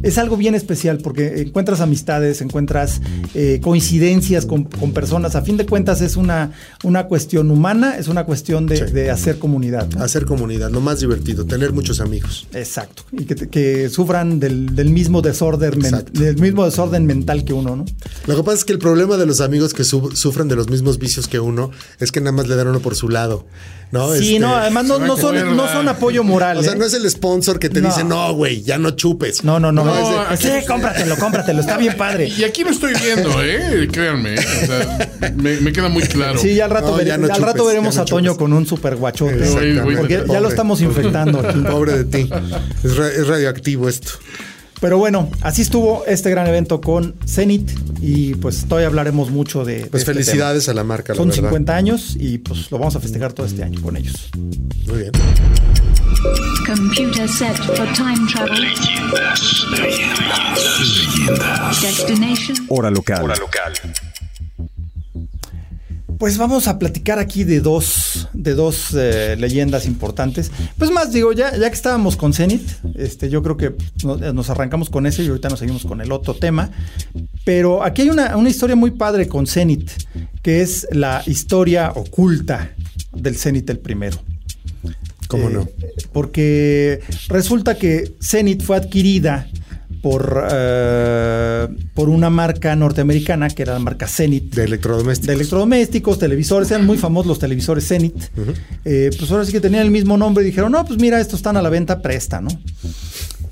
es 0.02 0.18
algo 0.18 0.36
bien 0.36 0.54
especial 0.54 0.98
porque 0.98 1.42
encuentras 1.42 1.80
amistades, 1.80 2.40
encuentras 2.40 3.00
eh, 3.34 3.60
coincidencias 3.62 4.46
con, 4.46 4.64
con 4.64 4.92
personas. 4.92 5.34
A 5.34 5.42
fin 5.42 5.56
de 5.56 5.66
cuentas, 5.66 6.00
es 6.00 6.16
una, 6.16 6.52
una 6.84 7.06
cuestión 7.06 7.50
humana, 7.50 7.96
es 7.98 8.08
una 8.08 8.24
cuestión 8.24 8.66
de, 8.66 8.76
Sí. 8.76 8.92
de 8.92 9.10
hacer 9.10 9.38
comunidad. 9.38 9.88
¿no? 9.88 10.04
Hacer 10.04 10.24
comunidad, 10.26 10.70
lo 10.70 10.80
más 10.80 11.00
divertido, 11.00 11.46
tener 11.46 11.72
muchos 11.72 12.00
amigos. 12.00 12.46
Exacto. 12.54 13.02
Y 13.10 13.24
que, 13.24 13.34
que 13.48 13.88
sufran 13.88 14.38
del, 14.38 14.74
del 14.76 14.90
mismo 14.90 15.22
desorden 15.22 15.80
del 16.12 16.36
mismo 16.36 16.64
desorden 16.64 17.06
mental 17.06 17.44
que 17.44 17.52
uno, 17.52 17.74
¿no? 17.76 17.84
Lo 18.26 18.36
que 18.36 18.42
pasa 18.42 18.58
es 18.58 18.64
que 18.64 18.72
el 18.72 18.78
problema 18.78 19.16
de 19.16 19.26
los 19.26 19.40
amigos 19.40 19.72
que 19.74 19.82
su- 20.10 20.16
sufren 20.16 20.48
de 20.48 20.56
los 20.56 20.68
mismos 20.68 20.98
vicios 20.98 21.28
que 21.28 21.40
uno 21.40 21.70
es 22.00 22.12
que 22.12 22.20
nada 22.20 22.32
más 22.32 22.48
le 22.48 22.56
dan 22.56 22.68
uno 22.68 22.80
por 22.80 22.94
su 22.96 23.08
lado. 23.08 23.46
¿no? 23.92 24.12
sí, 24.14 24.26
Este, 24.34 24.38
no, 24.40 24.56
además 24.56 24.86
no, 24.86 24.98
no 24.98 25.16
son, 25.16 25.56
no 25.56 25.68
son 25.68 25.86
apoyo 25.88 26.24
moral. 26.24 26.58
O 26.58 26.62
sea, 26.62 26.72
¿eh? 26.72 26.76
no 26.76 26.84
es 26.84 26.92
el 26.92 27.08
sponsor 27.08 27.60
que 27.60 27.68
te 27.68 27.80
No. 27.80 27.88
dice, 27.88 28.02
no, 28.02 28.32
güey, 28.34 28.62
ya 28.62 28.78
no 28.78 28.90
chupes. 28.90 29.44
No, 29.44 29.60
no, 29.60 29.70
no. 29.70 29.84
No, 29.84 29.94
es 30.32 30.40
de, 30.40 30.48
aquí- 30.50 30.60
sí, 30.60 30.66
cómpratelo, 30.66 31.16
cómpratelo. 31.16 31.60
Está 31.60 31.76
bien 31.76 31.96
padre. 31.96 32.28
Y 32.36 32.42
aquí 32.42 32.64
lo 32.64 32.70
estoy 32.70 32.94
viendo, 33.00 33.30
¿eh? 33.44 33.86
Créanme. 33.92 34.34
¿eh? 34.34 34.38
O 34.38 34.66
sea, 34.66 35.32
me, 35.36 35.60
me 35.60 35.72
queda 35.72 35.88
muy 35.88 36.02
claro. 36.02 36.36
Sí, 36.38 36.54
ya 36.56 36.64
al 36.64 36.72
rato, 36.72 36.96
vere- 36.96 37.06
ya 37.06 37.16
no 37.18 37.32
al 37.32 37.40
rato 37.40 37.64
veremos 37.64 37.94
ya 37.94 38.00
no 38.00 38.02
a 38.02 38.06
Toño 38.06 38.30
chupes. 38.32 38.38
con 38.38 38.52
un 38.54 38.66
super 38.66 38.96
guachote. 38.96 39.46
Porque 39.96 40.24
ya 40.28 40.40
lo 40.40 40.48
estamos 40.48 40.80
infectando 40.80 41.38
aquí. 41.40 41.60
Pobre 41.60 42.02
de 42.02 42.04
ti. 42.04 42.28
Es, 42.82 42.96
ra- 42.96 43.08
es 43.12 43.26
radioactivo 43.28 43.88
esto. 43.88 44.10
Pero 44.80 44.98
bueno, 44.98 45.30
así 45.40 45.62
estuvo 45.62 46.04
este 46.06 46.30
gran 46.30 46.46
evento 46.46 46.80
con 46.80 47.14
Zenit 47.26 47.70
y 48.02 48.34
pues 48.34 48.66
todavía 48.66 48.88
hablaremos 48.88 49.30
mucho 49.30 49.64
de. 49.64 49.80
de 49.80 49.86
Pues 49.86 50.02
este 50.02 50.12
felicidades 50.12 50.68
a 50.68 50.74
la 50.74 50.84
marca, 50.84 51.12
la 51.14 51.18
Son 51.18 51.28
verdad. 51.28 51.42
50 51.44 51.76
años 51.76 52.16
y 52.18 52.38
pues 52.38 52.70
lo 52.70 52.78
vamos 52.78 52.94
a 52.96 53.00
festejar 53.00 53.32
todo 53.32 53.46
este 53.46 53.62
año 53.62 53.80
con 53.80 53.96
ellos. 53.96 54.28
Muy 54.86 54.98
bien. 54.98 55.12
Computer 56.66 57.28
set 57.28 57.56
for 57.56 57.86
time 57.94 58.26
travel. 58.30 58.66
Destination. 61.80 62.56
Hora 62.68 62.90
local. 62.90 63.22
Pues 66.18 66.38
vamos 66.38 66.66
a 66.68 66.78
platicar 66.78 67.18
aquí 67.18 67.44
de 67.44 67.60
dos, 67.60 68.28
de 68.32 68.54
dos 68.54 68.88
eh, 68.94 69.36
leyendas 69.38 69.86
importantes. 69.86 70.50
Pues 70.78 70.90
más 70.90 71.12
digo, 71.12 71.32
ya, 71.32 71.54
ya 71.56 71.68
que 71.68 71.74
estábamos 71.76 72.16
con 72.16 72.32
Zenith, 72.32 72.68
este, 72.94 73.28
yo 73.28 73.42
creo 73.42 73.56
que 73.56 73.74
no- 74.04 74.16
nos 74.32 74.48
arrancamos 74.50 74.88
con 74.88 75.06
ese 75.06 75.24
y 75.24 75.28
ahorita 75.28 75.48
nos 75.48 75.58
seguimos 75.58 75.84
con 75.84 76.00
el 76.00 76.12
otro 76.12 76.34
tema. 76.34 76.70
Pero 77.44 77.82
aquí 77.84 78.02
hay 78.02 78.08
una, 78.10 78.36
una 78.36 78.48
historia 78.48 78.76
muy 78.76 78.92
padre 78.92 79.28
con 79.28 79.46
Zenith, 79.46 79.90
que 80.42 80.62
es 80.62 80.86
la 80.90 81.22
historia 81.26 81.92
oculta 81.94 82.72
del 83.14 83.36
Zenith 83.36 83.68
el 83.70 83.78
primero. 83.78 84.18
¿Cómo 85.28 85.48
Eh, 85.50 85.52
no? 85.52 85.68
Porque 86.12 87.00
resulta 87.28 87.76
que 87.76 88.14
Zenith 88.22 88.62
fue 88.62 88.76
adquirida 88.76 89.48
por, 90.02 90.46
eh, 90.50 91.68
por 91.94 92.08
una 92.08 92.30
marca 92.30 92.74
norteamericana 92.76 93.48
que 93.48 93.62
era 93.62 93.72
la 93.74 93.78
marca 93.78 94.06
Zenith. 94.06 94.54
De 94.54 94.64
electrodomésticos. 94.64 95.26
De 95.26 95.32
electrodomésticos, 95.34 96.18
televisores, 96.18 96.70
eran 96.70 96.86
muy 96.86 96.98
famosos 96.98 97.26
los 97.26 97.38
televisores 97.38 97.86
Zenith. 97.86 98.24
Eh, 98.84 99.10
pues 99.18 99.30
ahora 99.30 99.44
sí 99.44 99.52
que 99.52 99.60
tenían 99.60 99.82
el 99.82 99.90
mismo 99.90 100.16
nombre 100.16 100.44
y 100.44 100.46
dijeron, 100.46 100.72
no, 100.72 100.84
pues 100.84 101.00
mira, 101.00 101.20
estos 101.20 101.40
están 101.40 101.56
a 101.56 101.62
la 101.62 101.68
venta, 101.68 102.02
presta, 102.02 102.40
¿no? 102.40 102.50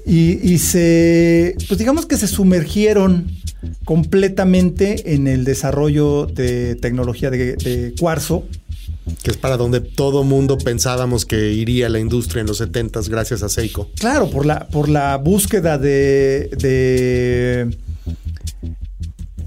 Y, 0.07 0.39
y 0.43 0.59
se, 0.59 1.57
pues 1.67 1.79
digamos 1.79 2.07
que 2.07 2.17
se 2.17 2.27
sumergieron 2.27 3.31
completamente 3.85 5.15
en 5.15 5.27
el 5.27 5.45
desarrollo 5.45 6.27
de 6.27 6.75
tecnología 6.75 7.31
de, 7.31 7.57
de 7.57 7.95
cuarzo. 7.99 8.45
Que 9.23 9.31
es 9.31 9.37
para 9.37 9.57
donde 9.57 9.81
todo 9.81 10.25
mundo 10.25 10.57
pensábamos 10.57 11.27
que 11.27 11.53
iría 11.53 11.89
la 11.89 11.99
industria 11.99 12.41
en 12.41 12.47
los 12.47 12.59
70 12.59 13.01
gracias 13.09 13.43
a 13.43 13.49
Seiko. 13.49 13.91
Claro, 13.99 14.31
por 14.31 14.47
la, 14.47 14.67
por 14.69 14.89
la 14.89 15.17
búsqueda 15.19 15.77
de, 15.79 16.49
de, 16.59 17.77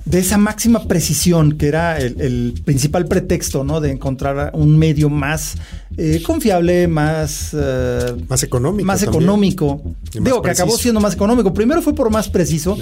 de 0.05 0.20
esa 0.20 0.38
máxima 0.38 0.84
precisión 0.88 1.58
que 1.58 1.68
era 1.68 1.97
el, 1.99 2.22
el 2.22 2.62
principal 2.66 3.08
pretexto, 3.08 3.64
¿no? 3.64 3.82
De 3.82 3.91
encontrar 3.91 4.51
un 4.53 4.78
medio 4.78 5.10
más 5.10 5.55
eh, 5.97 6.22
confiable, 6.24 6.88
más... 6.88 7.49
eh, 7.53 8.16
Más 8.30 8.43
económico. 8.43 8.86
más 8.86 8.99
también. 9.01 9.24
económico. 9.24 9.82
Y 10.14 10.20
más 10.20 10.26
Digo 10.26 10.41
que 10.43 10.51
acabó 10.51 10.78
siendo 10.78 11.01
más 11.01 11.16
económico. 11.16 11.51
Primero 11.53 11.82
fue 11.82 11.95
por 11.95 12.12
más 12.12 12.30
preciso, 12.30 12.78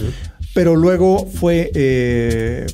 pero 0.54 0.76
luego 0.76 1.26
fue, 1.26 1.72
eh, 1.74 2.66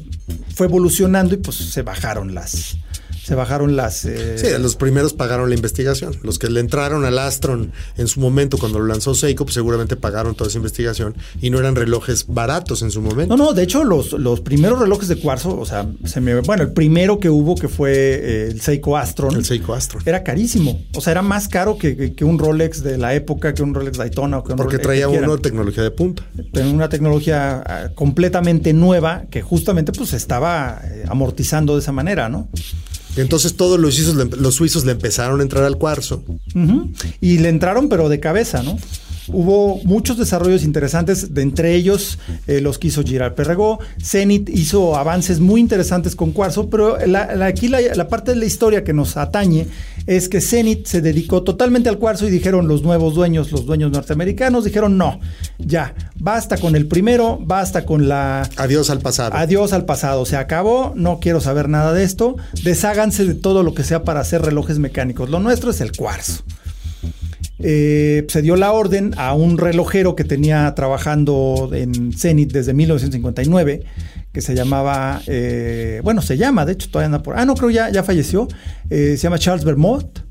fue 0.56 0.66
evolucionando 0.66 1.36
y 1.36 1.38
pues 1.38 1.58
se 1.58 1.82
bajaron 1.84 2.34
las... 2.34 2.78
Se 3.32 3.36
bajaron 3.36 3.78
las... 3.78 4.04
eh, 4.04 4.38
Sí, 4.38 4.48
los 4.60 4.76
primeros 4.76 5.14
pagaron 5.14 5.48
la 5.48 5.56
investigación. 5.56 6.18
Los 6.22 6.38
que 6.38 6.50
le 6.50 6.60
entraron 6.60 7.06
al 7.06 7.18
Astron 7.18 7.72
en 7.96 8.10
su 8.10 8.20
momento 8.20 8.58
cuando 8.58 8.80
lo 8.80 8.88
lanzó 8.88 9.16
Seiko, 9.16 9.46
pues 9.46 9.54
seguramente 9.54 9.96
pagaron 9.96 10.36
toda 10.36 10.50
esa 10.50 10.58
investigación 10.58 11.16
y 11.40 11.50
no 11.50 11.58
eran 11.60 11.76
relojes 11.78 12.26
baratos 12.28 12.82
en 12.82 12.92
su 12.92 13.02
momento. 13.02 13.38
No, 13.38 13.42
no, 13.46 13.54
de 13.54 13.64
hecho, 13.64 13.86
los, 13.86 14.12
los 14.12 14.42
primeros 14.42 14.80
relojes 14.80 15.08
de 15.08 15.16
cuarzo, 15.16 15.58
o 15.58 15.66
sea, 15.66 15.88
se 16.04 16.20
me. 16.20 16.42
Bueno, 16.42 16.64
el 16.64 16.74
primero 16.74 17.20
que 17.22 17.30
hubo, 17.30 17.56
que 17.56 17.70
fue 17.70 17.92
eh, 17.94 18.48
el 18.52 18.60
Seiko 18.60 18.98
Astron. 18.98 19.34
El 19.34 19.46
Seiko 19.46 19.74
Astron. 19.74 20.04
Era 20.06 20.24
carísimo. 20.24 20.84
O 20.96 21.00
sea, 21.00 21.12
era 21.12 21.22
más 21.22 21.48
caro 21.48 21.78
que, 21.78 21.96
que- 21.96 22.14
que 22.14 22.26
un 22.26 22.38
Rolex 22.38 22.84
de 22.84 22.98
la 22.98 23.14
época, 23.16 23.54
que 23.54 23.64
un 23.64 23.74
Rolex 23.74 23.98
Daytona 23.98 24.40
o 24.40 24.44
que 24.44 24.52
un 24.52 24.58
Porque 24.58 24.76
Rolex- 24.78 24.82
traía 24.82 25.08
uno 25.08 25.38
tecnología 25.38 25.84
de 25.84 25.92
punta. 25.92 26.24
Una 26.54 26.90
tecnología 26.90 27.64
ah, 27.66 27.90
completamente 27.96 28.74
nueva 28.74 29.24
que 29.32 29.42
justamente 29.42 29.94
pues 29.94 30.12
estaba 30.14 30.82
eh, 30.84 31.06
amortizando 31.08 31.76
de 31.76 31.80
esa 31.80 31.92
manera, 31.94 32.28
¿no? 32.28 32.50
Entonces 33.16 33.56
todos 33.56 33.80
los 33.80 33.96
suizos, 33.96 34.86
le, 34.86 34.92
empezaron 34.92 35.40
a 35.40 35.44
entrar 35.44 35.64
al 35.64 35.78
cuarzo. 35.78 36.24
Y 37.20 37.40
le 37.40 37.50
entraron, 37.50 37.90
pero 37.90 38.10
de 38.10 38.20
cabeza, 38.20 38.64
¿no? 38.64 38.78
Hubo 39.34 39.80
muchos 39.84 40.18
desarrollos 40.18 40.64
interesantes, 40.64 41.34
de 41.34 41.42
entre 41.42 41.76
ellos 41.76 42.20
eh, 42.48 42.62
los 42.62 42.78
que 42.78 42.88
hizo 42.90 43.04
Girard 43.04 43.34
Perregó. 43.34 43.80
Zenith 44.04 44.50
hizo 44.50 44.96
avances 44.98 45.40
muy 45.40 45.62
interesantes 45.62 46.16
con 46.16 46.32
Cuarzo, 46.32 46.70
pero 46.70 46.98
la- 47.06 47.36
la- 47.36 47.46
aquí 47.46 47.68
la, 47.68 47.80
la 47.96 48.08
parte 48.08 48.32
de 48.32 48.38
la 48.38 48.46
historia 48.46 48.84
que 48.84 48.94
nos 48.94 49.18
atañe 49.18 49.68
es 50.08 50.30
que 50.30 50.42
Zenith 50.42 50.86
se 50.88 51.02
dedicó 51.02 51.44
totalmente 51.44 51.90
al 51.90 51.98
Cuarzo 52.00 52.28
y 52.28 52.32
dijeron 52.32 52.68
los 52.68 52.84
nuevos 52.84 53.14
dueños, 53.16 53.52
los 53.52 53.66
dueños 53.66 53.92
norteamericanos, 53.92 54.64
dijeron 54.66 54.98
no, 54.98 55.20
ya, 55.60 55.94
basta 56.16 56.58
con 56.58 56.76
el 56.76 56.88
primero, 56.88 57.40
basta 57.42 57.86
con 57.86 58.08
la... 58.10 58.50
Adiós 58.58 58.90
al 58.90 59.00
pasado. 59.00 59.36
Adiós 59.36 59.74
al 59.74 59.86
pasado, 59.86 60.26
se 60.26 60.38
acabó, 60.38 60.94
no 60.96 61.20
quiero 61.20 61.40
saber 61.42 61.70
nada 61.70 61.94
de 61.94 62.04
esto, 62.04 62.36
desháganse 62.64 63.26
de 63.26 63.36
todo 63.36 63.64
lo 63.64 63.74
que 63.74 63.84
sea 63.84 64.04
para 64.04 64.20
hacer 64.22 64.42
relojes 64.42 64.80
mecánicos. 64.80 65.30
Lo 65.30 65.40
nuestro 65.40 65.72
es 65.72 65.82
el 65.82 65.92
cuarzo. 65.92 66.44
Eh, 67.64 68.26
se 68.28 68.42
dio 68.42 68.56
la 68.56 68.72
orden 68.72 69.14
a 69.18 69.34
un 69.34 69.58
relojero 69.58 70.16
que 70.16 70.24
tenía 70.24 70.74
trabajando 70.76 71.70
en 71.74 72.14
Zenith 72.14 72.52
desde 72.52 72.74
1959, 72.74 73.84
que 74.32 74.42
se 74.42 74.56
llamaba, 74.56 75.22
eh, 75.28 76.00
bueno, 76.04 76.22
se 76.22 76.38
llama, 76.38 76.66
de 76.66 76.74
hecho, 76.74 76.90
todavía 76.90 77.08
anda 77.08 77.24
por, 77.24 77.38
ah, 77.38 77.46
no, 77.46 77.56
creo 77.56 77.70
ya, 77.70 77.90
ya 77.90 78.04
falleció, 78.04 78.48
Eh, 78.90 79.16
se 79.16 79.24
llama 79.24 79.40
Charles 79.40 79.64
Bermot, 79.66 80.24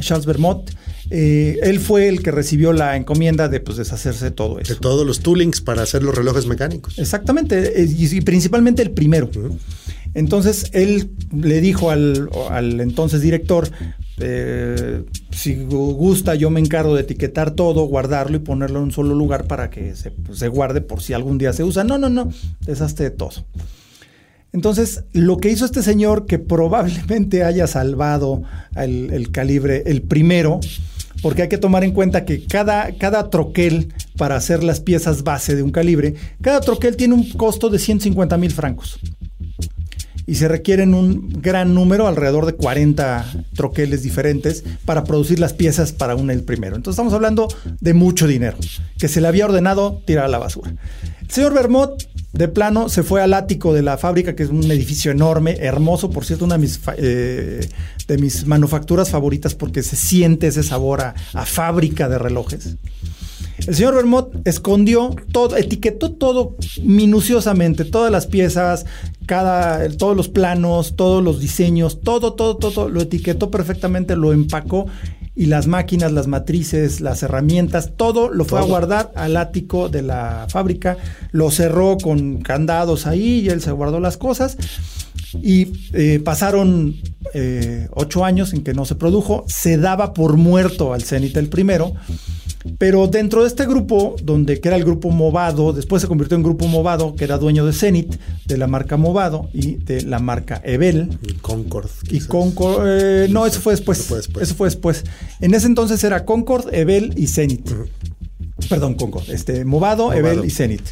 Charles 0.00 0.26
Bermot, 0.26 0.70
Eh, 1.10 1.58
él 1.62 1.78
fue 1.78 2.08
el 2.08 2.22
que 2.22 2.30
recibió 2.30 2.72
la 2.72 2.96
encomienda 2.96 3.48
de 3.48 3.60
pues, 3.60 3.76
deshacerse 3.76 4.24
de 4.26 4.30
todo 4.30 4.58
eso. 4.58 4.72
De 4.72 4.80
todos 4.80 5.06
los 5.06 5.20
toolings 5.20 5.60
para 5.60 5.82
hacer 5.82 6.02
los 6.02 6.14
relojes 6.14 6.46
mecánicos. 6.46 6.98
Exactamente, 6.98 7.74
y, 7.86 8.16
y 8.16 8.20
principalmente 8.22 8.80
el 8.82 8.92
primero. 8.92 9.28
Entonces 10.14 10.70
él 10.72 11.10
le 11.34 11.60
dijo 11.60 11.90
al, 11.90 12.28
al 12.50 12.80
entonces 12.80 13.20
director, 13.20 13.68
eh, 14.18 15.04
si 15.30 15.56
gu- 15.56 15.94
gusta 15.94 16.34
yo 16.34 16.50
me 16.50 16.60
encargo 16.60 16.94
de 16.94 17.02
etiquetar 17.02 17.52
todo, 17.52 17.84
guardarlo 17.86 18.36
y 18.36 18.40
ponerlo 18.40 18.78
en 18.78 18.84
un 18.84 18.92
solo 18.92 19.14
lugar 19.14 19.46
para 19.46 19.70
que 19.70 19.94
se, 19.96 20.12
se 20.32 20.48
guarde 20.48 20.80
por 20.80 21.02
si 21.02 21.12
algún 21.12 21.38
día 21.38 21.52
se 21.52 21.64
usa. 21.64 21.84
No, 21.84 21.98
no, 21.98 22.08
no, 22.08 22.30
deshazte 22.60 23.04
de 23.04 23.10
todo. 23.10 23.44
Entonces, 24.52 25.04
lo 25.12 25.38
que 25.38 25.50
hizo 25.50 25.64
este 25.64 25.82
señor, 25.82 26.26
que 26.26 26.38
probablemente 26.38 27.42
haya 27.42 27.66
salvado 27.66 28.42
el, 28.76 29.10
el 29.12 29.30
calibre, 29.30 29.82
el 29.86 30.02
primero, 30.02 30.60
porque 31.22 31.42
hay 31.42 31.48
que 31.48 31.56
tomar 31.58 31.84
en 31.84 31.92
cuenta 31.92 32.24
que 32.26 32.44
cada, 32.44 32.92
cada 32.98 33.30
troquel 33.30 33.94
para 34.18 34.36
hacer 34.36 34.62
las 34.62 34.80
piezas 34.80 35.22
base 35.22 35.56
de 35.56 35.62
un 35.62 35.70
calibre, 35.70 36.14
cada 36.42 36.60
troquel 36.60 36.96
tiene 36.96 37.14
un 37.14 37.30
costo 37.30 37.70
de 37.70 37.78
150 37.78 38.36
mil 38.36 38.50
francos. 38.50 38.98
Y 40.26 40.36
se 40.36 40.48
requieren 40.48 40.94
un 40.94 41.40
gran 41.40 41.74
número, 41.74 42.06
alrededor 42.06 42.46
de 42.46 42.54
40 42.54 43.44
troqueles 43.54 44.02
diferentes, 44.02 44.64
para 44.84 45.04
producir 45.04 45.38
las 45.38 45.52
piezas 45.52 45.92
para 45.92 46.14
un 46.14 46.30
el 46.30 46.42
primero. 46.42 46.76
Entonces 46.76 46.94
estamos 46.94 47.12
hablando 47.12 47.48
de 47.80 47.94
mucho 47.94 48.26
dinero, 48.26 48.56
que 48.98 49.08
se 49.08 49.20
le 49.20 49.28
había 49.28 49.46
ordenado 49.46 50.02
tirar 50.04 50.24
a 50.24 50.28
la 50.28 50.38
basura. 50.38 50.74
El 51.20 51.30
señor 51.30 51.54
Bermot, 51.54 52.08
de 52.32 52.48
plano, 52.48 52.88
se 52.88 53.02
fue 53.02 53.22
al 53.22 53.34
ático 53.34 53.74
de 53.74 53.82
la 53.82 53.98
fábrica, 53.98 54.34
que 54.34 54.42
es 54.42 54.50
un 54.50 54.70
edificio 54.70 55.10
enorme, 55.10 55.56
hermoso, 55.60 56.10
por 56.10 56.24
cierto, 56.24 56.44
una 56.44 56.56
de 56.56 56.60
mis, 56.60 56.80
eh, 56.96 57.68
manufacturas 58.46 59.10
favoritas, 59.10 59.54
porque 59.54 59.82
se 59.82 59.96
siente 59.96 60.46
ese 60.46 60.62
sabor 60.62 61.02
a 61.02 61.46
fábrica 61.46 62.08
de 62.08 62.18
relojes. 62.18 62.76
El 63.66 63.74
señor 63.74 63.94
Bermot 63.94 64.46
escondió 64.46 65.14
todo, 65.30 65.56
etiquetó 65.56 66.12
todo 66.12 66.56
minuciosamente, 66.82 67.84
todas 67.84 68.10
las 68.10 68.26
piezas, 68.26 68.86
cada, 69.26 69.88
todos 69.90 70.16
los 70.16 70.28
planos, 70.28 70.96
todos 70.96 71.22
los 71.22 71.40
diseños, 71.40 72.00
todo, 72.00 72.34
todo, 72.34 72.56
todo, 72.56 72.88
lo 72.88 73.02
etiquetó 73.02 73.50
perfectamente, 73.50 74.16
lo 74.16 74.32
empacó 74.32 74.86
y 75.34 75.46
las 75.46 75.66
máquinas, 75.66 76.12
las 76.12 76.26
matrices, 76.26 77.00
las 77.00 77.22
herramientas, 77.22 77.92
todo 77.96 78.28
lo 78.28 78.44
fue 78.44 78.58
a 78.58 78.62
guardar 78.62 79.12
al 79.14 79.36
ático 79.36 79.88
de 79.88 80.02
la 80.02 80.46
fábrica, 80.48 80.98
lo 81.30 81.50
cerró 81.50 81.96
con 81.96 82.42
candados 82.42 83.06
ahí 83.06 83.40
y 83.40 83.48
él 83.48 83.62
se 83.62 83.72
guardó 83.72 84.00
las 84.00 84.16
cosas. 84.16 84.58
Y 85.40 85.68
eh, 85.92 86.20
pasaron 86.22 86.96
eh, 87.34 87.88
ocho 87.92 88.24
años 88.24 88.52
en 88.52 88.62
que 88.62 88.74
no 88.74 88.84
se 88.84 88.94
produjo. 88.94 89.44
Se 89.48 89.78
daba 89.78 90.12
por 90.12 90.36
muerto 90.36 90.92
al 90.92 91.02
Zenit 91.02 91.36
el 91.36 91.48
primero. 91.48 91.94
Pero 92.78 93.08
dentro 93.08 93.42
de 93.42 93.48
este 93.48 93.66
grupo, 93.66 94.14
donde 94.22 94.60
que 94.60 94.68
era 94.68 94.76
el 94.76 94.84
grupo 94.84 95.10
Movado, 95.10 95.72
después 95.72 96.00
se 96.02 96.08
convirtió 96.08 96.36
en 96.36 96.44
grupo 96.44 96.68
Movado, 96.68 97.16
que 97.16 97.24
era 97.24 97.38
dueño 97.38 97.66
de 97.66 97.72
Zenit, 97.72 98.14
de 98.46 98.56
la 98.56 98.66
marca 98.68 98.96
Movado 98.96 99.48
y 99.52 99.76
de 99.76 100.02
la 100.02 100.20
marca 100.20 100.60
Ebel. 100.64 101.18
Y 101.22 101.34
Concord. 101.34 101.90
Y. 102.08 102.20
Concord, 102.20 102.84
eh, 102.86 103.26
no, 103.30 103.46
eso 103.46 103.60
fue 103.60 103.72
después. 103.72 103.98
Eso 103.98 104.08
fue 104.08 104.18
después. 104.18 104.42
Eso 104.44 104.54
fue 104.54 104.66
después. 104.68 105.04
En 105.40 105.54
ese 105.54 105.66
entonces 105.66 106.02
era 106.04 106.24
Concord, 106.24 106.72
Ebel 106.72 107.14
y 107.16 107.26
Zenit. 107.26 107.68
Perdón, 108.68 108.94
Concord. 108.94 109.28
Este, 109.28 109.64
Movado, 109.64 110.04
Movado. 110.04 110.18
Ebel 110.18 110.44
y 110.44 110.50
Zenit. 110.50 110.82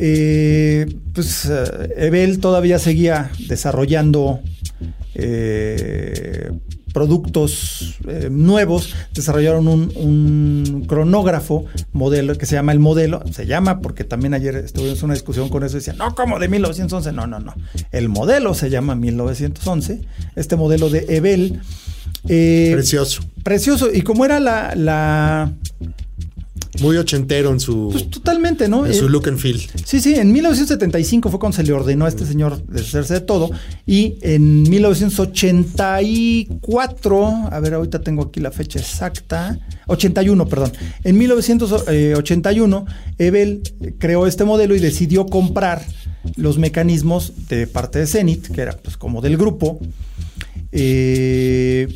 Eh, 0.00 0.86
pues 1.14 1.46
eh, 1.46 1.94
Ebel 1.96 2.38
todavía 2.38 2.78
seguía 2.78 3.30
desarrollando 3.48 4.40
eh, 5.14 6.50
productos 6.92 7.96
eh, 8.06 8.28
nuevos. 8.30 8.94
Desarrollaron 9.14 9.68
un, 9.68 9.92
un 9.96 10.84
cronógrafo 10.86 11.66
modelo 11.92 12.36
que 12.36 12.46
se 12.46 12.54
llama 12.54 12.72
el 12.72 12.78
modelo. 12.78 13.22
Se 13.32 13.46
llama 13.46 13.80
porque 13.80 14.04
también 14.04 14.34
ayer 14.34 14.56
estuvimos 14.56 14.98
en 15.00 15.06
una 15.06 15.14
discusión 15.14 15.48
con 15.48 15.64
eso 15.64 15.76
y 15.76 15.80
decían, 15.80 15.98
no, 15.98 16.14
como 16.14 16.38
de 16.38 16.48
1911. 16.48 17.12
No, 17.12 17.26
no, 17.26 17.40
no. 17.40 17.54
El 17.92 18.08
modelo 18.08 18.54
se 18.54 18.70
llama 18.70 18.94
1911. 18.94 20.00
Este 20.36 20.56
modelo 20.56 20.88
de 20.90 21.06
Ebel. 21.08 21.60
eh, 22.28 22.70
Precioso. 22.72 23.22
precioso. 23.42 23.88
Y 23.92 24.02
como 24.02 24.24
era 24.24 24.40
la, 24.40 24.74
la 24.74 25.52
Muy 26.80 26.96
ochentero 26.96 27.50
en 27.50 27.60
su, 27.60 27.88
pues 27.92 28.08
totalmente, 28.10 28.68
¿no? 28.68 28.86
en 28.86 28.92
Eh, 28.92 28.94
su 28.94 29.08
look 29.08 29.28
and 29.28 29.38
feel. 29.38 29.60
Sí, 29.84 30.00
sí, 30.00 30.14
en 30.14 30.32
1975 30.32 31.30
fue 31.30 31.38
cuando 31.38 31.56
se 31.56 31.62
le 31.64 31.72
ordenó 31.72 32.06
a 32.06 32.08
este 32.08 32.24
señor 32.26 32.64
deshacerse 32.66 33.14
de 33.14 33.20
todo. 33.20 33.50
Y 33.86 34.16
en 34.22 34.62
1984, 34.62 37.26
a 37.50 37.60
ver, 37.60 37.74
ahorita 37.74 38.00
tengo 38.00 38.22
aquí 38.24 38.40
la 38.40 38.50
fecha 38.50 38.78
exacta, 38.78 39.58
81, 39.86 40.48
perdón. 40.48 40.72
En 41.04 41.18
1981, 41.18 42.86
Ebel 43.18 43.62
creó 43.98 44.26
este 44.26 44.44
modelo 44.44 44.74
y 44.76 44.80
decidió 44.80 45.26
comprar 45.26 45.84
los 46.36 46.58
mecanismos 46.58 47.32
de 47.48 47.66
parte 47.66 47.98
de 47.98 48.06
Zenith, 48.06 48.48
que 48.48 48.60
era 48.60 48.76
pues 48.76 48.96
como 48.96 49.20
del 49.20 49.36
grupo. 49.36 49.80
Eh, 50.72 51.88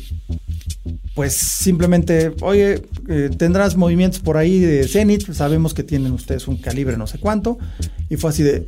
pues 1.13 1.33
simplemente, 1.33 2.33
oye, 2.41 2.81
eh, 3.07 3.29
tendrás 3.37 3.75
movimientos 3.75 4.19
por 4.19 4.37
ahí 4.37 4.59
de 4.59 4.87
Zenith, 4.87 5.31
sabemos 5.31 5.73
que 5.73 5.83
tienen 5.83 6.11
ustedes 6.11 6.47
un 6.47 6.57
calibre 6.57 6.97
no 6.97 7.07
sé 7.07 7.19
cuánto, 7.19 7.57
y 8.09 8.17
fue 8.17 8.31
así 8.31 8.43
de... 8.43 8.67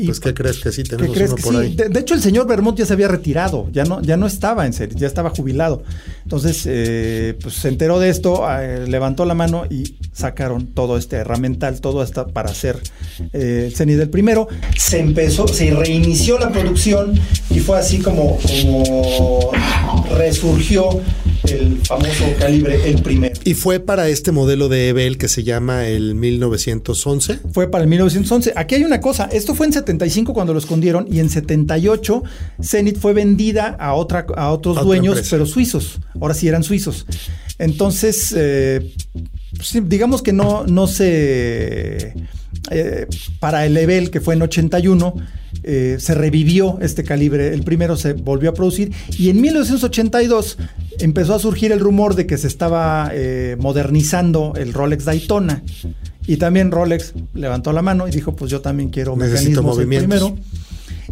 Y 0.00 0.06
Pues, 0.06 0.20
¿qué 0.20 0.32
crees 0.32 0.58
que 0.58 0.70
sí? 0.70 0.84
¿Qué 0.84 0.90
Tenemos 0.96 1.14
crees 1.16 1.30
uno 1.30 1.36
que 1.36 1.42
por 1.42 1.54
sí? 1.54 1.60
ahí. 1.60 1.74
De, 1.74 1.88
de 1.88 2.00
hecho, 2.00 2.14
el 2.14 2.22
señor 2.22 2.46
Vermont 2.46 2.78
ya 2.78 2.86
se 2.86 2.92
había 2.92 3.08
retirado, 3.08 3.68
ya 3.72 3.82
no, 3.84 4.00
ya 4.00 4.16
no 4.16 4.26
estaba 4.28 4.64
en 4.64 4.72
serie, 4.72 4.96
ya 4.96 5.08
estaba 5.08 5.30
jubilado. 5.30 5.82
Entonces, 6.22 6.62
eh, 6.66 7.36
pues 7.42 7.54
se 7.54 7.68
enteró 7.68 7.98
de 7.98 8.08
esto, 8.08 8.46
eh, 8.48 8.86
levantó 8.86 9.24
la 9.24 9.34
mano 9.34 9.64
y 9.68 9.96
sacaron 10.12 10.68
todo 10.68 10.96
este 10.96 11.16
herramental, 11.16 11.80
todo 11.80 12.02
esto 12.02 12.28
para 12.28 12.50
hacer 12.50 12.78
eh, 13.32 13.64
el 13.66 13.74
Zenith 13.74 13.96
del 13.98 14.10
primero. 14.10 14.46
Se 14.76 15.00
empezó, 15.00 15.48
se 15.48 15.70
reinició 15.72 16.38
la 16.38 16.50
producción 16.50 17.18
y 17.50 17.58
fue 17.58 17.78
así 17.78 17.98
como, 17.98 18.38
como 18.62 19.50
resurgió 20.16 21.00
el 21.52 21.78
famoso 21.84 22.24
calibre 22.38 22.90
el 22.90 23.02
primero. 23.02 23.34
Y 23.44 23.54
fue 23.54 23.80
para 23.80 24.08
este 24.08 24.32
modelo 24.32 24.68
de 24.68 24.88
Ebel 24.88 25.18
que 25.18 25.28
se 25.28 25.44
llama 25.44 25.86
el 25.86 26.14
1911. 26.14 27.40
Fue 27.52 27.70
para 27.70 27.84
el 27.84 27.90
1911. 27.90 28.52
Aquí 28.56 28.74
hay 28.74 28.84
una 28.84 29.00
cosa, 29.00 29.28
esto 29.32 29.54
fue 29.54 29.66
en 29.66 29.72
75 29.72 30.34
cuando 30.34 30.52
lo 30.52 30.58
escondieron 30.58 31.06
y 31.10 31.20
en 31.20 31.30
78 31.30 32.22
Zenith 32.62 32.98
fue 32.98 33.12
vendida 33.12 33.76
a, 33.78 33.94
otra, 33.94 34.26
a 34.36 34.50
otros 34.50 34.78
A 34.78 34.82
dueños, 34.82 35.26
pero 35.30 35.46
suizos. 35.46 36.00
Ahora 36.20 36.34
sí 36.34 36.48
eran 36.48 36.62
suizos. 36.62 37.06
Entonces, 37.58 38.34
eh, 38.36 38.92
digamos 39.84 40.22
que 40.22 40.32
no, 40.32 40.64
no 40.66 40.86
se... 40.86 42.14
eh, 42.70 43.06
para 43.40 43.64
el 43.66 43.74
Level, 43.74 44.10
que 44.10 44.20
fue 44.20 44.34
en 44.34 44.42
81, 44.42 45.14
eh, 45.62 45.96
se 45.98 46.14
revivió 46.14 46.78
este 46.80 47.04
calibre. 47.04 47.52
El 47.54 47.62
primero 47.62 47.96
se 47.96 48.12
volvió 48.12 48.50
a 48.50 48.54
producir 48.54 48.92
y 49.18 49.30
en 49.30 49.40
1982 49.40 50.58
empezó 51.00 51.34
a 51.34 51.38
surgir 51.38 51.72
el 51.72 51.80
rumor 51.80 52.14
de 52.14 52.26
que 52.26 52.36
se 52.38 52.46
estaba 52.46 53.10
eh, 53.12 53.56
modernizando 53.58 54.52
el 54.56 54.72
Rolex 54.72 55.04
Daytona. 55.04 55.62
Y 56.26 56.36
también 56.36 56.70
Rolex 56.70 57.14
levantó 57.32 57.72
la 57.72 57.80
mano 57.80 58.06
y 58.06 58.10
dijo, 58.10 58.36
pues 58.36 58.50
yo 58.50 58.60
también 58.60 58.90
quiero 58.90 59.16
Necesito 59.16 59.62
mecanismos 59.62 59.76
movimientos. 59.76 60.30
primero. 60.30 60.38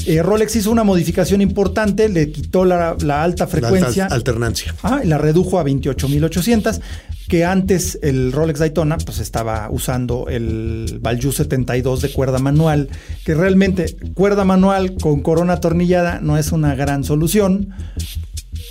Eh, 0.06 0.22
Rolex 0.22 0.54
hizo 0.56 0.70
una 0.70 0.84
modificación 0.84 1.40
importante, 1.42 2.08
le 2.08 2.30
quitó 2.30 2.64
la, 2.64 2.96
la 3.00 3.22
alta 3.22 3.44
La 3.44 3.48
frecuencia. 3.48 4.04
alta 4.04 4.14
alternancia. 4.14 4.74
Ah, 4.82 5.00
y 5.02 5.06
la 5.08 5.18
redujo 5.18 5.58
a 5.58 5.64
28.800, 5.64 6.80
que 7.28 7.44
antes 7.44 7.98
el 8.02 8.30
Rolex 8.32 8.60
Daytona 8.60 8.98
pues 8.98 9.18
estaba 9.18 9.68
usando 9.70 10.28
el 10.28 10.98
Valjoux 11.02 11.32
72 11.34 12.02
de 12.02 12.12
cuerda 12.12 12.38
manual, 12.38 12.88
que 13.24 13.34
realmente 13.34 13.96
cuerda 14.14 14.44
manual 14.44 14.94
con 14.94 15.22
corona 15.22 15.54
atornillada 15.54 16.20
no 16.20 16.38
es 16.38 16.52
una 16.52 16.74
gran 16.76 17.02
solución. 17.02 17.70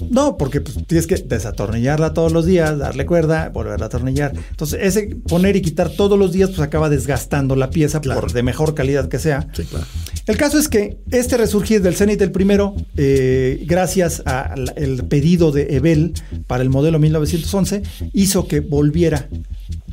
No, 0.10 0.38
porque 0.38 0.62
pues, 0.62 0.78
tienes 0.88 1.08
que 1.08 1.16
desatornillarla 1.16 2.14
todos 2.14 2.32
los 2.32 2.46
días, 2.46 2.78
darle 2.78 3.06
cuerda, 3.06 3.50
volverla 3.50 3.86
a 3.86 3.88
atornillar. 3.88 4.34
Entonces, 4.52 4.80
ese 4.82 5.16
poner 5.28 5.56
y 5.56 5.62
quitar 5.62 5.90
todos 5.90 6.18
los 6.18 6.32
días, 6.34 6.50
pues 6.50 6.62
acaba 6.62 6.90
desgastando 6.90 7.56
la 7.56 7.70
pieza 7.70 8.02
Claro. 8.02 8.22
por 8.22 8.32
de 8.34 8.44
mejor 8.44 8.74
calidad 8.76 9.08
que 9.10 9.20
sea. 9.20 9.48
Sí, 9.54 9.64
claro. 9.64 9.86
El 10.28 10.38
caso 10.38 10.58
es 10.58 10.68
que 10.68 10.98
este 11.12 11.38
resurgir 11.38 11.82
del 11.82 11.96
Zenith 11.96 12.22
el 12.22 12.32
primero, 12.32 12.76
eh, 12.98 13.64
gracias 13.68 14.24
al 14.26 14.74
pedido 15.08 15.52
de 15.52 15.76
Ebel 15.76 16.14
para 16.48 16.64
el 16.64 16.70
modelo 16.70 16.98
1911, 17.00 17.84
hizo 18.14 18.48
que 18.48 18.60
volviera 18.62 19.30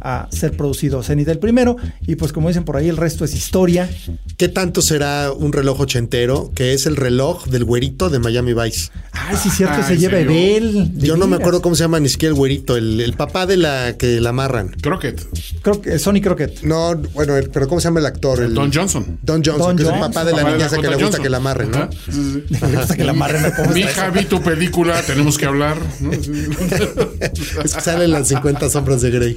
a 0.02 0.28
ser 0.32 0.56
producido 0.56 1.02
Zenith 1.02 1.28
el 1.28 1.38
primero. 1.38 1.76
Y 2.06 2.16
pues 2.16 2.32
como 2.32 2.48
dicen 2.48 2.64
por 2.64 2.76
ahí, 2.76 2.88
el 2.88 2.96
resto 2.96 3.24
es 3.24 3.34
historia. 3.34 3.88
¿Qué 4.36 4.48
tanto 4.48 4.82
será 4.82 5.32
un 5.32 5.52
reloj 5.52 5.80
ochentero 5.80 6.50
que 6.54 6.74
es 6.74 6.86
el 6.86 6.96
reloj 6.96 7.46
del 7.46 7.64
güerito 7.64 8.10
de 8.10 8.18
Miami 8.18 8.52
Vice? 8.54 8.90
Ay, 9.12 9.36
sí, 9.42 9.50
cierto, 9.50 9.76
Ah, 9.78 9.86
se 9.86 9.94
¿en 9.94 10.00
lleva 10.00 10.18
serio? 10.18 10.88
Yo 10.94 11.16
no 11.16 11.26
me 11.26 11.36
acuerdo 11.36 11.62
cómo 11.62 11.74
se 11.76 11.84
llama 11.84 12.00
ni 12.00 12.08
siquiera 12.08 12.32
el 12.32 12.38
güerito, 12.38 12.76
el, 12.76 13.00
el 13.00 13.12
papá 13.14 13.46
de 13.46 13.56
la 13.56 13.96
que 13.96 14.20
la 14.20 14.30
amarran. 14.30 14.68
Crockett. 14.80 15.24
Creo 15.62 15.80
que 15.80 15.98
Sony 15.98 16.20
Crockett. 16.22 16.62
No, 16.62 16.96
bueno, 17.14 17.36
el- 17.36 17.50
pero 17.50 17.68
¿cómo 17.68 17.80
se 17.80 17.88
llama 17.88 18.00
el 18.00 18.06
actor? 18.06 18.42
El- 18.42 18.54
Don 18.54 18.72
Johnson. 18.72 19.18
Don 19.22 19.42
Johnson, 19.44 19.58
Don 19.58 19.76
que 19.76 19.82
es 19.84 19.88
el 19.88 20.00
papá 20.00 20.24
de 20.24 20.32
la 20.32 20.38
Papá 20.38 20.48
de 20.50 20.54
niña 20.56 20.66
esa 20.66 20.76
que 20.76 20.82
le 20.82 20.88
gusta 20.88 21.04
Johnson. 21.04 21.22
que 21.22 21.30
la 21.30 21.36
amarren, 21.36 21.70
¿no? 21.70 21.88
Le 22.72 22.76
gusta 22.76 22.96
que 22.96 23.04
la 23.04 23.12
amarren 23.12 23.52
Mi 23.74 23.80
hija, 23.80 24.10
vi 24.10 24.24
tu 24.24 24.40
película, 24.42 25.00
tenemos 25.02 25.38
que 25.38 25.46
hablar. 25.46 25.76
¿no? 26.00 26.12
Sí. 26.12 26.30
Es 27.64 27.74
que 27.74 27.80
salen 27.80 28.10
las 28.10 28.28
50 28.28 28.68
sombras 28.70 29.00
de 29.02 29.10
Grey. 29.10 29.36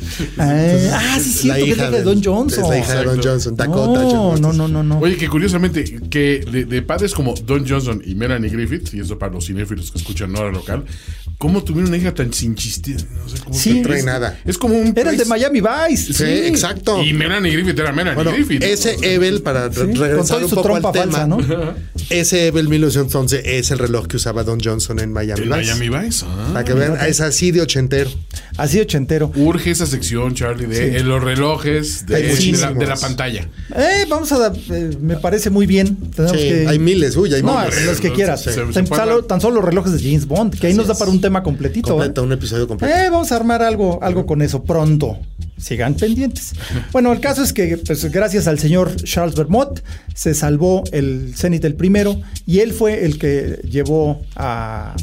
Ah, 0.93 1.17
sí, 1.19 1.29
cierto, 1.31 1.65
que 1.65 1.71
es 1.71 1.77
la 1.77 1.91
de 1.91 2.03
Don 2.03 2.23
Johnson. 2.23 2.63
Es 2.63 2.69
la 2.69 2.77
hija 2.79 2.95
de 2.99 3.05
Don. 3.05 3.21
Johnson, 3.23 3.55
Dakota 3.55 4.01
No, 4.03 4.09
Johnson. 4.11 4.41
no, 4.41 4.53
no, 4.53 4.67
no, 4.67 4.83
no. 4.83 4.99
Oye, 4.99 5.17
que 5.17 5.27
curiosamente, 5.27 5.83
que 6.09 6.45
de, 6.51 6.65
de 6.65 6.81
padres 6.81 7.13
como 7.13 7.33
Don 7.33 7.67
Johnson 7.67 8.01
y 8.05 8.15
Melanie 8.15 8.49
Griffith, 8.49 8.93
y 8.93 8.99
eso 8.99 9.17
para 9.19 9.33
los 9.33 9.45
cinéfilos 9.45 9.91
que 9.91 9.97
escuchan 9.97 10.35
hora 10.35 10.51
local, 10.51 10.85
¿cómo 11.37 11.63
tuvieron 11.63 11.89
una 11.89 11.97
hija 11.97 12.13
tan 12.13 12.33
sin 12.33 12.55
chiste? 12.55 12.91
No 12.93 13.29
sé 13.29 13.37
cómo 13.43 13.53
Sí. 13.55 13.71
se- 13.71 13.75
No 13.75 13.81
trae 13.83 13.99
es- 13.99 14.05
nada. 14.05 14.39
Es 14.45 14.57
como 14.57 14.75
un. 14.75 14.93
Era 14.95 15.11
el 15.11 15.17
de 15.17 15.25
Miami 15.25 15.61
Vice. 15.61 16.13
Sí, 16.13 16.23
exacto. 16.47 17.03
Y 17.03 17.13
Melanie 17.13 17.51
Griffith 17.53 17.79
era 17.79 17.91
Melanie 17.91 18.15
Bueno, 18.15 18.31
Griffith. 18.31 18.63
ese 18.63 18.95
Ebel, 19.01 19.41
para 19.41 19.71
Sí, 19.71 19.81
regresar 19.93 20.43
un 20.43 20.49
su 20.49 20.55
poco 20.55 20.75
al 20.75 20.81
trompa 20.81 20.91
tema, 20.91 21.11
falsa, 21.11 21.27
¿no? 21.27 21.37
ese 22.09 22.47
Ebel 22.47 22.67
1911 22.69 23.57
es 23.57 23.71
el 23.71 23.79
reloj 23.79 24.07
que 24.07 24.17
usaba 24.17 24.43
Don 24.43 24.59
Johnson 24.63 24.99
en 24.99 25.11
Miami 25.11 25.43
En 25.43 25.49
Vice. 25.49 25.75
Miami 25.75 26.05
Vice. 26.07 26.25
ah. 26.27 26.49
Para 26.53 26.65
que 26.65 26.73
vean, 26.73 26.97
es 27.07 27.21
así 27.21 27.51
de 27.51 27.61
ochentero. 27.61 28.09
Así 28.57 28.79
ochentero. 28.79 29.31
Urge 29.35 29.71
esa 29.71 29.85
sección, 29.85 30.35
Charlie, 30.45 30.65
de 30.67 30.99
Sí. 30.99 31.03
los 31.03 31.23
relojes 31.23 32.05
de, 32.05 32.21
la, 32.23 32.29
muchísimos. 32.29 32.77
de 32.79 32.85
la 32.87 32.95
pantalla. 32.95 33.47
Eh, 33.75 34.05
vamos 34.09 34.31
a 34.31 34.51
eh, 34.71 34.97
me 35.01 35.15
parece 35.17 35.49
muy 35.49 35.65
bien. 35.65 35.95
Tenemos 36.15 36.37
Sí, 36.39 36.47
que- 36.47 36.67
hay 36.67 36.79
miles, 36.79 37.15
uy, 37.15 37.33
hay 37.33 37.41
no, 37.43 37.59
miles. 37.59 37.85
los 37.85 37.99
que 37.99 38.11
quieras. 38.11 38.41
Se- 38.43 38.53
se 38.53 38.61
tan, 38.73 38.87
solo, 38.87 39.23
tan 39.25 39.41
solo 39.41 39.55
los 39.55 39.65
relojes 39.65 39.93
de 39.93 39.99
James 39.99 40.25
Bond, 40.27 40.57
que 40.59 40.67
ahí 40.67 40.73
nos 40.73 40.87
da 40.87 40.95
para 40.95 41.11
un 41.11 41.21
tema 41.21 41.41
completito. 41.43 42.03
¿eh? 42.03 42.11
un 42.21 42.31
episodio 42.31 42.67
completo. 42.67 42.93
Eh, 42.95 43.09
vamos 43.09 43.31
a 43.31 43.35
armar 43.35 43.61
algo, 43.61 43.99
algo 44.01 44.25
con 44.25 44.41
eso 44.41 44.63
pronto. 44.63 45.17
Sigan 45.57 45.93
pendientes. 45.95 46.53
Bueno, 46.91 47.13
el 47.13 47.19
caso 47.19 47.41
es 47.43 47.53
que, 47.53 47.77
pues, 47.77 48.03
gracias 48.11 48.47
al 48.47 48.59
señor 48.59 48.95
Charles 48.97 49.35
Vermont, 49.35 49.79
se 50.13 50.33
salvó 50.33 50.83
el 50.91 51.33
Zenith 51.35 51.63
el 51.65 51.75
primero 51.75 52.19
y 52.45 52.59
él 52.59 52.73
fue 52.73 53.05
el 53.05 53.17
que 53.17 53.59
llevó 53.69 54.21
a, 54.35 54.95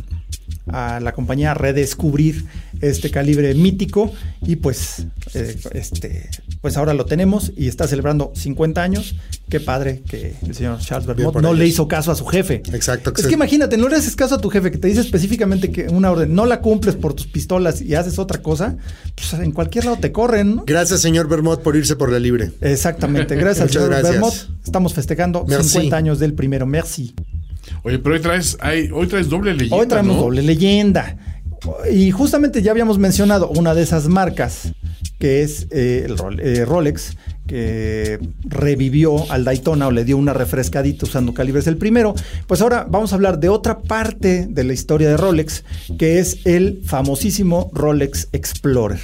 a 0.69 1.01
la 1.01 1.13
compañía 1.13 1.53
a 1.53 1.55
redescubrir 1.55 2.45
este 2.83 3.11
calibre 3.11 3.55
mítico 3.55 4.13
y 4.47 4.57
pues, 4.57 5.07
eh, 5.35 5.57
este, 5.73 6.29
pues 6.61 6.77
ahora 6.77 6.93
lo 6.95 7.07
tenemos 7.07 7.53
y 7.57 7.69
está 7.69 7.87
celebrando 7.89 8.33
50 8.35 8.83
años. 8.83 9.15
Qué 9.49 9.61
padre 9.61 10.03
que 10.09 10.35
el 10.47 10.55
señor 10.55 10.79
Charles 10.81 11.07
Vermont 11.07 11.33
por 11.33 11.43
no 11.43 11.55
le 11.55 11.67
hizo 11.67 11.89
caso 11.89 12.11
a 12.13 12.15
su 12.15 12.27
jefe. 12.27 12.63
Exacto, 12.73 13.13
que 13.13 13.21
Es 13.21 13.25
se- 13.25 13.29
que 13.29 13.35
imagínate, 13.35 13.77
no 13.77 13.89
le 13.89 13.97
haces 13.97 14.17
caso 14.17 14.35
a 14.35 14.41
tu 14.41 14.51
jefe 14.51 14.71
que 14.71 14.79
te 14.79 14.89
dice 14.89 15.01
específicamente 15.01 15.71
que 15.71 15.87
una 15.89 16.11
orden 16.11 16.35
no 16.35 16.45
la 16.47 16.61
cumples 16.61 16.97
por 16.97 17.15
tus 17.15 17.27
pistolas 17.27 17.81
y 17.81 17.95
haces 17.95 18.19
otra 18.19 18.43
cosa, 18.43 18.77
pues 19.15 19.33
en 19.35 19.53
cualquier 19.53 19.85
lado 19.85 19.99
te 19.99 20.11
corren, 20.13 20.57
¿no? 20.57 20.65
Gracias, 20.67 21.01
señor 21.01 21.29
Bermot, 21.29 21.63
por 21.63 21.77
irse 21.77 21.97
por 21.97 22.11
la 22.11 22.19
libre. 22.19 22.51
Exactamente, 22.61 23.37
gracias 23.37 23.63
al 23.65 23.71
señor 23.71 23.89
gracias. 23.91 24.13
Vermont. 24.13 24.35
Estamos 24.65 24.95
festejando 24.95 25.45
Merci. 25.47 25.69
50 25.71 25.97
años 25.97 26.19
del 26.19 26.35
primero. 26.35 26.67
Merci. 26.67 27.15
Oye, 27.85 27.99
pero 27.99 28.17
hoy 28.17 28.21
traes, 28.21 28.57
hay, 28.61 28.91
hoy 28.93 29.07
traes 29.07 29.29
doble 29.29 29.53
leyenda. 29.55 29.77
Hoy 29.77 29.87
traemos 29.87 30.17
¿no? 30.17 30.23
doble 30.23 30.43
leyenda. 30.43 31.17
Y 31.93 32.11
justamente 32.11 32.63
ya 32.63 32.71
habíamos 32.71 32.99
mencionado 32.99 33.49
una 33.49 33.75
de 33.75 33.83
esas 33.83 34.09
marcas, 34.09 34.73
que 35.19 35.43
es 35.43 35.67
eh, 35.71 36.07
el 36.07 36.41
eh, 36.41 36.65
Rolex, 36.65 37.17
que 37.47 38.19
revivió 38.45 39.31
al 39.31 39.45
Daytona 39.45 39.89
o 39.89 39.91
le 39.91 40.05
dio 40.05 40.17
una 40.17 40.33
refrescadita 40.33 41.07
usando 41.07 41.35
calibres 41.35 41.67
el 41.67 41.77
primero. 41.77 42.15
Pues 42.47 42.61
ahora 42.61 42.87
vamos 42.89 43.13
a 43.13 43.17
hablar 43.17 43.39
de 43.39 43.49
otra 43.49 43.81
parte 43.81 44.47
de 44.49 44.65
la 44.65 44.73
historia 44.73 45.09
de 45.09 45.17
Rolex, 45.17 45.65
que 45.99 46.19
es 46.19 46.39
el 46.45 46.83
famosísimo 46.85 47.71
Rolex 47.73 48.29
Explorer. 48.33 49.01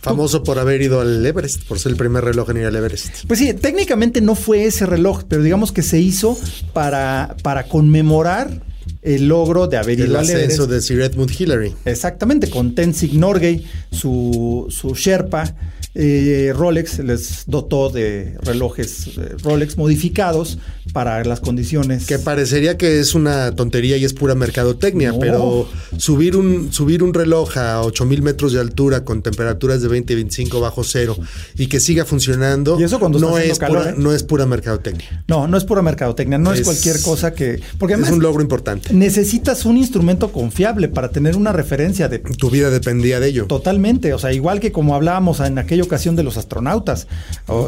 Famoso 0.00 0.42
por 0.42 0.58
haber 0.58 0.80
ido 0.80 1.00
al 1.00 1.24
Everest, 1.24 1.64
por 1.64 1.78
ser 1.78 1.92
el 1.92 1.98
primer 1.98 2.24
reloj 2.24 2.48
en 2.50 2.56
ir 2.58 2.66
al 2.66 2.76
Everest. 2.76 3.26
Pues 3.26 3.38
sí, 3.38 3.52
técnicamente 3.52 4.22
no 4.22 4.34
fue 4.34 4.64
ese 4.64 4.86
reloj, 4.86 5.24
pero 5.28 5.42
digamos 5.42 5.72
que 5.72 5.82
se 5.82 5.98
hizo 6.00 6.38
para, 6.72 7.36
para 7.42 7.64
conmemorar 7.64 8.62
el 9.02 9.28
logro 9.28 9.66
de 9.66 9.76
haber 9.76 9.98
ido 9.98 10.18
al 10.18 10.24
ascenso 10.24 10.66
de 10.66 10.80
Sir 10.80 11.00
Edmund 11.00 11.30
Hillary. 11.38 11.74
Exactamente, 11.84 12.50
con 12.50 12.74
Tenzing 12.74 13.18
Norgay, 13.18 13.64
su, 13.90 14.66
su 14.68 14.94
Sherpa, 14.94 15.54
eh, 15.94 16.52
Rolex 16.56 17.00
les 17.00 17.44
dotó 17.46 17.90
de 17.90 18.36
relojes 18.42 19.08
eh, 19.18 19.34
Rolex 19.42 19.76
modificados 19.76 20.58
para 20.92 21.24
las 21.24 21.40
condiciones. 21.40 22.06
Que 22.06 22.18
parecería 22.18 22.76
que 22.78 23.00
es 23.00 23.14
una 23.14 23.54
tontería 23.56 23.96
y 23.96 24.04
es 24.04 24.12
pura 24.12 24.34
mercadotecnia, 24.34 25.12
No. 25.12 25.18
pero 25.18 25.68
subir 25.96 26.36
un, 26.36 26.72
subir 26.72 27.02
un 27.02 27.12
reloj 27.14 27.56
a 27.58 27.82
8000 27.82 28.22
metros 28.22 28.52
de 28.52 28.60
altura 28.60 29.04
con 29.04 29.22
temperaturas 29.22 29.82
de 29.82 29.88
20 29.88 30.12
y 30.12 30.16
25 30.16 30.60
bajo 30.60 30.84
cero 30.84 31.16
y 31.56 31.66
que 31.66 31.80
siga 31.80 32.04
funcionando 32.04 32.78
Y 32.78 32.84
eso 32.84 32.98
cuando 33.00 33.18
no, 33.18 33.36
es 33.38 33.58
calor, 33.58 33.78
pura, 33.78 33.90
¿eh? 33.90 33.94
no 33.96 34.12
es 34.12 34.22
pura 34.22 34.46
mercadotecnia. 34.46 35.24
No, 35.28 35.46
no 35.48 35.56
es 35.56 35.64
pura 35.64 35.82
mercadotecnia, 35.82 36.38
no 36.38 36.52
es, 36.52 36.60
Es- 36.60 36.64
cualquier 36.66 37.00
cosa 37.02 37.34
que... 37.34 37.60
Porque 37.78 37.94
además 37.94 38.10
es 38.10 38.16
un 38.16 38.22
logro 38.22 38.42
importante. 38.42 38.92
necesitas 38.94 39.64
un 39.64 39.76
instrumento 39.76 40.30
confiable 40.32 40.88
para 40.88 41.10
tener 41.10 41.36
una 41.36 41.52
referencia 41.52 42.08
de 42.08 42.18
Tu 42.20 42.50
vida 42.50 42.70
dependía 42.70 43.20
de 43.20 43.28
ello. 43.28 43.46
Totalmente, 43.46 44.12
o 44.14 44.18
sea, 44.18 44.32
igual 44.32 44.60
que 44.60 44.72
como 44.72 44.94
hablábamos 44.94 45.40
en 45.40 45.58
ocasión 45.82 46.16
de 46.16 46.22
los 46.22 46.36
astronautas, 46.36 47.06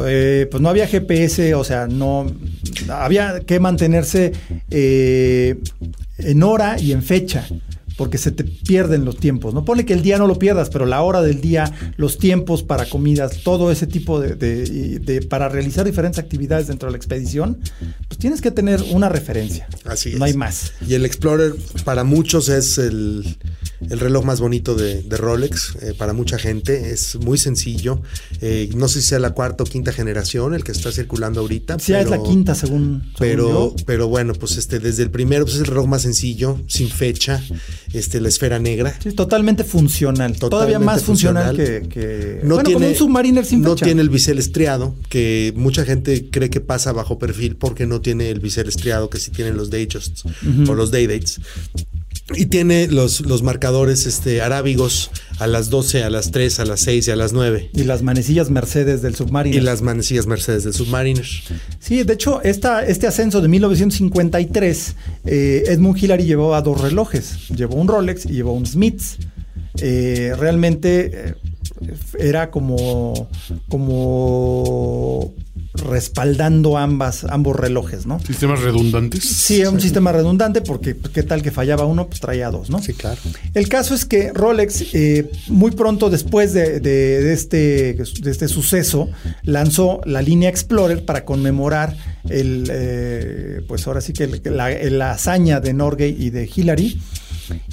eh, 0.05 0.47
pues 0.49 0.61
no 0.61 0.69
había 0.69 0.87
GPS, 0.87 1.55
o 1.55 1.63
sea, 1.63 1.87
no 1.87 2.25
había 2.89 3.41
que 3.41 3.59
mantenerse 3.59 4.33
eh, 4.69 5.57
en 6.17 6.43
hora 6.43 6.79
y 6.79 6.91
en 6.91 7.03
fecha 7.03 7.45
porque 7.97 8.17
se 8.17 8.31
te 8.31 8.43
pierden 8.43 9.05
los 9.05 9.17
tiempos. 9.17 9.53
No 9.53 9.65
pone 9.65 9.85
que 9.85 9.93
el 9.93 10.01
día 10.01 10.17
no 10.17 10.27
lo 10.27 10.39
pierdas, 10.39 10.69
pero 10.69 10.85
la 10.85 11.01
hora 11.01 11.21
del 11.21 11.41
día, 11.41 11.71
los 11.97 12.17
tiempos 12.17 12.63
para 12.63 12.85
comidas, 12.85 13.39
todo 13.43 13.71
ese 13.71 13.87
tipo 13.87 14.19
de, 14.19 14.35
de- 14.35 14.63
y 14.63 14.99
de- 14.99 15.21
para 15.21 15.49
realizar 15.49 15.85
diferentes 15.85 16.19
actividades 16.19 16.67
dentro 16.67 16.87
de 16.87 16.91
la 16.93 16.97
expedición, 16.97 17.59
pues 18.07 18.17
tienes 18.17 18.41
que 18.41 18.51
tener 18.51 18.81
una 18.91 19.09
referencia. 19.09 19.67
Así 19.85 20.09
es. 20.09 20.15
No 20.19 20.25
hay 20.25 20.33
más. 20.33 20.73
Y 20.87 20.93
el 20.95 21.05
Explorer 21.05 21.53
para 21.83 22.03
muchos 22.03 22.49
es 22.49 22.77
el, 22.77 23.37
el 23.89 23.99
reloj 23.99 24.25
más 24.25 24.39
bonito 24.39 24.75
de, 24.75 25.03
de 25.03 25.17
Rolex, 25.17 25.75
eh, 25.81 25.93
para 25.97 26.13
mucha 26.13 26.37
gente. 26.39 26.91
Es 26.91 27.15
muy 27.17 27.37
sencillo. 27.37 28.01
Eh, 28.41 28.69
no 28.75 28.87
sé 28.87 29.01
si 29.01 29.07
sea 29.09 29.19
la 29.19 29.31
cuarta 29.31 29.63
o 29.63 29.67
quinta 29.67 29.91
generación 29.93 30.53
el 30.53 30.63
que 30.63 30.71
está 30.71 30.91
circulando 30.91 31.41
ahorita. 31.41 31.77
Sí, 31.79 31.93
es 31.93 32.09
la 32.09 32.21
quinta 32.23 32.55
según, 32.55 33.01
según 33.01 33.13
Pero, 33.19 33.49
yo. 33.49 33.75
pero 33.85 34.07
bueno, 34.07 34.33
pues 34.33 34.57
este, 34.57 34.79
desde 34.79 35.03
el 35.03 35.11
primero 35.11 35.45
pues 35.45 35.55
es 35.55 35.61
el 35.61 35.67
reloj 35.67 35.87
más 35.87 36.01
sencillo, 36.01 36.59
sin 36.67 36.89
fecha, 36.89 37.41
este, 37.93 38.19
la 38.19 38.27
esfera 38.29 38.59
negra. 38.59 38.97
Sí, 39.01 39.11
totalmente 39.13 39.63
funcional. 39.63 40.37
Todavía 40.37 40.79
más 40.79 41.03
funcional, 41.03 41.55
funcional. 41.55 41.81
que, 41.83 41.89
que- 41.89 42.39
No 42.43 42.55
bueno, 42.55 42.63
tiene, 42.67 42.73
como 42.79 42.87
un 42.91 42.95
Submariner 42.95 43.45
sin 43.45 43.61
no 43.61 43.73
fecha. 43.73 43.85
tiene 43.85 44.01
el 44.01 44.09
bisel 44.09 44.39
estriado, 44.39 44.95
que 45.09 45.53
mucha 45.55 45.85
gente 45.85 46.29
cree 46.29 46.49
que 46.49 46.59
pasa 46.59 46.91
bajo 46.91 47.19
perfil 47.19 47.55
porque 47.55 47.85
no 47.85 48.01
tiene 48.01 48.29
el 48.29 48.39
bisel 48.39 48.67
estriado 48.67 49.09
que 49.09 49.19
sí 49.19 49.31
tienen 49.31 49.55
los 49.55 49.69
Dayjusts 49.69 50.23
o 50.67 50.73
los 50.73 50.91
Daydates. 50.91 51.39
Y 52.35 52.45
tiene 52.45 52.87
los, 52.87 53.21
los 53.21 53.43
marcadores 53.43 54.05
este, 54.05 54.41
arábigos 54.41 55.11
a 55.39 55.47
las 55.47 55.69
12, 55.69 56.03
a 56.03 56.09
las 56.09 56.31
3, 56.31 56.59
a 56.61 56.65
las 56.65 56.79
6 56.81 57.07
y 57.07 57.11
a 57.11 57.15
las 57.15 57.33
9. 57.33 57.71
Y 57.73 57.83
las 57.83 58.01
manecillas 58.01 58.49
Mercedes 58.49 59.01
del 59.01 59.15
Submariner. 59.15 59.61
Y 59.61 59.63
las 59.63 59.81
manecillas 59.81 60.25
Mercedes 60.25 60.63
del 60.63 60.73
Submariner. 60.73 61.25
Sí, 61.79 62.03
de 62.03 62.13
hecho, 62.13 62.41
esta, 62.41 62.85
este 62.85 63.07
ascenso 63.07 63.41
de 63.41 63.49
1953, 63.49 64.95
eh, 65.25 65.63
Edmund 65.67 66.01
Hillary 66.01 66.23
llevaba 66.23 66.61
dos 66.61 66.79
relojes. 66.79 67.49
Llevó 67.49 67.75
un 67.75 67.87
Rolex 67.87 68.25
y 68.25 68.29
llevó 68.29 68.53
un 68.53 68.65
Smiths. 68.65 69.17
Eh, 69.81 70.33
realmente 70.37 71.11
eh, 71.13 71.35
era 72.19 72.51
como, 72.51 73.29
como 73.67 75.33
respaldando 75.75 76.77
ambas, 76.77 77.23
ambos 77.23 77.55
relojes, 77.55 78.05
¿no? 78.05 78.19
Sistemas 78.19 78.61
redundantes. 78.61 79.23
Sí, 79.23 79.61
era 79.61 79.69
un 79.69 79.81
sistema 79.81 80.11
redundante 80.11 80.61
porque 80.61 80.95
pues, 80.95 81.13
qué 81.13 81.23
tal 81.23 81.41
que 81.41 81.51
fallaba 81.51 81.85
uno, 81.85 82.07
pues 82.07 82.19
traía 82.19 82.49
dos, 82.51 82.69
¿no? 82.69 82.81
Sí, 82.81 82.93
claro. 82.93 83.19
El 83.53 83.67
caso 83.69 83.95
es 83.95 84.05
que 84.05 84.31
Rolex, 84.33 84.93
eh, 84.93 85.29
muy 85.47 85.71
pronto 85.71 86.09
después 86.09 86.53
de, 86.53 86.79
de- 86.79 87.21
de 87.23 87.33
este, 87.33 87.93
de 87.95 88.31
este 88.31 88.47
suceso, 88.47 89.09
lanzó 89.43 90.01
la 90.05 90.21
línea 90.21 90.49
Explorer 90.49 91.05
para 91.05 91.25
conmemorar 91.25 91.95
el, 92.29 92.67
eh, 92.71 93.61
pues 93.67 93.87
ahora 93.87 94.01
sí 94.01 94.13
que 94.13 94.25
el- 94.25 94.41
la, 94.55 94.69
la 94.69 95.11
hazaña 95.11 95.59
de 95.59 95.73
Norgay 95.73 96.15
y 96.17 96.29
de 96.29 96.49
Hillary. 96.53 96.99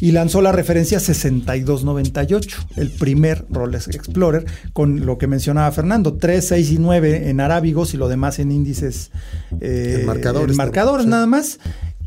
Y 0.01 0.13
lanzó 0.13 0.41
la 0.43 0.53
referencia 0.53 0.99
6298, 1.01 2.59
el 2.77 2.91
primer 2.91 3.45
Rolex 3.51 3.89
Explorer, 3.89 4.45
con 4.73 5.05
lo 5.07 5.19
que 5.19 5.27
mencionaba 5.27 5.71
Fernando, 5.73 6.15
3, 6.15 6.47
6 6.47 6.71
y 6.73 6.79
9 6.79 7.29
en 7.31 7.41
arábigos 7.41 7.95
y 7.95 7.97
lo 7.97 8.09
demás 8.09 8.39
en 8.39 8.53
índices 8.53 9.11
eh, 9.61 9.99
En 10.01 10.07
marcadores, 10.07 10.51
en 10.53 10.57
marcadores 10.57 11.05
sí. 11.05 11.11
nada 11.11 11.27
más 11.27 11.59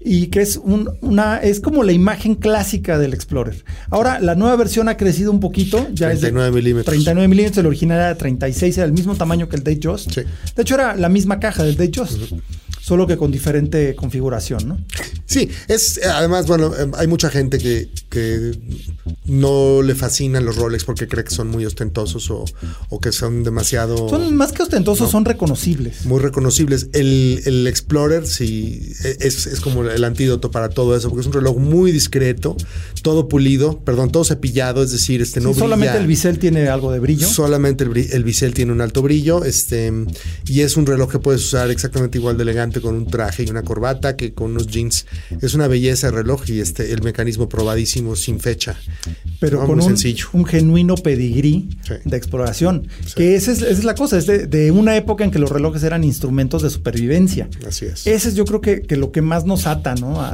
y 0.06 0.28
que 0.28 0.42
es 0.42 0.58
un- 0.58 0.90
una 1.00 1.38
es 1.38 1.62
como 1.62 1.82
la 1.84 1.94
imagen 1.94 2.36
clásica 2.36 2.98
del 3.00 3.14
Explorer. 3.14 3.64
Ahora 3.90 4.20
la 4.20 4.36
nueva 4.36 4.58
versión 4.58 4.90
ha 4.90 4.98
crecido 4.98 5.32
un 5.32 5.40
poquito, 5.40 5.88
ya 5.94 6.12
es 6.12 6.20
de 6.20 6.28
39 6.32 6.52
milímetros. 6.58 6.88
39 6.94 7.28
milímetros, 7.30 7.58
el 7.60 7.68
original 7.68 8.00
era 8.00 8.16
36, 8.18 8.78
era 8.78 8.86
el 8.86 8.92
mismo 8.92 9.16
tamaño 9.16 9.48
que 9.48 9.56
el 9.56 9.64
Datejust. 9.64 10.12
Sí. 10.12 10.22
De 10.56 10.62
hecho 10.62 10.76
era 10.76 10.96
la 10.98 11.08
misma 11.08 11.40
caja 11.40 11.64
del 11.64 11.78
Datejust, 11.78 12.34
solo 12.84 13.08
que 13.08 13.16
con 13.16 13.32
diferente 13.32 13.96
configuración, 13.96 14.68
¿no? 14.68 14.78
Sí, 15.26 15.48
es 15.70 16.02
además, 16.06 16.48
bueno, 16.48 16.74
eh, 16.78 16.92
hay 16.98 17.08
mucha 17.08 17.30
gente 17.30 17.58
que, 17.58 17.88
que 18.10 18.52
no 19.26 19.82
le 19.82 19.96
fascinan 19.96 20.44
los 20.44 20.58
Rolex 20.58 20.84
porque 20.84 21.08
cree 21.08 21.24
que 21.24 21.32
son 21.34 21.48
muy 21.48 21.66
ostentosos 21.66 22.30
o, 22.30 22.44
o 22.90 23.00
que 23.00 23.14
son 23.14 23.44
demasiado 23.44 24.10
Son 24.10 24.36
más 24.36 24.52
que 24.52 24.64
ostentosos, 24.64 25.10
son 25.10 25.24
reconocibles. 25.24 26.06
muy 26.06 26.20
reconocibles. 26.20 26.90
El, 26.94 27.42
el 27.46 27.68
Explorer 27.68 28.28
sí 28.28 28.92
e- 29.06 29.18
es, 29.22 29.48
es 29.48 29.62
como 29.62 29.84
el 29.86 30.04
antídoto 30.04 30.52
para 30.52 30.68
todo 30.70 30.96
eso, 30.96 31.08
porque 31.10 31.22
es 31.22 31.28
un 31.28 31.34
reloj 31.34 31.58
muy 31.58 31.92
discreto, 31.94 32.58
todo 33.02 33.30
pulido, 33.30 33.80
perdón, 33.80 34.12
todo 34.12 34.26
cepillado, 34.26 34.84
es 34.84 34.92
decir, 34.92 35.22
este 35.22 35.40
no 35.40 35.54
Sí, 35.54 35.60
solamente 35.60 35.98
el 35.98 36.08
bisel 36.08 36.38
tiene 36.38 36.68
algo 36.68 36.92
de 36.92 37.00
brillo. 37.00 37.28
Solamente 37.28 37.86
el, 37.86 37.96
el 37.96 38.24
bisel 38.26 38.54
tiene 38.54 38.74
un 38.74 38.82
alto 38.82 39.02
brillo, 39.02 39.46
este, 39.46 39.92
y 40.48 40.62
es 40.62 40.76
un 40.76 40.86
reloj 40.86 41.10
que 41.12 41.20
puedes 41.20 41.42
usar 41.46 41.72
exactamente 41.72 42.18
igual 42.18 42.36
de 42.36 42.44
elegante 42.44 42.73
con 42.82 42.96
un 42.96 43.08
traje 43.08 43.44
y 43.44 43.50
una 43.50 43.64
corbata 43.64 44.16
que 44.16 44.34
con 44.34 44.52
unos 44.52 44.68
jeans. 44.68 45.06
Es 45.42 45.54
una 45.54 45.68
belleza 45.68 46.08
el 46.08 46.14
reloj 46.14 46.44
y 46.50 46.60
este, 46.60 46.92
el 46.94 47.02
mecanismo 47.04 47.48
probadísimo 47.50 48.16
sin 48.16 48.40
fecha. 48.40 48.76
pero 49.40 49.60
No, 49.62 49.68
con 49.68 49.78
muy 49.78 49.86
un, 49.86 49.92
sencillo. 49.92 50.28
un 50.34 50.46
genuino 50.46 50.96
pedigrí 50.96 51.70
Sí. 51.88 51.94
de 52.06 52.18
exploración. 52.18 52.88
Que 53.16 53.36
esa 53.36 53.52
es, 53.52 53.62
esa 53.62 53.70
es 53.72 53.84
la 53.84 53.96
cosa, 53.96 54.18
es 54.18 54.26
de, 54.26 54.48
de 54.48 54.72
una 54.72 54.96
época 54.96 55.24
en 55.24 55.32
que 55.32 55.40
los 55.40 55.50
relojes 55.50 55.84
eran 55.84 56.04
instrumentos 56.04 56.62
de 56.62 56.70
supervivencia. 56.70 57.50
Así 57.68 57.86
es. 57.86 58.08
Ese 58.08 58.30
es 58.30 58.36
yo 58.36 58.46
creo 58.46 58.62
que, 58.62 58.82
que 58.82 58.96
lo 58.98 59.12
que 59.12 59.22
más 59.22 59.46
nos 59.46 59.68
ata, 59.68 59.96
¿no? 59.96 60.22
A, 60.22 60.28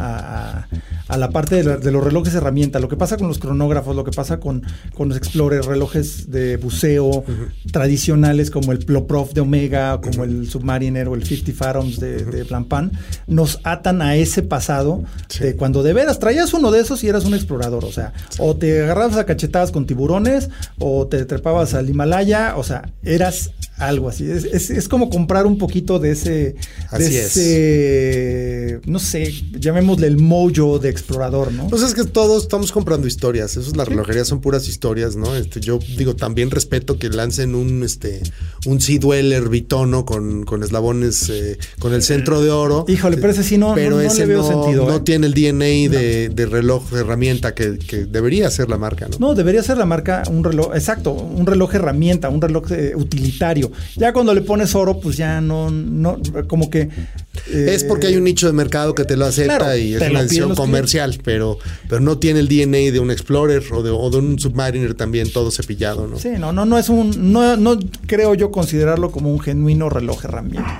a- 0.59 0.67
a 1.07 1.17
la 1.17 1.31
parte 1.31 1.55
de, 1.55 1.63
la- 1.63 1.77
de 1.77 1.91
los 1.91 2.03
relojes 2.03 2.35
herramienta. 2.35 2.79
Lo 2.79 2.87
que 2.87 2.95
pasa 2.95 3.17
con 3.17 3.27
los 3.27 3.39
cronógrafos, 3.39 3.95
lo 3.95 4.03
que 4.03 4.11
pasa 4.11 4.39
con, 4.39 4.61
con 4.93 5.09
los 5.09 5.17
Explorer, 5.17 5.63
relojes 5.65 6.29
de 6.29 6.57
buceo 6.57 7.23
tradicionales 7.71 8.51
como 8.51 8.71
el 8.71 8.79
Ploprof 8.79 9.33
de 9.33 9.41
Omega, 9.41 9.99
como 10.01 10.23
el 10.23 10.49
Submariner 10.49 11.07
o 11.07 11.15
el 11.15 11.23
50 11.25 11.53
Fathoms 11.57 11.99
de, 11.99 12.23
de 12.37 12.43
Blancpain, 12.43 12.91
nos 13.27 13.59
atan 13.63 14.01
a 14.01 14.15
ese 14.15 14.41
pasado 14.43 15.03
Sí. 15.27 15.43
de 15.43 15.55
cuando 15.55 15.83
de 15.83 15.93
veras 15.93 16.19
traías 16.19 16.53
uno 16.53 16.71
de 16.71 16.79
esos 16.81 17.03
y 17.03 17.07
eras 17.07 17.25
un 17.25 17.33
explorador. 17.33 17.85
O 17.85 17.91
sea, 17.91 18.13
o 18.37 18.55
te 18.55 18.83
agarrabas 18.83 19.17
a 19.17 19.25
cachetadas 19.25 19.71
con 19.71 19.85
tiburones, 19.85 20.49
o 20.79 21.07
te 21.07 21.25
trepabas 21.25 21.73
al 21.73 21.89
Himalaya, 21.89 22.53
o 22.57 22.63
sea, 22.63 22.89
eras 23.03 23.51
algo 23.79 24.09
así. 24.09 24.29
Es, 24.29 24.43
es- 24.45 24.69
es 24.69 24.87
como 24.87 25.09
comprar 25.09 25.45
un 25.47 25.57
poquito 25.57 25.99
de 25.99 26.11
ese, 26.11 26.29
de 26.29 26.55
Así 26.91 27.17
es. 27.17 27.37
ese, 27.37 28.79
no 28.85 28.99
sé, 28.99 29.31
llamémosle 29.59 30.07
el 30.07 30.17
mojo 30.17 30.79
de 30.79 30.89
explorador, 30.89 31.51
¿no? 31.51 31.67
Pues 31.67 31.81
es 31.83 31.93
que 31.93 32.03
todos 32.05 32.43
estamos 32.43 32.71
comprando 32.71 33.07
historias. 33.07 33.51
Eso 33.57 33.69
es 33.69 33.75
la 33.77 33.85
relojería, 33.85 34.25
son 34.25 34.41
puras 34.41 34.67
historias, 34.67 35.15
¿no? 35.15 35.35
Este, 35.35 35.59
yo 35.59 35.79
digo, 35.97 36.15
también 36.15 36.51
respeto 36.51 36.97
que 36.97 37.09
lancen 37.09 37.55
un 37.55 37.83
este 37.83 38.21
un 38.65 38.81
Sea 38.81 38.99
Dweller 38.99 39.49
bitono 39.49 40.05
con, 40.05 40.43
con 40.43 40.63
eslabones, 40.63 41.29
eh, 41.29 41.57
con 41.79 41.93
el 41.93 42.03
centro 42.03 42.41
de 42.41 42.49
oro. 42.51 42.85
Híjole, 42.87 43.17
pero 43.17 43.31
ese 43.31 43.43
sí 43.43 43.57
no- 43.57 43.75
no- 43.75 43.89
no 43.89 44.13
le 44.13 44.25
veo 44.25 44.43
sentido, 44.43 44.85
No 44.87 44.97
¿eh? 44.97 45.01
tiene 45.01 45.27
el 45.27 45.33
DNA 45.33 45.89
de, 45.89 46.29
de 46.29 46.45
reloj 46.45 46.89
de 46.91 47.01
herramienta 47.01 47.53
que, 47.55 47.77
que 47.77 48.05
debería 48.05 48.49
ser 48.49 48.69
la 48.69 48.77
marca, 48.77 49.07
¿no? 49.07 49.17
No, 49.19 49.35
debería 49.35 49.63
ser 49.63 49.77
la 49.77 49.85
marca 49.85 50.23
un 50.29 50.43
reloj, 50.43 50.75
exacto, 50.75 51.11
un 51.13 51.45
reloj 51.45 51.73
herramienta, 51.75 52.29
un 52.29 52.41
reloj 52.41 52.71
eh, 52.71 52.93
utilitario. 52.95 53.68
Ya 53.95 54.13
cuando 54.13 54.33
le 54.33 54.41
pones 54.41 54.75
oro, 54.75 54.99
pues 54.99 55.17
ya 55.17 55.41
no, 55.41 55.69
no, 55.69 56.17
como 56.47 56.69
que... 56.69 56.89
eh, 57.51 57.69
Es 57.73 57.83
porque 57.83 58.07
hay 58.07 58.17
un 58.17 58.23
nicho 58.23 58.47
de 58.47 58.53
mercado 58.53 58.95
que 58.95 59.05
te 59.05 59.15
lo 59.17 59.25
acepta 59.25 59.57
Claro, 59.57 59.77
y 59.77 59.93
es 59.95 60.01
una 60.09 60.23
decisión 60.23 60.55
comercial, 60.55 61.19
pero, 61.23 61.57
pero 61.87 62.01
no 62.01 62.17
tiene 62.17 62.39
el 62.39 62.47
DNA 62.47 62.91
de 62.91 62.99
un 62.99 63.11
Explorer 63.11 63.63
o 63.71 63.83
de, 63.83 63.89
o 63.89 64.09
de 64.09 64.17
un 64.17 64.39
Submariner 64.39 64.93
también 64.93 65.31
todo 65.31 65.51
cepillado, 65.51 66.07
¿no? 66.07 66.17
Sí, 66.19 66.29
no, 66.37 66.51
no, 66.51 66.65
no 66.65 66.77
es 66.77 66.89
un, 66.89 67.31
no, 67.31 67.55
no 67.57 67.77
creo 68.07 68.33
yo 68.35 68.51
considerarlo 68.51 69.11
como 69.11 69.31
un 69.31 69.39
genuino 69.39 69.89
reloj 69.89 70.25
herramienta. 70.25 70.79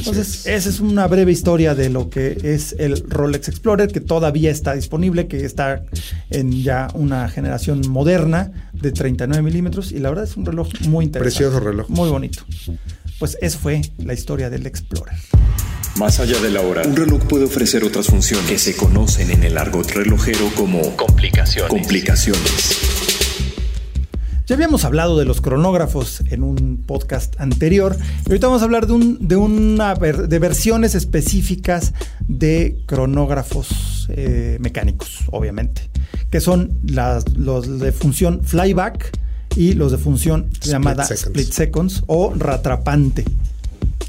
Entonces, 0.00 0.46
esa 0.46 0.68
es 0.68 0.80
una 0.80 1.06
breve 1.06 1.32
historia 1.32 1.74
de 1.74 1.90
lo 1.90 2.10
que 2.10 2.36
es 2.42 2.74
el 2.78 3.02
Rolex 3.08 3.48
Explorer, 3.48 3.90
que 3.92 4.00
todavía 4.00 4.50
está 4.50 4.74
disponible, 4.74 5.28
que 5.28 5.44
está 5.44 5.82
en 6.30 6.62
ya 6.62 6.88
una 6.94 7.28
generación 7.28 7.82
moderna 7.88 8.70
de 8.72 8.92
39 8.92 9.42
milímetros, 9.42 9.92
y 9.92 9.98
la 9.98 10.08
verdad 10.08 10.24
es 10.24 10.36
un 10.36 10.46
reloj 10.46 10.68
muy 10.88 11.04
interesante. 11.04 11.38
Precioso 11.38 11.60
reloj. 11.60 11.88
Muy 11.88 12.08
bonito. 12.08 12.44
Pues 13.18 13.36
eso 13.40 13.58
fue 13.58 13.82
la 13.98 14.14
historia 14.14 14.50
del 14.50 14.66
Explorer. 14.66 15.14
Más 15.96 16.20
allá 16.20 16.38
de 16.40 16.50
la 16.50 16.62
hora, 16.62 16.82
un 16.86 16.96
reloj 16.96 17.20
puede 17.24 17.44
ofrecer 17.44 17.84
otras 17.84 18.06
funciones 18.06 18.48
que 18.48 18.58
se 18.58 18.74
conocen 18.74 19.30
en 19.30 19.42
el 19.42 19.58
argot 19.58 19.90
relojero 19.90 20.50
como 20.54 20.96
complicaciones. 20.96 21.68
complicaciones. 21.70 22.89
Ya 24.50 24.56
habíamos 24.56 24.84
hablado 24.84 25.16
de 25.16 25.24
los 25.24 25.40
cronógrafos 25.40 26.24
en 26.28 26.42
un 26.42 26.82
podcast 26.84 27.40
anterior. 27.40 27.96
Y 28.26 28.30
ahorita 28.30 28.48
vamos 28.48 28.62
a 28.62 28.64
hablar 28.64 28.88
de, 28.88 28.94
un, 28.94 29.28
de, 29.28 29.36
una 29.36 29.94
de 29.94 30.38
versiones 30.40 30.96
específicas 30.96 31.94
de 32.26 32.76
cronógrafos 32.86 34.08
eh, 34.10 34.58
mecánicos, 34.58 35.20
obviamente. 35.30 35.88
Que 36.30 36.40
son 36.40 36.76
las, 36.82 37.32
los 37.36 37.78
de 37.78 37.92
función 37.92 38.42
flyback 38.42 39.16
y 39.54 39.74
los 39.74 39.92
de 39.92 39.98
función 39.98 40.50
llamada 40.60 41.04
seconds. 41.04 41.26
split 41.26 41.52
seconds 41.52 42.02
o 42.08 42.34
ratrapante. 42.36 43.24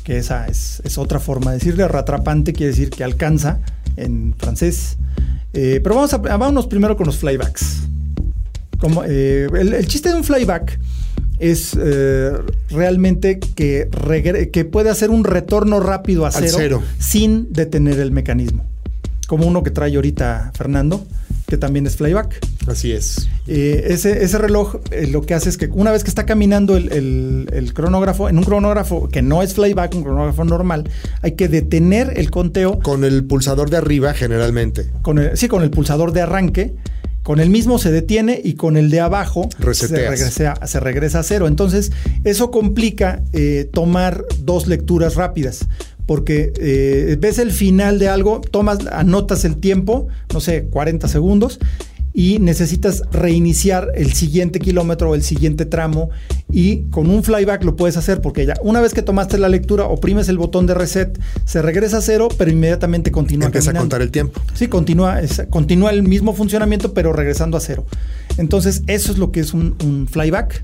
Que 0.04 0.18
esa 0.18 0.48
es, 0.48 0.82
es 0.84 0.98
otra 0.98 1.20
forma 1.20 1.52
de 1.52 1.60
decirle. 1.60 1.88
Ratrapante 1.88 2.52
quiere 2.52 2.72
decir 2.72 2.90
que 2.90 3.04
alcanza 3.04 3.60
en 3.96 4.34
francés. 4.40 4.98
Eh, 5.54 5.82
pero 5.84 5.94
vamos 5.94 6.12
a, 6.16 6.18
vámonos 6.18 6.66
primero 6.66 6.98
con 6.98 7.06
los 7.06 7.18
flybacks. 7.18 7.92
Como, 8.82 9.04
eh, 9.06 9.48
el, 9.58 9.74
el 9.74 9.88
chiste 9.88 10.10
de 10.10 10.16
un 10.16 10.24
flyback 10.26 10.78
es 11.40 11.78
eh, 11.80 12.32
realmente 12.70 13.40
que, 13.40 13.88
puede 14.72 14.90
hacer 14.90 15.10
un 15.10 15.24
retorno 15.24 15.80
rápido 15.80 16.26
a 16.26 16.32
cero, 16.32 16.54
cero. 16.58 16.84
sin 17.00 17.54
detener 17.54 18.00
el 18.00 18.12
mecanismo. 18.12 18.66
como 19.28 19.48
uno 19.48 19.64
que 19.64 19.72
trae 19.72 19.96
ahorita 19.96 20.52
Fernando, 20.56 21.06
que 21.48 21.58
también 21.58 21.88
es 21.88 21.96
flyback. 21.96 22.38
Así 22.68 22.92
es. 22.92 23.28
Eh, 23.48 23.86
ese, 23.90 24.24
ese 24.24 24.38
reloj 24.38 24.76
eh, 24.92 25.08
lo 25.08 25.22
que 25.22 25.34
hace 25.34 25.50
es 25.50 25.58
que 25.58 25.68
una 25.68 25.92
vez 25.92 26.04
que 26.04 26.10
está 26.10 26.26
caminando 26.26 26.76
el, 26.78 26.92
el- 26.92 27.48
el 27.54 27.74
cronógrafo, 27.74 28.30
en 28.30 28.38
un 28.38 28.44
cronógrafo 28.44 29.08
que 29.10 29.22
no 29.22 29.42
es 29.42 29.54
flyback, 29.56 29.96
un 29.96 30.04
cronógrafo 30.04 30.44
normal, 30.46 30.90
hay 31.22 31.32
que 31.34 31.48
detener 31.48 32.14
el 32.18 32.30
conteo 32.30 32.80
Con 32.80 33.04
el 33.04 33.24
pulsador 33.26 33.70
de 33.70 33.78
arriba, 33.78 34.14
generalmente. 34.14 34.86
con 35.02 35.18
el, 35.20 35.36
sí, 35.38 35.48
con 35.48 35.64
el 35.64 35.72
pulsador 35.72 36.12
de 36.14 36.22
arranque. 36.22 36.74
Con 37.24 37.40
el 37.40 37.50
mismo 37.50 37.78
se 37.78 37.92
detiene 37.92 38.42
y 38.44 38.54
con 38.56 38.78
el 38.78 38.90
de 38.90 39.00
abajo 39.00 39.48
se 39.58 39.64
Reseteas. 39.64 40.20
regresa, 40.20 40.68
se 40.68 40.80
regresa 40.80 41.20
a 41.20 41.24
cero. 41.24 41.48
Entonces, 41.48 41.92
eso 42.24 42.50
complica 42.52 43.22
eh, 43.34 43.70
tomar 43.72 44.26
dos 44.40 44.68
lecturas 44.68 45.16
rápidas. 45.16 45.68
Porque 46.08 46.52
eh, 46.60 47.16
ves 47.20 47.38
el 47.38 47.52
final 47.52 48.00
de 48.00 48.10
algo, 48.10 48.42
tomas, 48.42 48.80
anotas 48.92 49.46
el 49.46 49.58
tiempo, 49.58 50.08
no 50.34 50.42
sé, 50.42 50.64
40 50.66 51.08
segundos, 51.08 51.60
y 52.14 52.40
necesitas 52.40 53.04
reiniciar 53.12 53.88
el 53.96 54.12
siguiente 54.14 54.60
kilómetro 54.60 55.10
o 55.12 55.16
el 55.16 55.24
siguiente 55.24 55.66
tramo. 55.66 56.10
Y 56.52 56.84
con 56.90 57.10
un 57.10 57.24
flyback 57.24 57.64
lo 57.64 57.76
puedes 57.78 57.96
hacer 57.96 58.20
porque 58.22 58.46
ya 58.46 58.56
una 58.62 58.82
vez 58.82 58.94
que 58.94 59.02
tomaste 59.02 59.38
la 59.38 59.48
lectura, 59.48 59.86
oprimes 59.86 60.28
el 60.28 60.38
botón 60.38 60.68
de 60.68 60.74
reset, 60.74 61.18
se 61.46 61.62
regresa 61.62 61.98
a 61.98 62.02
cero, 62.02 62.28
pero 62.38 62.52
inmediatamente 62.52 63.12
continúa 63.12 63.46
Empieza 63.46 63.72
a 63.72 63.76
contar 63.76 64.02
el 64.02 64.12
tiempo. 64.12 64.42
Sí, 64.54 64.68
continúa, 64.68 65.22
es- 65.22 65.44
continúa 65.50 65.92
el 65.92 66.04
mismo 66.04 66.34
funcionamiento, 66.34 66.94
pero 66.94 67.14
regresando 67.14 67.56
a 67.58 67.62
cero. 67.62 67.86
Entonces, 68.38 68.84
eso 68.88 69.12
es 69.12 69.18
lo 69.18 69.32
que 69.32 69.40
es 69.40 69.54
un, 69.54 69.76
un 69.84 70.08
flyback. 70.10 70.64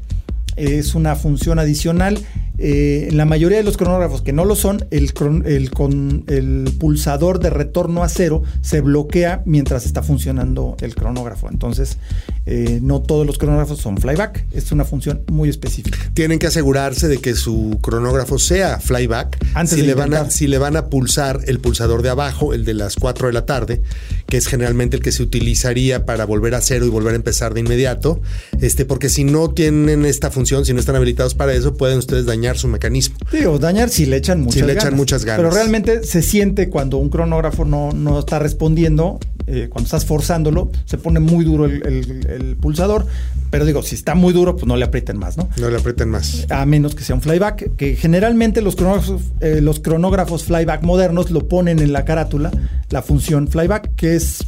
Es 0.57 0.95
una 0.95 1.15
función 1.15 1.59
adicional. 1.59 2.17
Eh, 2.59 3.07
en 3.09 3.17
la 3.17 3.25
mayoría 3.25 3.57
de 3.59 3.63
los 3.63 3.77
cronógrafos 3.77 4.21
que 4.23 4.33
no 4.33 4.43
lo 4.43 4.55
son, 4.55 4.85
el, 4.91 5.13
cron- 5.13 5.45
el 5.45 5.69
con 5.69 6.23
el 6.27 6.71
pulsador 6.79 7.39
de 7.39 7.49
retorno 7.51 8.03
a 8.03 8.09
cero 8.09 8.41
se 8.61 8.81
bloquea 8.81 9.43
mientras 9.45 9.85
está 9.85 10.01
funcionando 10.01 10.75
el 10.81 10.95
cronógrafo. 10.95 11.49
Entonces, 11.51 11.97
eh, 12.45 12.79
no 12.81 13.01
todos 13.01 13.27
los 13.27 13.37
cronógrafos 13.37 13.79
son 13.79 13.97
flyback. 13.97 14.45
Es 14.53 14.71
una 14.71 14.85
función 14.85 15.21
muy 15.31 15.49
específica. 15.49 15.97
Tienen 16.13 16.39
que 16.39 16.47
asegurarse 16.47 17.07
de 17.07 17.19
que 17.19 17.35
su 17.35 17.77
cronógrafo 17.81 18.39
sea 18.39 18.79
flyback. 18.79 19.37
Antes 19.53 19.75
si, 19.75 19.81
de 19.81 19.87
le 19.87 19.93
van 19.93 20.13
a, 20.13 20.29
si 20.31 20.47
le 20.47 20.57
van 20.57 20.77
a 20.77 20.87
pulsar 20.87 21.41
el 21.45 21.59
pulsador 21.59 22.01
de 22.01 22.09
abajo, 22.09 22.53
el 22.53 22.65
de 22.65 22.73
las 22.73 22.95
4 22.95 23.27
de 23.27 23.33
la 23.33 23.45
tarde, 23.45 23.81
que 24.27 24.37
es 24.37 24.47
generalmente 24.47 24.97
el 24.97 25.03
que 25.03 25.11
se 25.11 25.21
utilizaría 25.21 26.05
para 26.05 26.25
volver 26.25 26.55
a 26.55 26.61
cero 26.61 26.85
y 26.85 26.89
volver 26.89 27.13
a 27.13 27.17
empezar 27.17 27.53
de 27.53 27.59
inmediato, 27.59 28.21
este, 28.61 28.85
porque 28.85 29.09
si 29.09 29.23
no 29.23 29.49
tienen 29.51 30.05
esta 30.05 30.31
función, 30.31 30.65
si 30.65 30.73
no 30.73 30.79
están 30.79 30.95
habilitados 30.95 31.35
para 31.35 31.53
eso, 31.53 31.75
pueden 31.75 31.97
ustedes 31.99 32.25
dañar 32.25 32.46
su 32.55 32.67
mecanismo. 32.69 33.17
Digo, 33.31 33.59
dañar 33.59 33.89
si 33.89 34.05
le 34.05 34.15
echan 34.17 34.41
muchas 34.41 34.61
le 34.61 34.67
ganas. 34.75 34.83
echan 34.85 34.95
muchas 34.95 35.25
ganas. 35.25 35.39
Pero 35.41 35.51
realmente 35.51 36.03
se 36.03 36.21
siente 36.21 36.69
cuando 36.69 36.97
un 36.97 37.09
cronógrafo 37.09 37.65
no, 37.65 37.91
no 37.91 38.19
está 38.19 38.39
respondiendo, 38.39 39.19
eh, 39.47 39.67
cuando 39.69 39.87
estás 39.87 40.05
forzándolo, 40.05 40.71
se 40.85 40.97
pone 40.97 41.19
muy 41.19 41.43
duro 41.43 41.65
el, 41.65 41.85
el- 41.85 42.27
el 42.29 42.55
pulsador. 42.55 43.05
Pero 43.49 43.65
digo, 43.65 43.81
si 43.81 43.95
está 43.95 44.13
muy 44.13 44.33
duro, 44.33 44.55
pues 44.57 44.67
no 44.67 44.75
le 44.75 44.83
aprieten 44.85 45.17
más, 45.17 45.37
¿no? 45.37 45.49
No 45.57 45.69
le 45.69 45.77
aprieten 45.77 46.09
más. 46.09 46.45
A 46.49 46.65
menos 46.65 46.95
que 46.95 47.03
sea 47.03 47.15
un 47.15 47.21
flyback, 47.21 47.75
que 47.77 47.95
generalmente 47.95 48.61
los 48.61 48.75
cronógrafos, 48.75 49.21
eh, 49.39 49.61
los 49.61 49.79
cronógrafos 49.79 50.43
flyback 50.43 50.83
modernos 50.83 51.31
lo 51.31 51.47
ponen 51.47 51.79
en 51.79 51.93
la 51.93 52.03
carátula, 52.03 52.51
la 52.89 53.01
función 53.01 53.47
flyback, 53.47 53.95
que 53.95 54.15
es, 54.17 54.43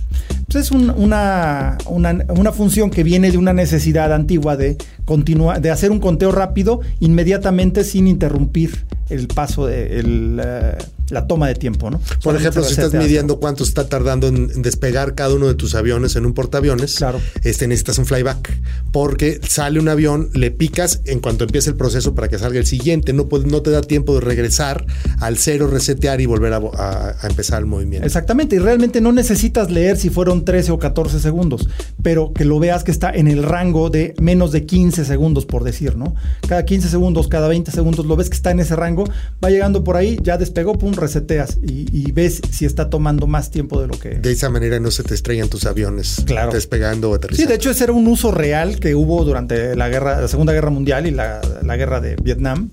pues 0.52 0.66
es 0.66 0.72
un- 0.72 0.90
una, 0.90 1.78
una, 1.86 2.26
una 2.30 2.52
función 2.52 2.90
que 2.90 3.04
viene 3.04 3.32
de 3.32 3.38
una 3.38 3.54
necesidad 3.54 4.12
antigua 4.14 4.58
de 4.58 4.78
continuar, 5.06 5.62
de 5.62 5.70
hacer 5.72 5.92
un 5.92 6.00
conteo 6.00 6.32
rápido 6.32 6.82
inmediatamente 7.00 7.84
sin 7.84 8.08
interrumpir 8.08 8.86
el 9.10 9.28
paso 9.28 9.66
de 9.68 10.00
el, 10.00 10.42
eh, 10.44 10.78
la 11.12 11.28
toma 11.28 11.48
de 11.48 11.56
tiempo, 11.56 11.90
¿no? 11.90 12.00
Por 12.00 12.08
Solamente 12.22 12.50
ejemplo, 12.50 12.64
si 12.64 12.74
estás 12.82 12.94
midiendo 12.94 13.40
cuánto 13.40 13.64
está 13.64 13.88
tardando 13.88 14.28
en 14.28 14.62
despegar 14.62 15.16
cada 15.16 15.34
uno 15.36 15.48
de 15.48 15.56
tus 15.56 15.76
aviones 15.76 16.16
en 16.16 16.26
un 16.26 16.34
portaaviones, 16.34 16.96
Claro. 16.96 17.20
este, 17.44 17.68
necesitas 17.68 17.98
un 17.98 18.06
flyback. 18.06 18.52
Porque 18.92 19.40
sale 19.48 19.80
un 19.80 19.88
avión, 19.90 20.30
le 20.34 20.52
picas 20.52 21.02
en 21.06 21.20
cuanto 21.20 21.44
empiece 21.44 21.70
el 21.70 21.76
proceso 21.76 22.16
para 22.16 22.28
que 22.28 22.38
salga 22.40 22.60
el 22.60 22.66
siguiente. 22.66 23.14
No, 23.14 23.28
puede- 23.28 23.46
no 23.48 23.62
te 23.62 23.72
da 23.72 23.82
tiempo 23.82 24.16
de 24.16 24.22
regresar 24.22 24.86
al 25.20 25.38
cero, 25.38 25.68
resetear 25.68 26.22
y 26.22 26.26
volver 26.26 26.54
a, 26.54 26.60
vo- 26.60 26.74
a- 26.76 27.16
a 27.22 27.28
empezar 27.28 27.60
el 27.60 27.66
movimiento. 27.66 28.06
Exactamente, 28.06 28.56
y 28.56 28.60
realmente 28.60 29.02
no 29.02 29.12
necesitas 29.12 29.70
leer 29.72 29.98
si 29.98 30.10
fueron 30.10 30.46
13 30.46 30.72
o 30.72 30.80
14 30.80 31.20
segundos, 31.20 31.68
pero 32.02 32.34
que 32.34 32.46
lo 32.46 32.60
veas 32.60 32.84
que 32.84 32.92
está 32.92 33.12
en 33.12 33.28
el 33.28 33.44
rango 33.44 33.90
de 33.90 34.14
menos 34.20 34.52
de 34.52 34.66
15 34.66 35.06
segundos, 35.06 35.46
por 35.46 35.64
decir, 35.64 35.96
¿no? 35.96 36.16
Cada 36.48 36.66
15 36.66 36.90
segundos, 36.90 37.28
cada 37.28 37.48
20 37.48 37.72
segundos, 37.72 38.06
lo 38.06 38.16
ves 38.16 38.30
que 38.30 38.36
está 38.36 38.52
en 38.52 38.60
ese 38.60 38.76
rango, 38.76 39.06
va 39.44 39.50
llegando 39.50 39.84
por 39.84 39.98
ahí, 39.98 40.18
ya 40.24 40.38
despegó, 40.38 40.74
pum, 40.78 40.94
reseteas 41.00 41.58
y, 41.64 41.86
y 41.92 42.12
ves 42.12 42.42
si 42.52 42.66
está 42.66 42.90
tomando 42.90 43.28
más 43.28 43.52
tiempo 43.52 43.80
de 43.82 43.88
lo 43.88 44.00
que... 44.00 44.10
De 44.10 44.32
esa 44.32 44.50
manera 44.50 44.80
no 44.80 44.92
se 44.92 45.04
te 45.04 45.14
estrellan 45.16 45.50
tus 45.50 45.66
aviones 45.66 46.24
Claro. 46.26 46.52
despegando 46.52 47.10
o 47.10 47.14
Sí, 47.14 47.18
aterrizando. 47.18 47.50
de 47.50 47.56
hecho 47.56 47.72
ese 47.72 47.84
era 47.86 47.94
un 47.94 48.08
uso 48.08 48.32
real 48.32 48.80
que 48.80 48.96
hubo 48.96 49.24
durante 49.26 49.76
la 49.76 49.90
guerra, 49.90 50.22
la 50.22 50.28
Segunda 50.28 50.54
Guerra 50.54 50.70
Mundial 50.70 51.08
y 51.08 51.12
la, 51.12 51.42
la 51.64 51.78
guerra 51.78 52.00
de 52.02 52.16
Vietnam. 52.18 52.70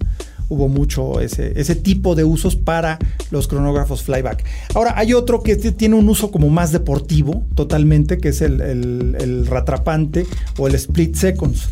Hubo 0.49 0.69
mucho 0.69 1.21
ese, 1.21 1.59
ese 1.61 1.75
tipo 1.75 2.15
de 2.15 2.23
usos 2.23 2.55
para 2.55 3.01
los 3.33 3.49
cronógrafos 3.49 4.05
flyback. 4.05 4.45
Ahora, 4.75 4.95
hay 4.97 5.13
otro 5.13 5.43
que 5.43 5.57
tiene 5.57 5.97
un 5.97 6.09
uso 6.09 6.31
como 6.31 6.51
más 6.51 6.71
deportivo, 6.71 7.45
totalmente, 7.57 8.19
que 8.19 8.29
es 8.29 8.43
el, 8.43 8.61
el, 8.61 9.17
el 9.19 9.47
ratrapante 9.49 10.25
o 10.57 10.69
el 10.69 10.77
split 10.77 11.17
seconds. 11.17 11.69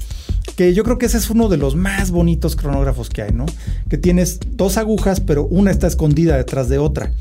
Que 0.57 0.73
yo 0.73 0.85
creo 0.85 0.99
que 0.99 1.07
ese 1.07 1.19
es 1.19 1.31
uno 1.31 1.49
de 1.49 1.57
los 1.57 1.75
más 1.75 2.11
bonitos 2.11 2.57
cronógrafos 2.57 3.09
que 3.11 3.23
hay, 3.23 3.33
¿no? 3.33 3.47
Que 3.89 3.99
tienes 3.99 4.39
dos 4.53 4.77
agujas, 4.77 5.21
pero 5.21 5.47
una 5.47 5.71
está 5.71 5.87
escondida 5.87 6.37
detrás 6.37 6.69
de 6.69 6.79
otra. 6.79 7.13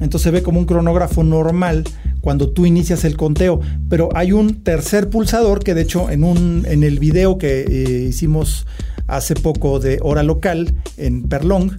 Entonces 0.00 0.22
se 0.22 0.30
ve 0.30 0.42
como 0.42 0.58
un 0.58 0.66
cronógrafo 0.66 1.22
normal 1.22 1.84
cuando 2.20 2.50
tú 2.50 2.66
inicias 2.66 3.04
el 3.04 3.16
conteo. 3.16 3.60
Pero 3.88 4.08
hay 4.14 4.32
un 4.32 4.62
tercer 4.62 5.10
pulsador 5.10 5.62
que 5.62 5.74
de 5.74 5.82
hecho 5.82 6.10
en, 6.10 6.24
un, 6.24 6.64
en 6.66 6.82
el 6.82 6.98
video 6.98 7.38
que 7.38 7.60
eh, 7.60 8.06
hicimos 8.08 8.66
hace 9.06 9.34
poco 9.34 9.78
de 9.78 9.98
hora 10.02 10.22
local 10.22 10.74
en 10.96 11.24
Perlong, 11.24 11.72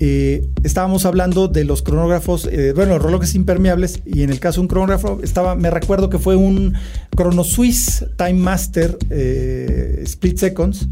eh, 0.00 0.48
estábamos 0.62 1.04
hablando 1.06 1.48
de 1.48 1.64
los 1.64 1.82
cronógrafos, 1.82 2.48
eh, 2.50 2.72
bueno, 2.72 2.94
los 2.94 3.02
relojes 3.02 3.34
impermeables, 3.34 4.00
y 4.06 4.22
en 4.22 4.30
el 4.30 4.38
caso 4.38 4.56
de 4.56 4.62
un 4.62 4.68
cronógrafo, 4.68 5.18
estaba, 5.24 5.56
me 5.56 5.70
recuerdo 5.70 6.08
que 6.08 6.18
fue 6.18 6.36
un 6.36 6.74
Chrono 7.16 7.42
Swiss 7.42 8.04
Time 8.16 8.34
Master 8.34 8.96
eh, 9.10 10.00
Split 10.04 10.38
Seconds, 10.38 10.86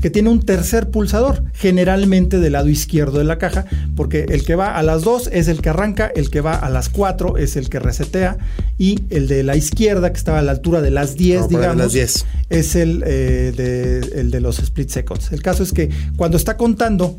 que 0.00 0.10
tiene 0.10 0.28
un 0.28 0.40
tercer 0.40 0.90
pulsador, 0.90 1.44
generalmente 1.54 2.40
del 2.40 2.52
lado 2.54 2.68
izquierdo 2.68 3.18
de 3.18 3.24
la 3.24 3.38
caja, 3.38 3.64
porque 3.94 4.26
el 4.28 4.44
que 4.44 4.56
va 4.56 4.76
a 4.76 4.82
las 4.82 5.02
2 5.02 5.30
es 5.32 5.46
el 5.46 5.60
que 5.60 5.68
arranca, 5.68 6.10
el 6.14 6.30
que 6.30 6.40
va 6.40 6.54
a 6.54 6.68
las 6.68 6.88
4 6.88 7.36
es 7.36 7.56
el 7.56 7.68
que 7.68 7.78
resetea, 7.78 8.38
y 8.76 9.00
el 9.10 9.28
de 9.28 9.44
la 9.44 9.56
izquierda, 9.56 10.12
que 10.12 10.18
estaba 10.18 10.40
a 10.40 10.42
la 10.42 10.52
altura 10.52 10.82
de 10.82 10.90
las 10.90 11.14
10, 11.14 11.42
Como 11.42 11.48
por 11.48 11.60
ahí 11.60 11.60
de 11.60 11.72
digamos, 11.74 11.84
las 11.84 11.92
10. 11.92 12.26
es 12.50 12.76
el, 12.76 13.00
de, 13.00 13.98
el 14.16 14.30
de 14.32 14.40
los 14.40 14.58
split 14.58 14.88
seconds. 14.88 15.32
El 15.32 15.42
caso 15.42 15.62
es 15.62 15.72
que 15.72 15.90
cuando 16.16 16.36
está 16.36 16.56
contando, 16.56 17.18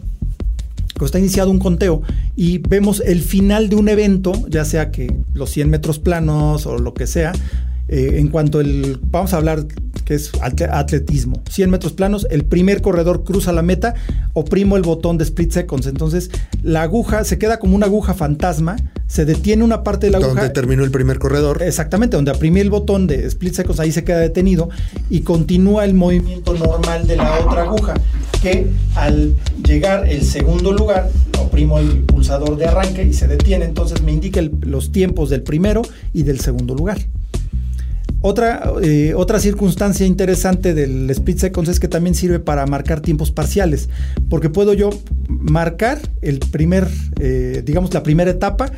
está 1.06 1.20
iniciado 1.20 1.52
un 1.52 1.60
conteo 1.60 2.02
y 2.36 2.58
vemos 2.60 3.02
el 3.06 3.22
final 3.22 3.70
de 3.70 3.76
un 3.76 3.89
evento, 3.89 4.32
ya 4.47 4.66
sea 4.66 4.91
que 4.91 5.16
los 5.34 5.50
100 5.52 5.70
metros 5.70 6.00
planos 6.00 6.66
o 6.66 6.78
lo 6.78 6.93
que 6.93 7.08
sea, 7.08 7.34
eh, 7.90 8.20
en 8.20 8.28
cuanto 8.30 8.62
el, 8.62 9.00
vamos 9.12 9.34
a 9.34 9.38
hablar 9.38 9.66
que 10.06 10.16
es 10.16 10.32
atle- 10.42 10.70
atletismo, 10.72 11.42
100 11.50 11.70
metros 11.70 11.94
planos, 11.94 12.26
el 12.32 12.44
primer 12.46 12.82
corredor 12.82 13.24
cruza 13.24 13.52
la 13.52 13.62
meta, 13.62 13.94
oprimo 14.34 14.76
el 14.78 14.82
botón 14.84 15.18
de 15.18 15.24
split 15.24 15.52
seconds, 15.52 15.86
entonces 15.88 16.32
la 16.64 16.82
aguja 16.84 17.24
se 17.24 17.38
queda 17.38 17.60
como 17.60 17.76
una 17.76 17.86
aguja 17.86 18.14
fantasma, 18.16 18.76
se 19.08 19.26
detiene 19.26 19.64
una 19.64 19.84
parte 19.84 20.08
de 20.08 20.12
la 20.14 20.18
aguja. 20.20 20.34
Donde 20.42 20.50
terminó 20.54 20.84
el 20.84 20.92
primer 20.92 21.20
corredor. 21.20 21.62
Exactamente, 21.64 22.16
donde 22.16 22.32
aprimí 22.32 22.60
el 22.60 22.70
botón 22.70 23.06
de 23.08 23.26
split 23.28 23.54
seconds, 23.54 23.80
ahí 23.80 23.92
se 23.92 24.04
queda 24.04 24.20
detenido 24.20 24.70
y 25.10 25.22
continúa 25.22 25.86
el 25.86 25.94
movimiento 25.94 26.54
normal 26.54 27.06
de 27.08 27.16
la 27.18 27.40
otra 27.40 27.64
aguja, 27.64 27.94
que 28.42 28.68
al 28.96 29.36
llegar 29.64 30.08
el 30.08 30.24
segundo 30.24 30.72
lugar, 30.74 31.10
oprimo 31.40 31.78
el 31.80 32.00
pulsador 32.04 32.56
de 32.58 32.66
arranque 32.66 33.04
y 33.04 33.14
se 33.14 33.28
detiene, 33.28 33.66
entonces 33.66 34.02
me 34.02 34.12
indica 34.12 34.40
el- 34.40 34.52
los 34.62 34.92
tiempos 34.92 35.30
del 35.30 35.44
primero 35.44 35.82
y 36.14 36.24
del 36.24 36.40
segundo 36.40 36.74
lugar. 36.76 37.00
Otra, 38.22 38.74
eh, 38.82 39.14
otra 39.16 39.40
circunstancia 39.40 40.06
interesante 40.06 40.74
del 40.74 41.10
split 41.10 41.38
seconds 41.38 41.70
es 41.70 41.80
que 41.80 41.88
también 41.88 42.16
sirve 42.16 42.40
para 42.40 42.66
marcar 42.66 43.00
tiempos 43.00 43.32
parciales, 43.32 43.88
porque 44.30 44.50
puedo 44.50 44.74
yo 44.74 44.90
marcar 45.28 46.00
el 46.22 46.40
primer, 46.40 46.88
eh, 47.22 47.64
digamos, 47.66 47.94
la 47.94 48.04
primera 48.04 48.32
etapa, 48.32 48.72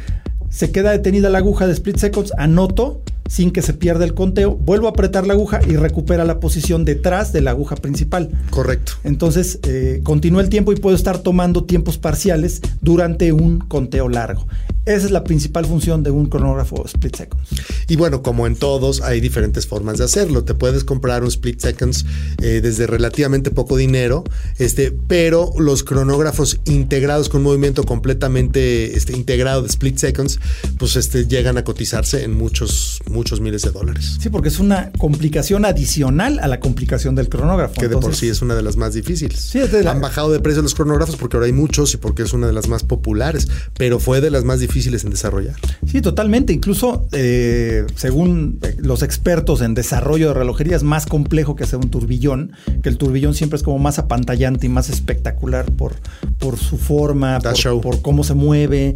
se 0.49 0.71
queda 0.71 0.91
detenida 0.91 1.29
la 1.29 1.39
aguja 1.39 1.65
de 1.65 1.73
split 1.73 1.97
seconds, 1.97 2.33
anoto 2.37 3.01
sin 3.31 3.51
que 3.51 3.61
se 3.61 3.73
pierda 3.73 4.03
el 4.03 4.13
conteo, 4.13 4.57
vuelvo 4.57 4.87
a 4.87 4.89
apretar 4.89 5.25
la 5.25 5.31
aguja 5.31 5.61
y 5.65 5.77
recupera 5.77 6.25
la 6.25 6.41
posición 6.41 6.83
detrás 6.83 7.31
de 7.31 7.39
la 7.39 7.51
aguja 7.51 7.77
principal. 7.77 8.29
Correcto. 8.49 8.91
Entonces, 9.05 9.59
eh, 9.63 10.01
continúa 10.03 10.41
el 10.41 10.49
tiempo 10.49 10.73
y 10.73 10.75
puedo 10.75 10.97
estar 10.97 11.19
tomando 11.19 11.63
tiempos 11.63 11.97
parciales 11.97 12.59
durante 12.81 13.31
un 13.31 13.59
conteo 13.59 14.09
largo. 14.09 14.45
Esa 14.85 15.05
es 15.05 15.11
la 15.11 15.23
principal 15.23 15.65
función 15.65 16.01
de 16.01 16.09
un 16.09 16.25
cronógrafo 16.25 16.83
split 16.85 17.15
seconds. 17.15 17.49
Y 17.87 17.95
bueno, 17.97 18.23
como 18.23 18.47
en 18.47 18.55
todos, 18.55 19.01
hay 19.01 19.21
diferentes 19.21 19.67
formas 19.67 19.99
de 19.99 20.05
hacerlo. 20.05 20.43
Te 20.43 20.55
puedes 20.55 20.83
comprar 20.83 21.21
un 21.21 21.27
split 21.27 21.59
seconds 21.59 22.03
eh, 22.41 22.61
desde 22.61 22.87
relativamente 22.87 23.51
poco 23.51 23.77
dinero, 23.77 24.23
este, 24.57 24.91
pero 24.91 25.53
los 25.57 25.83
cronógrafos 25.83 26.59
integrados 26.65 27.29
con 27.29 27.41
un 27.41 27.43
movimiento 27.45 27.83
completamente 27.83 28.97
este, 28.97 29.13
integrado 29.13 29.61
de 29.61 29.67
split 29.67 29.97
seconds, 29.97 30.39
pues 30.79 30.95
este, 30.95 31.27
llegan 31.27 31.59
a 31.59 31.63
cotizarse 31.63 32.23
en 32.23 32.33
muchos, 32.33 33.01
muchos 33.07 33.20
miles 33.39 33.61
de 33.61 33.71
dólares. 33.71 34.17
Sí, 34.19 34.29
porque 34.29 34.47
es 34.49 34.59
una 34.59 34.91
complicación 34.97 35.65
adicional 35.65 36.39
a 36.39 36.47
la 36.47 36.59
complicación 36.59 37.15
del 37.15 37.29
cronógrafo. 37.29 37.75
Que 37.79 37.87
de 37.87 37.97
por 37.97 38.15
sí 38.15 38.27
es 38.29 38.41
una 38.41 38.55
de 38.55 38.63
las 38.63 38.77
más 38.77 38.93
difíciles. 38.93 39.39
Sí, 39.39 39.59
la- 39.83 39.91
Han 39.91 40.01
bajado 40.01 40.31
de 40.31 40.39
precio 40.39 40.61
los 40.61 40.73
cronógrafos 40.75 41.15
porque 41.17 41.37
ahora 41.37 41.45
hay 41.47 41.53
muchos 41.53 41.93
y 41.93 41.97
porque 41.97 42.23
es 42.23 42.33
una 42.33 42.47
de 42.47 42.53
las 42.53 42.67
más 42.67 42.83
populares, 42.83 43.47
pero 43.77 43.99
fue 43.99 44.21
de 44.21 44.31
las 44.31 44.43
más 44.43 44.59
difíciles 44.59 45.03
en 45.03 45.11
desarrollar. 45.11 45.55
Sí, 45.85 46.01
totalmente. 46.01 46.53
Incluso 46.53 47.07
eh, 47.11 47.85
según 47.95 48.59
eh, 48.63 48.75
los 48.79 49.03
expertos 49.03 49.61
en 49.61 49.73
desarrollo 49.73 50.29
de 50.29 50.33
relojería 50.33 50.75
es 50.75 50.83
más 50.83 51.05
complejo 51.05 51.55
que 51.55 51.63
hacer 51.63 51.79
un 51.79 51.89
turbillón, 51.89 52.51
que 52.81 52.89
el 52.89 52.97
turbillón 52.97 53.33
siempre 53.33 53.57
es 53.57 53.63
como 53.63 53.77
más 53.79 53.99
apantallante 53.99 54.65
y 54.65 54.69
más 54.69 54.89
espectacular 54.89 55.65
por, 55.71 55.93
por 56.39 56.57
su 56.57 56.77
forma, 56.77 57.39
por, 57.39 57.81
por 57.81 58.01
cómo 58.01 58.23
se 58.23 58.33
mueve, 58.33 58.95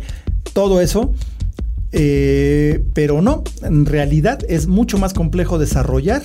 todo 0.53 0.81
eso. 0.81 1.13
Eh, 1.97 2.83
pero 2.93 3.21
no, 3.21 3.43
en 3.63 3.85
realidad 3.85 4.39
es 4.49 4.67
mucho 4.67 4.97
más 4.97 5.13
complejo 5.13 5.57
desarrollar 5.57 6.23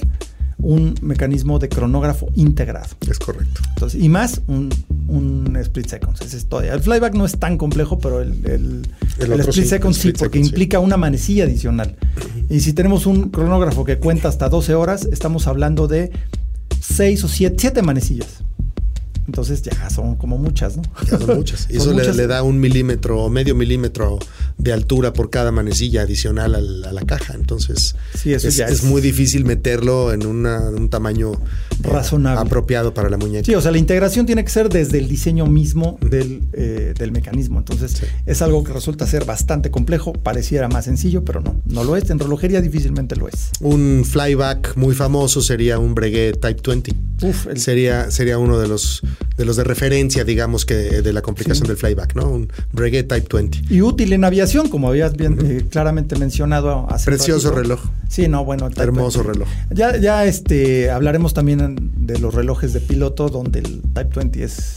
un 0.58 0.94
mecanismo 1.00 1.58
de 1.58 1.68
cronógrafo 1.68 2.28
integrado. 2.34 2.88
Es 3.08 3.18
correcto. 3.20 3.62
Entonces, 3.70 4.02
y 4.02 4.08
más 4.08 4.42
un, 4.48 4.68
un 5.08 5.56
split 5.56 5.86
seconds. 5.86 6.20
Es 6.20 6.44
todo. 6.46 6.60
El 6.62 6.80
flyback 6.80 7.14
no 7.14 7.24
es 7.24 7.38
tan 7.38 7.56
complejo, 7.56 7.98
pero 7.98 8.20
el, 8.20 8.32
el- 8.44 8.82
El 9.18 9.26
el 9.26 9.32
otro 9.40 9.50
split 9.50 9.64
sí, 9.64 9.70
seconds 9.70 9.96
sí, 9.96 10.08
split 10.08 10.18
porque 10.18 10.38
sí. 10.40 10.46
implica 10.48 10.80
una 10.80 10.96
manecilla 10.96 11.44
adicional. 11.44 11.96
Y 12.50 12.60
si 12.60 12.72
tenemos 12.72 13.06
un 13.06 13.30
cronógrafo 13.30 13.84
que 13.84 13.98
cuenta 13.98 14.28
hasta 14.28 14.48
12 14.48 14.74
horas, 14.74 15.08
estamos 15.10 15.46
hablando 15.46 15.86
de 15.86 16.10
6 16.80 17.24
o 17.24 17.28
7, 17.28 17.80
manecillas. 17.82 18.42
Entonces 19.26 19.62
ya 19.62 19.88
son 19.90 20.16
como 20.16 20.38
muchas, 20.38 20.76
¿no? 20.76 20.82
Ya 21.08 21.18
son 21.18 21.36
muchas. 21.36 21.66
Y 21.70 21.76
eso 21.76 21.90
le, 21.90 21.98
muchas. 21.98 22.16
le 22.16 22.26
da 22.26 22.42
un 22.42 22.58
milímetro 22.58 23.22
o 23.22 23.30
medio 23.30 23.54
milímetro 23.54 24.18
de 24.58 24.72
altura 24.72 25.12
por 25.12 25.30
cada 25.30 25.52
manecilla 25.52 26.02
adicional 26.02 26.54
al- 26.54 26.84
a 26.84 26.92
la 26.92 27.02
caja. 27.02 27.34
Entonces, 27.34 27.94
Sí, 28.14 28.32
eso 28.32 28.48
es, 28.48 28.56
ya 28.56 28.66
es 28.66 28.72
es- 28.80 28.84
muy 28.84 29.00
difícil 29.00 29.44
meterlo 29.44 30.12
en 30.12 30.26
una- 30.26 30.68
un 30.70 30.88
tamaño 30.88 31.32
eh, 31.34 31.36
Razonable. 31.82 32.40
apropiado 32.40 32.92
para 32.92 33.08
la 33.08 33.16
muñeca. 33.16 33.44
Sí, 33.46 33.54
o 33.54 33.60
sea, 33.60 33.70
la 33.70 33.78
integración 33.78 34.26
tiene 34.26 34.44
que 34.44 34.50
ser 34.50 34.68
desde 34.68 34.98
el 34.98 35.08
diseño 35.08 35.46
mismo 35.46 35.98
del, 36.00 36.42
eh, 36.52 36.94
del 36.98 37.12
mecanismo. 37.12 37.58
Entonces, 37.58 37.92
Sí. 37.92 38.06
es 38.26 38.42
algo 38.42 38.64
que 38.64 38.72
resulta 38.72 39.06
ser 39.06 39.24
bastante 39.24 39.70
complejo. 39.70 40.12
Pareciera 40.12 40.68
más 40.68 40.84
sencillo, 40.86 41.24
pero 41.24 41.40
no, 41.40 41.60
no 41.66 41.84
lo 41.84 41.96
es. 41.96 42.10
En 42.10 42.18
relojería 42.18 42.60
difícilmente 42.60 43.16
lo 43.16 43.28
es. 43.28 43.50
Un 43.60 44.04
flyback 44.04 44.76
muy 44.76 44.94
famoso 44.94 45.40
sería 45.40 45.78
un 45.78 45.94
Breguet 45.94 46.38
Type 46.40 46.62
20. 46.66 46.92
Uf, 47.22 47.46
el- 47.46 47.60
Sería, 47.60 48.10
sería 48.10 48.38
uno 48.38 48.58
de 48.58 48.66
los, 48.68 49.02
de 49.36 49.44
los 49.44 49.56
de 49.56 49.64
referencia, 49.64 50.24
digamos, 50.24 50.64
que 50.66 50.74
de 50.74 51.12
la 51.12 51.22
complicación 51.22 51.66
del 51.66 51.76
flyback, 51.76 52.14
¿no? 52.14 52.28
Un 52.28 52.52
Breguet 52.72 53.08
Type 53.08 53.26
20. 53.32 53.62
Y 53.74 53.80
útil 53.80 54.12
en 54.12 54.24
aviación, 54.24 54.68
como 54.68 54.88
habías 54.88 55.14
bien 55.16 55.38
eh, 55.42 55.64
claramente 55.70 56.16
mencionado 56.18 56.86
hace 56.90 57.06
Precioso 57.06 57.48
ratito. 57.50 57.62
reloj. 57.62 57.80
Sí, 58.08 58.28
no, 58.28 58.44
bueno. 58.44 58.66
el 58.66 58.78
Hermoso 58.78 59.20
20. 59.24 59.32
reloj. 59.32 59.48
Ya, 59.70 59.96
ya 59.96 60.26
este, 60.26 60.90
hablaremos 60.90 61.32
también 61.32 61.90
de 61.96 62.18
los 62.18 62.34
relojes 62.34 62.72
de 62.72 62.80
piloto, 62.80 63.28
donde 63.28 63.60
el 63.60 63.80
Type 63.94 64.10
20 64.14 64.42
es, 64.44 64.74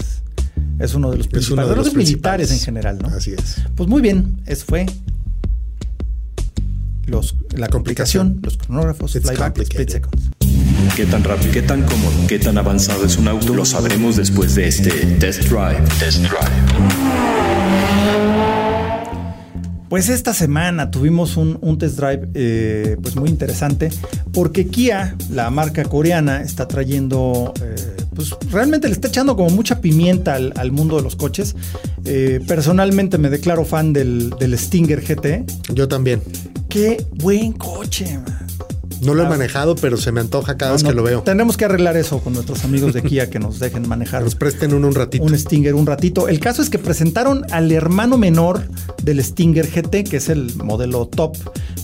es 0.80 0.94
uno 0.94 1.12
de 1.12 1.18
los 1.18 1.26
Es 1.28 1.32
principales. 1.32 1.66
uno 1.66 1.76
de 1.76 1.84
los 1.89 1.96
militares 1.96 2.52
en 2.52 2.60
general, 2.60 3.00
¿no? 3.02 3.10
Así 3.10 3.32
es. 3.34 3.58
Pues 3.76 3.89
muy 3.89 4.02
bien, 4.02 4.41
eso 4.46 4.66
fue 4.68 4.86
los, 7.06 7.36
la 7.58 7.68
complicación, 7.68 8.34
Complicación. 8.36 8.39
los 8.44 8.58
cronógrafos, 8.58 9.16
It's 9.16 9.28
flyback, 9.30 9.60
split 9.60 9.89
seconds. 9.89 10.30
¿Qué 10.95 11.05
tan 11.05 11.24
rápido, 11.24 11.51
qué 11.51 11.61
tan 11.61 11.84
cómodo, 11.84 12.28
qué 12.28 12.39
tan 12.39 12.57
avanzado 12.57 13.05
es 13.05 13.18
un 13.18 13.28
auto? 13.28 13.53
Lo 13.53 13.66
sabremos 13.66 14.16
después 14.16 14.55
de 14.55 14.68
este 14.68 14.91
test 14.91 15.43
drive. 15.49 15.82
Test 15.99 16.20
drive. 16.20 17.53
Pues 19.89 20.09
esta 20.09 20.34
semana 20.34 20.89
tuvimos 20.89 21.38
un, 21.38 21.59
un 21.61 21.78
test 21.78 21.97
drive 21.97 22.28
eh, 22.34 22.97
pues 23.01 23.16
muy 23.16 23.30
interesante 23.30 23.91
porque 24.34 24.66
Kia, 24.68 25.16
la 25.30 25.51
marca 25.51 25.84
coreana, 25.84 26.41
está 26.41 26.68
trayendo, 26.68 27.53
eh, 27.61 27.76
pues 28.16 28.36
realmente 28.51 28.88
le 28.88 28.93
está 28.93 29.07
echando 29.07 29.36
como 29.36 29.51
mucha 29.51 29.82
pimienta 29.82 30.34
al, 30.34 30.51
al 30.55 30.72
mundo 30.72 30.97
de 30.97 31.03
los 31.03 31.16
coches. 31.16 31.55
Eh, 32.05 32.39
personalmente 32.47 33.20
me 33.20 33.30
declaro 33.30 33.66
fan 33.66 33.93
del, 33.93 34.32
del 34.39 34.57
Stinger 34.57 35.01
GT. 35.01 35.45
Yo 35.74 35.88
también. 35.88 36.22
Qué 36.70 37.05
buen 37.14 37.53
coche, 37.53 38.18
man. 38.18 38.43
No 39.04 39.14
lo 39.14 39.24
he 39.24 39.30
manejado, 39.30 39.76
pero 39.76 39.97
se 39.97 40.12
me 40.12 40.20
antoja 40.22 40.58
cada 40.58 40.72
No, 40.72 40.76
vez 40.76 40.84
no, 40.84 40.89
que 40.89 40.95
lo 40.95 41.04
veo. 41.04 41.22
Tendremos 41.24 41.58
que 41.58 41.66
arreglar 41.66 41.97
eso 41.97 42.20
con 42.20 42.34
nuestros 42.34 42.64
amigos 42.64 42.93
de 42.93 43.01
Kia 43.04 43.30
que 43.30 43.39
nos 43.39 43.60
dejen 43.60 43.88
manejar 43.88 44.24
Nos 44.24 44.36
presten 44.36 44.74
uno 44.74 44.88
un 44.88 44.95
ratito. 44.95 45.24
un 45.24 45.38
Stinger 45.38 45.76
un 45.76 45.86
ratito. 45.86 46.28
El 46.28 46.39
caso 46.39 46.62
es 46.62 46.70
que 46.70 46.80
presentaron 46.80 47.45
al 47.51 47.72
hermano 47.72 48.18
menor 48.18 48.64
del 49.04 49.24
Stinger 49.24 49.68
GT, 49.70 50.04
que 50.04 50.18
es 50.18 50.30
el 50.30 50.54
modelo 50.56 51.06
top. 51.08 51.36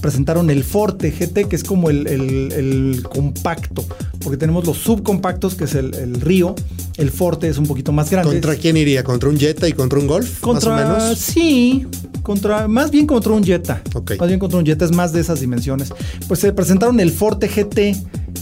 Presentaron 0.02 0.50
el 0.50 0.64
Forte 0.64 1.12
GT, 1.12 1.48
que 1.50 1.56
es 1.56 1.64
como 1.64 1.90
el, 1.90 2.08
el- 2.08 2.52
el 2.54 3.04
compacto, 3.04 3.86
porque 4.24 4.38
tenemos 4.38 4.66
los 4.66 4.78
subcompactos, 4.78 5.56
que 5.56 5.66
es 5.66 5.76
el, 5.76 5.94
el 5.96 6.22
Río. 6.22 6.56
El 6.98 7.12
Forte 7.12 7.48
es 7.48 7.58
un 7.58 7.66
poquito 7.66 7.92
más 7.94 8.10
grande. 8.10 8.32
¿Contra 8.32 8.56
quién 8.56 8.76
iría? 8.76 9.04
¿Contra 9.04 9.30
un 9.30 9.38
Jetta 9.38 9.68
y 9.70 9.74
contra 9.74 10.00
un 10.00 10.08
Golf? 10.08 10.40
Contra, 10.42 10.72
más 10.76 10.86
o 10.86 11.04
menos. 11.06 11.18
sí, 11.20 11.88
contra, 12.24 12.68
más 12.68 12.92
bien 12.92 13.08
contra 13.08 13.32
un 13.32 13.42
Jetta. 13.44 13.82
Ok. 13.94 14.14
Más 14.20 14.28
bien 14.28 14.40
contra 14.40 14.60
un 14.60 14.66
Jetta, 14.66 14.84
es 14.84 14.92
más 14.92 15.14
de 15.14 15.22
esas 15.22 15.40
dimensiones. 15.40 15.94
Pues 16.28 16.42
se 16.42 16.52
presentaron 16.52 17.00
el 17.00 17.09
Forte 17.12 17.48
GT, 17.48 17.96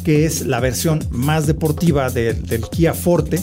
que 0.03 0.26
es 0.26 0.45
la 0.45 0.59
versión 0.59 1.03
más 1.11 1.47
deportiva 1.47 2.09
del 2.09 2.61
Kia 2.72 2.93
Forte, 2.93 3.39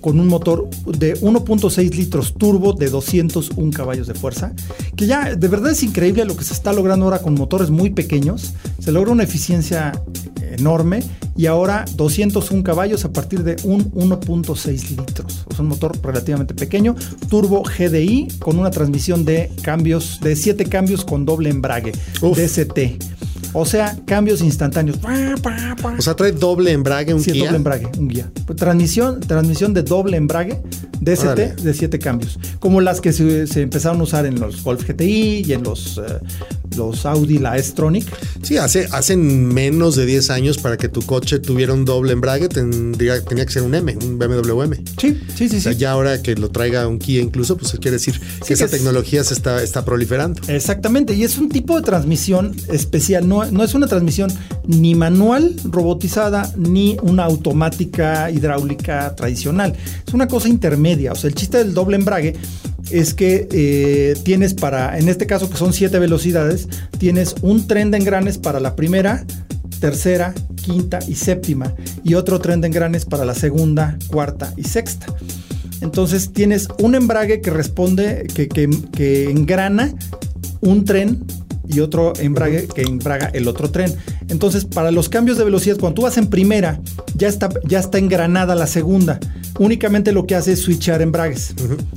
con 0.00 0.20
un 0.20 0.28
motor 0.28 0.68
de 0.86 1.18
1.6 1.20 1.94
litros 1.94 2.34
turbo 2.34 2.74
de 2.74 2.90
201 2.90 3.72
caballos 3.72 4.06
de 4.06 4.14
fuerza, 4.14 4.52
que 4.96 5.06
ya 5.06 5.34
de 5.34 5.48
verdad 5.48 5.72
es 5.72 5.82
increíble 5.82 6.26
lo 6.26 6.36
que 6.36 6.44
se 6.44 6.52
está 6.52 6.72
logrando 6.74 7.06
ahora 7.06 7.20
con 7.20 7.34
motores 7.34 7.70
muy 7.70 7.90
pequeños. 7.90 8.52
Se 8.80 8.92
logra 8.92 9.12
una 9.12 9.22
eficiencia 9.22 9.92
enorme 10.58 11.02
y 11.36 11.46
ahora 11.46 11.84
201 11.96 12.62
caballos 12.62 13.04
a 13.04 13.12
partir 13.12 13.42
de 13.42 13.56
un 13.64 13.90
1.6 13.92 14.90
litros. 14.90 15.44
Es 15.50 15.58
un 15.58 15.66
motor 15.66 15.98
relativamente 16.02 16.54
pequeño, 16.54 16.94
turbo 17.28 17.62
GDI 17.62 18.28
con 18.38 18.58
una 18.58 18.70
transmisión 18.70 19.24
de 19.24 19.50
cambios 19.62 20.20
de 20.20 20.36
7 20.36 20.64
cambios 20.66 21.04
con 21.04 21.24
doble 21.24 21.50
embrague, 21.50 21.92
Uf. 22.20 22.38
DCT. 22.38 23.02
O 23.56 23.64
sea, 23.64 23.96
cambios 24.04 24.40
instantáneos. 24.40 24.98
O 25.04 26.02
sea, 26.02 26.16
trae 26.16 26.32
doble 26.32 26.72
embrague 26.72 27.14
un 27.14 27.22
Sí, 27.22 27.38
doble 27.38 27.54
embrague, 27.54 27.86
un 27.98 28.08
guía. 28.08 28.28
Pues, 28.46 28.58
transmisión, 28.58 29.20
transmisión 29.20 29.72
de 29.72 29.84
doble 29.84 30.16
embrague, 30.16 30.60
DST 31.00 31.22
Órale. 31.22 31.54
de 31.54 31.72
7 31.72 31.98
cambios. 32.00 32.36
Como 32.58 32.80
las 32.80 33.00
que 33.00 33.12
se, 33.12 33.46
se 33.46 33.62
empezaron 33.62 34.00
a 34.00 34.04
usar 34.04 34.26
en 34.26 34.40
los 34.40 34.64
Golf 34.64 34.82
GTI 34.88 35.44
y 35.46 35.52
en 35.52 35.62
los, 35.62 35.98
eh, 35.98 36.18
los 36.76 37.06
Audi, 37.06 37.38
la 37.38 37.56
S-Tronic. 37.56 38.04
Sí, 38.42 38.56
hace, 38.56 38.88
hacen 38.90 39.46
menos 39.46 39.94
de 39.94 40.04
10 40.06 40.30
años 40.30 40.58
para 40.58 40.76
que 40.76 40.88
tu 40.88 41.02
coche 41.24 41.38
tuviera 41.38 41.72
un 41.72 41.86
doble 41.86 42.12
embrague, 42.12 42.48
tendría, 42.50 43.18
tenía 43.24 43.46
que 43.46 43.52
ser 43.52 43.62
un 43.62 43.74
M, 43.74 43.96
un 44.04 44.18
BMW 44.18 44.62
M. 44.62 44.76
Sí, 45.00 45.18
sí, 45.34 45.48
sí, 45.48 45.56
O 45.56 45.60
sea, 45.60 45.72
sí. 45.72 45.78
ya 45.78 45.92
ahora 45.92 46.20
que 46.20 46.34
lo 46.34 46.50
traiga 46.50 46.86
un 46.86 46.98
Kia 46.98 47.22
incluso, 47.22 47.56
pues 47.56 47.72
quiere 47.72 47.92
decir 47.92 48.20
que 48.46 48.52
esa 48.52 48.66
es- 48.66 48.70
tecnología 48.70 49.24
se 49.24 49.32
está, 49.32 49.62
está 49.62 49.84
proliferando. 49.86 50.40
Exactamente, 50.48 51.14
y 51.14 51.24
es 51.24 51.38
un 51.38 51.48
tipo 51.48 51.76
de 51.76 51.82
transmisión 51.82 52.54
especial, 52.70 53.26
no, 53.26 53.44
no 53.46 53.64
es 53.64 53.72
una 53.74 53.86
transmisión 53.86 54.30
ni 54.66 54.94
manual 54.94 55.56
robotizada 55.64 56.52
ni 56.58 56.98
una 57.02 57.24
automática 57.24 58.30
hidráulica 58.30 59.14
tradicional. 59.16 59.74
Es 60.06 60.12
una 60.12 60.28
cosa 60.28 60.48
intermedia, 60.48 61.12
o 61.12 61.14
sea, 61.16 61.28
el 61.28 61.34
chiste 61.34 61.56
del 61.58 61.72
doble 61.72 61.96
embrague 61.96 62.34
es 62.90 63.14
que 63.14 63.48
eh, 63.50 64.14
tienes 64.24 64.52
para, 64.52 64.98
en 64.98 65.08
este 65.08 65.26
caso 65.26 65.48
que 65.48 65.56
son 65.56 65.72
siete 65.72 65.98
velocidades, 65.98 66.68
tienes 66.98 67.34
un 67.40 67.66
tren 67.66 67.90
de 67.90 67.96
engranes 67.96 68.36
para 68.36 68.60
la 68.60 68.76
primera, 68.76 69.24
tercera, 69.88 70.32
quinta 70.62 70.98
y 71.06 71.14
séptima, 71.14 71.74
y 72.02 72.14
otro 72.14 72.40
tren 72.40 72.62
de 72.62 72.68
engranes 72.68 73.04
para 73.04 73.26
la 73.26 73.34
segunda, 73.34 73.98
cuarta 74.06 74.50
y 74.56 74.64
sexta. 74.64 75.06
Entonces 75.82 76.32
tienes 76.32 76.68
un 76.78 76.94
embrague 76.94 77.42
que 77.42 77.50
responde, 77.50 78.26
que, 78.34 78.48
que- 78.48 78.70
que 78.92 79.30
engrana 79.30 79.92
un 80.62 80.86
tren 80.86 81.22
y 81.68 81.80
otro 81.80 82.14
embrague 82.18 82.66
que 82.74 82.80
embraga 82.80 83.26
el 83.34 83.46
otro 83.46 83.70
tren. 83.70 83.94
Entonces, 84.28 84.64
para 84.64 84.90
los 84.90 85.10
cambios 85.10 85.36
de 85.36 85.44
velocidad, 85.44 85.76
cuando 85.78 85.96
tú 85.96 86.02
vas 86.02 86.16
en 86.16 86.28
primera, 86.28 86.80
ya 87.14 87.28
está, 87.28 87.50
ya 87.68 87.80
está 87.80 87.98
engranada 87.98 88.54
la 88.54 88.66
segunda. 88.66 89.20
Únicamente 89.58 90.12
lo 90.12 90.26
que 90.26 90.34
hace 90.34 90.52
es 90.52 90.62
switchar 90.62 91.02
embragues. 91.02 91.52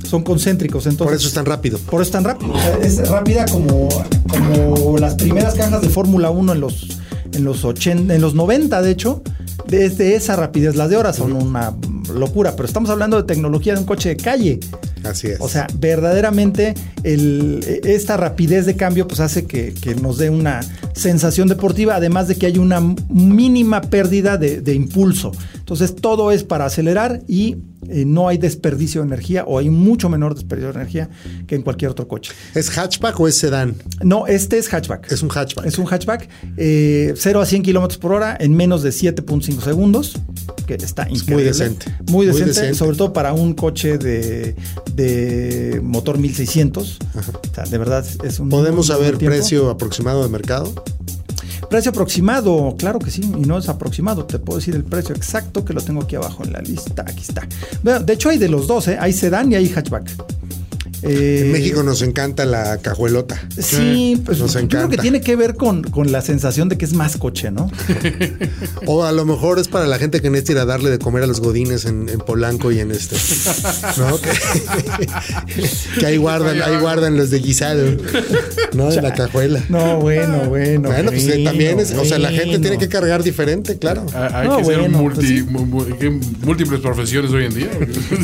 Son 0.06 0.22
concéntricos. 0.22 0.86
Entonces, 0.86 1.06
Por 1.06 1.16
eso 1.16 1.28
es 1.28 1.34
tan 1.34 1.46
rápido. 1.46 1.78
por 1.78 2.02
eso 2.02 2.08
es 2.08 2.12
tan 2.12 2.24
rápido. 2.24 2.52
O 2.52 2.58
sea, 2.60 2.76
Es 2.82 3.08
rápida 3.08 3.46
como, 3.46 3.88
como 4.28 4.98
las 4.98 5.14
primeras 5.14 5.54
cajas 5.54 5.80
de 5.80 5.88
Fórmula 5.88 6.28
1 6.30 6.52
en 6.52 6.60
los, 6.60 6.98
en 7.38 7.44
los 7.44 7.64
80, 7.64 8.14
en 8.14 8.20
los 8.20 8.34
90, 8.34 8.82
de 8.82 8.90
hecho. 8.90 9.22
Desde 9.66 10.14
esa 10.14 10.34
rapidez, 10.36 10.76
las 10.76 10.88
de 10.88 10.96
ahora 10.96 11.12
son 11.12 11.32
una 11.32 11.74
locura, 12.14 12.52
pero 12.56 12.64
estamos 12.66 12.88
hablando 12.90 13.16
de 13.18 13.24
tecnología 13.24 13.74
de 13.74 13.80
un 13.80 13.86
coche 13.86 14.10
de 14.10 14.16
calle. 14.16 14.60
Así 15.04 15.26
es. 15.28 15.36
O 15.40 15.48
sea, 15.48 15.66
verdaderamente 15.78 16.74
el- 17.02 17.80
esta 17.84 18.16
rapidez 18.16 18.64
de 18.66 18.76
cambio 18.76 19.06
pues 19.06 19.20
hace 19.20 19.44
que, 19.46 19.74
que 19.74 19.94
nos 19.94 20.16
dé 20.18 20.30
una 20.30 20.60
sensación 20.94 21.48
deportiva, 21.48 21.96
además 21.96 22.28
de 22.28 22.36
que 22.36 22.46
hay 22.46 22.58
una 22.58 22.80
mínima 23.10 23.80
pérdida 23.82 24.38
de, 24.38 24.60
de 24.60 24.74
impulso. 24.74 25.32
Entonces 25.68 25.94
todo 25.96 26.30
es 26.32 26.44
para 26.44 26.64
acelerar 26.64 27.20
y 27.28 27.56
eh, 27.90 28.06
no 28.06 28.26
hay 28.26 28.38
desperdicio 28.38 29.02
de 29.02 29.06
energía 29.08 29.44
o 29.46 29.58
hay 29.58 29.68
mucho 29.68 30.08
menor 30.08 30.34
desperdicio 30.34 30.72
de 30.72 30.78
energía 30.80 31.10
que 31.46 31.56
en 31.56 31.60
cualquier 31.60 31.90
otro 31.90 32.08
coche. 32.08 32.32
¿Es 32.54 32.70
hatchback 32.70 33.20
o 33.20 33.28
es 33.28 33.36
sedán? 33.36 33.74
No, 34.02 34.26
este 34.26 34.56
es 34.56 34.66
hatchback. 34.68 35.12
Es 35.12 35.22
un 35.22 35.28
hatchback. 35.28 35.66
Es 35.66 35.76
un 35.76 35.84
hatchback. 35.84 36.26
eh, 36.56 37.12
0 37.14 37.42
a 37.42 37.44
100 37.44 37.62
kilómetros 37.64 37.98
por 37.98 38.12
hora 38.12 38.34
en 38.40 38.56
menos 38.56 38.82
de 38.82 38.88
7.5 38.88 39.60
segundos. 39.60 40.14
Que 40.66 40.76
está 40.76 41.02
increíble. 41.02 41.34
muy 41.34 41.42
decente. 41.44 41.94
Muy 42.06 42.12
Muy 42.12 42.26
decente, 42.28 42.48
decente. 42.52 42.74
sobre 42.74 42.96
todo 42.96 43.12
para 43.12 43.34
un 43.34 43.52
coche 43.52 43.98
de, 43.98 44.56
de 44.94 45.82
motor 45.84 46.16
1600. 46.16 46.98
O 47.14 47.54
sea, 47.54 47.64
de 47.64 47.76
verdad 47.76 48.06
es 48.24 48.40
un. 48.40 48.48
¿Podemos 48.48 48.86
saber 48.86 49.18
precio 49.18 49.68
aproximado 49.68 50.22
de 50.22 50.30
mercado? 50.30 50.72
Precio 51.70 51.90
aproximado, 51.90 52.76
claro 52.78 52.98
que 52.98 53.10
sí, 53.10 53.20
y 53.22 53.44
no 53.44 53.58
es 53.58 53.68
aproximado, 53.68 54.24
te 54.24 54.38
puedo 54.38 54.58
decir 54.58 54.74
el 54.74 54.84
precio 54.84 55.14
exacto 55.14 55.64
que 55.64 55.74
lo 55.74 55.82
tengo 55.82 56.02
aquí 56.02 56.16
abajo 56.16 56.42
en 56.44 56.52
la 56.54 56.60
lista, 56.60 57.04
aquí 57.06 57.20
está. 57.20 57.46
De 57.82 58.12
hecho 58.12 58.30
hay 58.30 58.38
de 58.38 58.48
los 58.48 58.66
dos, 58.66 58.88
¿eh? 58.88 58.96
hay 58.98 59.12
sedán 59.12 59.52
y 59.52 59.56
hay 59.56 59.68
hatchback. 59.68 60.10
Eh, 61.02 61.42
En 61.44 61.52
México 61.52 61.82
nos 61.82 62.02
encanta 62.02 62.44
la 62.44 62.78
cajuelota. 62.78 63.40
Sí, 63.56 64.20
pues 64.24 64.38
Nos 64.38 64.52
yo 64.54 64.58
creo 64.60 64.68
que 64.70 64.76
encanta. 64.76 65.02
tiene 65.02 65.20
que 65.20 65.36
ver 65.36 65.54
con, 65.54 65.82
con 65.82 66.10
la 66.10 66.20
sensación 66.22 66.68
de 66.68 66.76
que 66.76 66.84
es 66.84 66.92
más 66.92 67.16
coche, 67.16 67.50
¿no? 67.50 67.70
O 68.86 69.04
a 69.04 69.12
lo 69.12 69.24
mejor 69.24 69.58
es 69.58 69.68
para 69.68 69.86
la 69.86 69.98
gente 69.98 70.20
que 70.20 70.30
necesita 70.30 70.52
ir 70.52 70.58
a 70.58 70.64
darle 70.64 70.90
de 70.90 70.98
comer 70.98 71.22
a 71.22 71.26
los 71.26 71.40
godines 71.40 71.84
en, 71.84 72.08
en 72.08 72.18
Polanco 72.18 72.72
y 72.72 72.80
en 72.80 72.90
este. 72.90 73.16
¿No? 73.96 74.18
Que, 75.48 76.00
que 76.00 76.06
ahí 76.06 76.16
guardan, 76.16 76.60
ahí 76.62 76.76
guardan 76.80 77.16
los 77.16 77.30
de 77.30 77.38
guisado. 77.40 77.96
¿No? 78.74 78.90
En 78.90 79.02
la 79.02 79.12
cajuela. 79.14 79.62
No, 79.68 79.98
bueno, 80.00 80.44
bueno. 80.48 80.88
Bueno, 80.88 81.10
pues 81.10 81.26
eh, 81.28 81.42
también 81.44 81.80
es, 81.80 81.92
o 81.92 82.04
sea, 82.04 82.18
la 82.18 82.30
gente 82.30 82.58
tiene 82.58 82.78
que 82.78 82.88
cargar 82.88 83.22
diferente, 83.22 83.78
claro. 83.78 84.04
Ah, 84.14 84.30
Hay 84.34 84.48
No, 84.48 84.58
que 84.58 84.64
ser 84.64 84.78
bueno, 84.80 84.98
multi- 84.98 85.42
pues 85.42 86.12
múltiples 86.44 86.80
profesiones 86.80 87.30
hoy 87.32 87.44
en 87.46 87.54
día. 87.54 87.70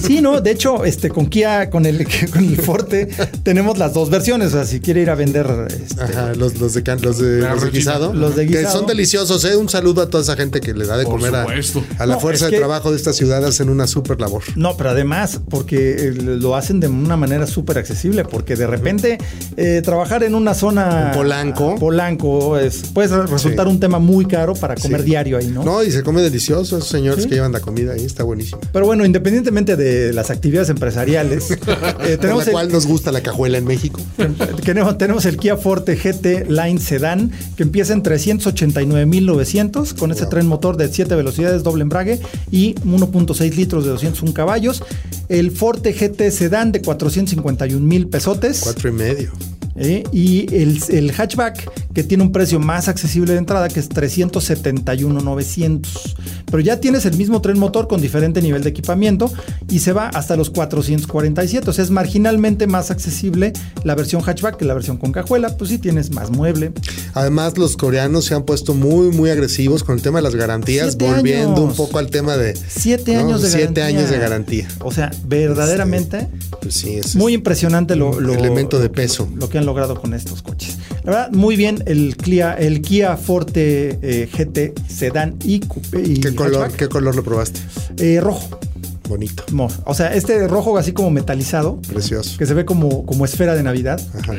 Sí, 0.07 0.21
no, 0.21 0.41
de 0.41 0.51
hecho, 0.51 0.85
este, 0.85 1.09
con 1.11 1.27
Kia, 1.27 1.71
con 1.71 1.87
el, 1.87 2.07
con 2.33 2.45
el 2.45 2.57
Forte, 2.65 3.09
tenemos 3.43 3.79
las 3.79 3.93
dos 3.95 4.11
versiones. 4.11 4.49
O 4.49 4.51
sea, 4.53 4.65
si 4.65 4.81
quiere 4.81 5.03
ir 5.03 5.11
a 5.11 5.15
vender 5.15 5.47
este, 5.69 6.03
Ajá, 6.03 6.35
los, 6.35 6.59
los 6.59 6.75
de 6.75 6.83
can- 6.83 7.01
los 7.03 7.19
de, 7.19 7.41
los 7.41 7.63
de 7.63 7.71
guisado. 7.71 8.13
Los 8.15 8.37
de 8.37 8.47
Que 8.47 8.59
guisado. 8.59 8.79
son 8.79 8.87
deliciosos, 8.87 9.45
¿eh? 9.45 9.57
Un 9.57 9.69
saludo 9.69 10.03
a 10.03 10.11
toda 10.11 10.23
esa 10.23 10.37
gente 10.37 10.61
que 10.61 10.75
le 10.75 10.87
da 10.87 10.97
de 10.97 11.05
Por 11.05 11.15
comer 11.21 11.35
a, 11.37 11.43
supuesto. 11.45 11.85
a 11.99 12.07
la 12.07 12.15
No, 12.15 12.21
fuerza 12.21 12.47
es 12.47 12.51
de 12.51 12.57
que- 12.57 12.61
trabajo 12.61 12.91
de 12.91 12.97
esta 12.97 13.13
ciudad, 13.13 13.45
hacen 13.45 13.69
una 13.69 13.87
súper 13.87 14.21
labor. 14.21 14.43
No, 14.57 14.77
pero 14.77 14.91
además, 14.91 15.41
porque 15.51 15.93
eh, 16.09 16.13
lo 16.15 16.57
hacen 16.57 16.81
de 16.81 16.89
una 16.89 17.17
manera 17.17 17.47
súper 17.47 17.79
accesible, 17.79 18.25
porque 18.25 18.57
de 18.57 18.67
repente 18.67 19.19
eh, 19.57 19.83
trabajar 19.85 20.23
en 20.25 20.35
una 20.35 20.55
zona... 20.55 21.09
En 21.11 21.17
Polanco. 21.19 21.75
Polanco, 21.79 22.59
es, 22.59 22.79
puede 22.93 23.27
resultar 23.27 23.67
Sí. 23.67 23.73
un 23.73 23.81
tema 23.81 23.99
muy 23.99 24.27
caro 24.27 24.55
para 24.55 24.75
comer 24.75 25.01
Sí. 25.01 25.07
diario 25.07 25.37
ahí, 25.39 25.47
¿no? 25.49 25.65
No, 25.65 25.83
y 25.83 25.91
se 25.91 26.03
come 26.03 26.23
delicioso, 26.23 26.79
esos 26.79 26.89
señores 26.89 27.25
Sí. 27.25 27.29
que 27.29 27.37
llevan 27.37 27.53
la 27.53 27.61
comida 27.61 27.93
ahí, 27.93 28.05
está 28.05 28.23
buenísimo. 28.25 28.61
Pero 28.73 28.87
bueno, 28.87 29.05
independientemente 29.05 29.77
de 29.77 30.13
las 30.13 30.31
actividades 30.31 30.69
empresariales, 30.71 31.51
eh, 32.05 32.17
tenemos, 32.21 32.47
cual 32.55 32.73
nos 32.73 32.87
gusta 32.87 33.13
la 33.13 33.23
cajuela 33.23 33.59
en 33.59 33.65
México. 33.65 34.01
tenemos, 34.65 34.97
tenemos 34.97 35.25
el 35.27 35.37
Kia 35.37 35.57
Forte 35.57 35.97
GT 35.97 36.49
Line 36.49 36.79
Sedan 36.79 37.33
que 37.57 37.63
empieza 37.63 37.93
en 37.93 38.03
389.900 38.03 39.95
con 39.95 40.13
ese 40.13 40.27
tren 40.27 40.47
motor 40.47 40.77
de 40.77 40.89
7 40.89 41.15
velocidades, 41.15 41.63
doble 41.63 41.83
embrague 41.83 42.21
y 42.51 42.75
1.6 42.77 43.55
litros 43.55 43.85
de 43.85 43.91
201 43.91 44.33
caballos. 44.33 44.83
El 45.29 45.51
Forte 45.51 45.93
GT 45.93 46.31
Sedan 46.31 46.73
de 46.73 46.83
451 46.83 47.85
mil 47.85 48.09
pesotes. 48.09 48.61
Cuatro 48.63 48.89
y 48.89 48.93
medio. 48.93 49.33
¿Eh? 49.77 50.05
Y 50.13 50.47
el, 50.55 50.81
el 50.91 51.13
hatchback 51.13 51.71
que 51.93 52.03
tiene 52.03 52.23
un 52.25 52.33
precio 52.33 52.59
más 52.61 52.89
accesible 52.89 53.33
de 53.33 53.39
entrada 53.39 53.69
que 53.69 53.81
es 53.81 53.89
371,900. 53.89 56.17
Pero 56.47 56.61
ya 56.61 56.81
tienes 56.81 57.05
el 57.07 57.17
mismo 57.17 57.41
tren 57.41 57.59
motor 57.59 57.89
con 57.89 58.01
diferente 58.01 58.41
nivel 58.43 58.63
de 58.63 58.71
equipamiento 58.71 59.33
y 59.71 59.81
se 59.81 59.93
va 59.93 60.09
hasta 60.09 60.37
los 60.37 60.51
447. 60.51 61.69
O 61.69 61.73
sea, 61.73 61.85
es 61.85 61.91
marginalmente 61.91 62.67
más 62.67 62.91
accesible 62.91 63.53
la 63.85 63.95
versión 63.95 64.23
hatchback 64.23 64.57
que 64.57 64.65
la 64.65 64.75
versión 64.75 64.97
con 64.97 65.13
cajuela. 65.13 65.57
Pues 65.57 65.71
sí 65.71 65.79
tienes 65.79 66.11
más 66.13 66.31
mueble. 66.31 66.73
Además, 67.15 67.57
los 67.59 67.77
coreanos 67.77 68.25
se 68.27 68.35
han 68.35 68.45
puesto 68.45 68.75
muy, 68.75 69.09
muy 69.11 69.31
agresivos 69.31 69.85
con 69.85 69.97
el 69.97 70.03
tema 70.03 70.19
de 70.19 70.23
las 70.23 70.35
garantías, 70.35 70.91
Siete 70.99 71.07
volviendo 71.13 71.57
años. 71.63 71.71
un 71.71 71.77
poco 71.77 71.99
al 71.99 72.11
tema 72.11 72.37
de 72.37 72.55
Siete 72.57 73.15
¿no? 73.15 73.21
años 73.21 73.43
de 73.43 73.49
Siete 73.51 73.81
garantía. 73.81 73.87
años 73.87 74.11
de 74.11 74.19
garantía. 74.19 74.69
O 74.81 74.93
sea, 74.93 75.11
verdaderamente 75.27 76.29
Pues 76.61 76.75
sí, 76.75 76.95
es 76.95 77.17
muy 77.17 77.35
impresionante 77.35 77.97
lo, 77.97 78.21
lo- 78.21 78.35
elemento 78.35 78.79
de 78.79 78.89
peso. 78.91 79.29
lo 79.37 79.49
que 79.49 79.59
han 79.59 79.64
logrado 79.65 80.01
con 80.01 80.15
estos 80.15 80.43
coches. 80.43 80.79
La 81.05 81.11
verdad, 81.13 81.31
muy 81.33 81.57
bien 81.57 81.83
el 81.87 82.17
Kia, 82.17 82.55
el 82.55 82.81
Kia 82.81 83.17
Forte 83.17 83.99
eh, 84.03 84.29
GT 84.33 84.73
Sedan 84.89 85.37
y, 85.45 85.61
coupé 85.61 86.03
y 86.03 86.21
¿Qué 86.21 86.35
color. 86.35 86.73
¿Qué 86.73 86.89
color 86.89 87.15
lo 87.15 87.23
probaste? 87.23 87.61
Eh, 87.99 88.21
rojo. 88.21 88.59
Bonito, 89.07 89.45
Mo- 89.53 89.69
O 89.85 89.93
sea, 89.93 90.15
este 90.15 90.49
rojo 90.49 90.79
así 90.79 90.93
como 90.93 91.11
metalizado, 91.11 91.79
precioso. 91.83 92.39
que 92.39 92.47
se 92.47 92.55
ve 92.55 92.65
como, 92.65 93.05
como 93.05 93.27
esfera 93.27 93.55
de 93.55 93.63
Navidad. 93.63 94.01
Ajá. 94.19 94.33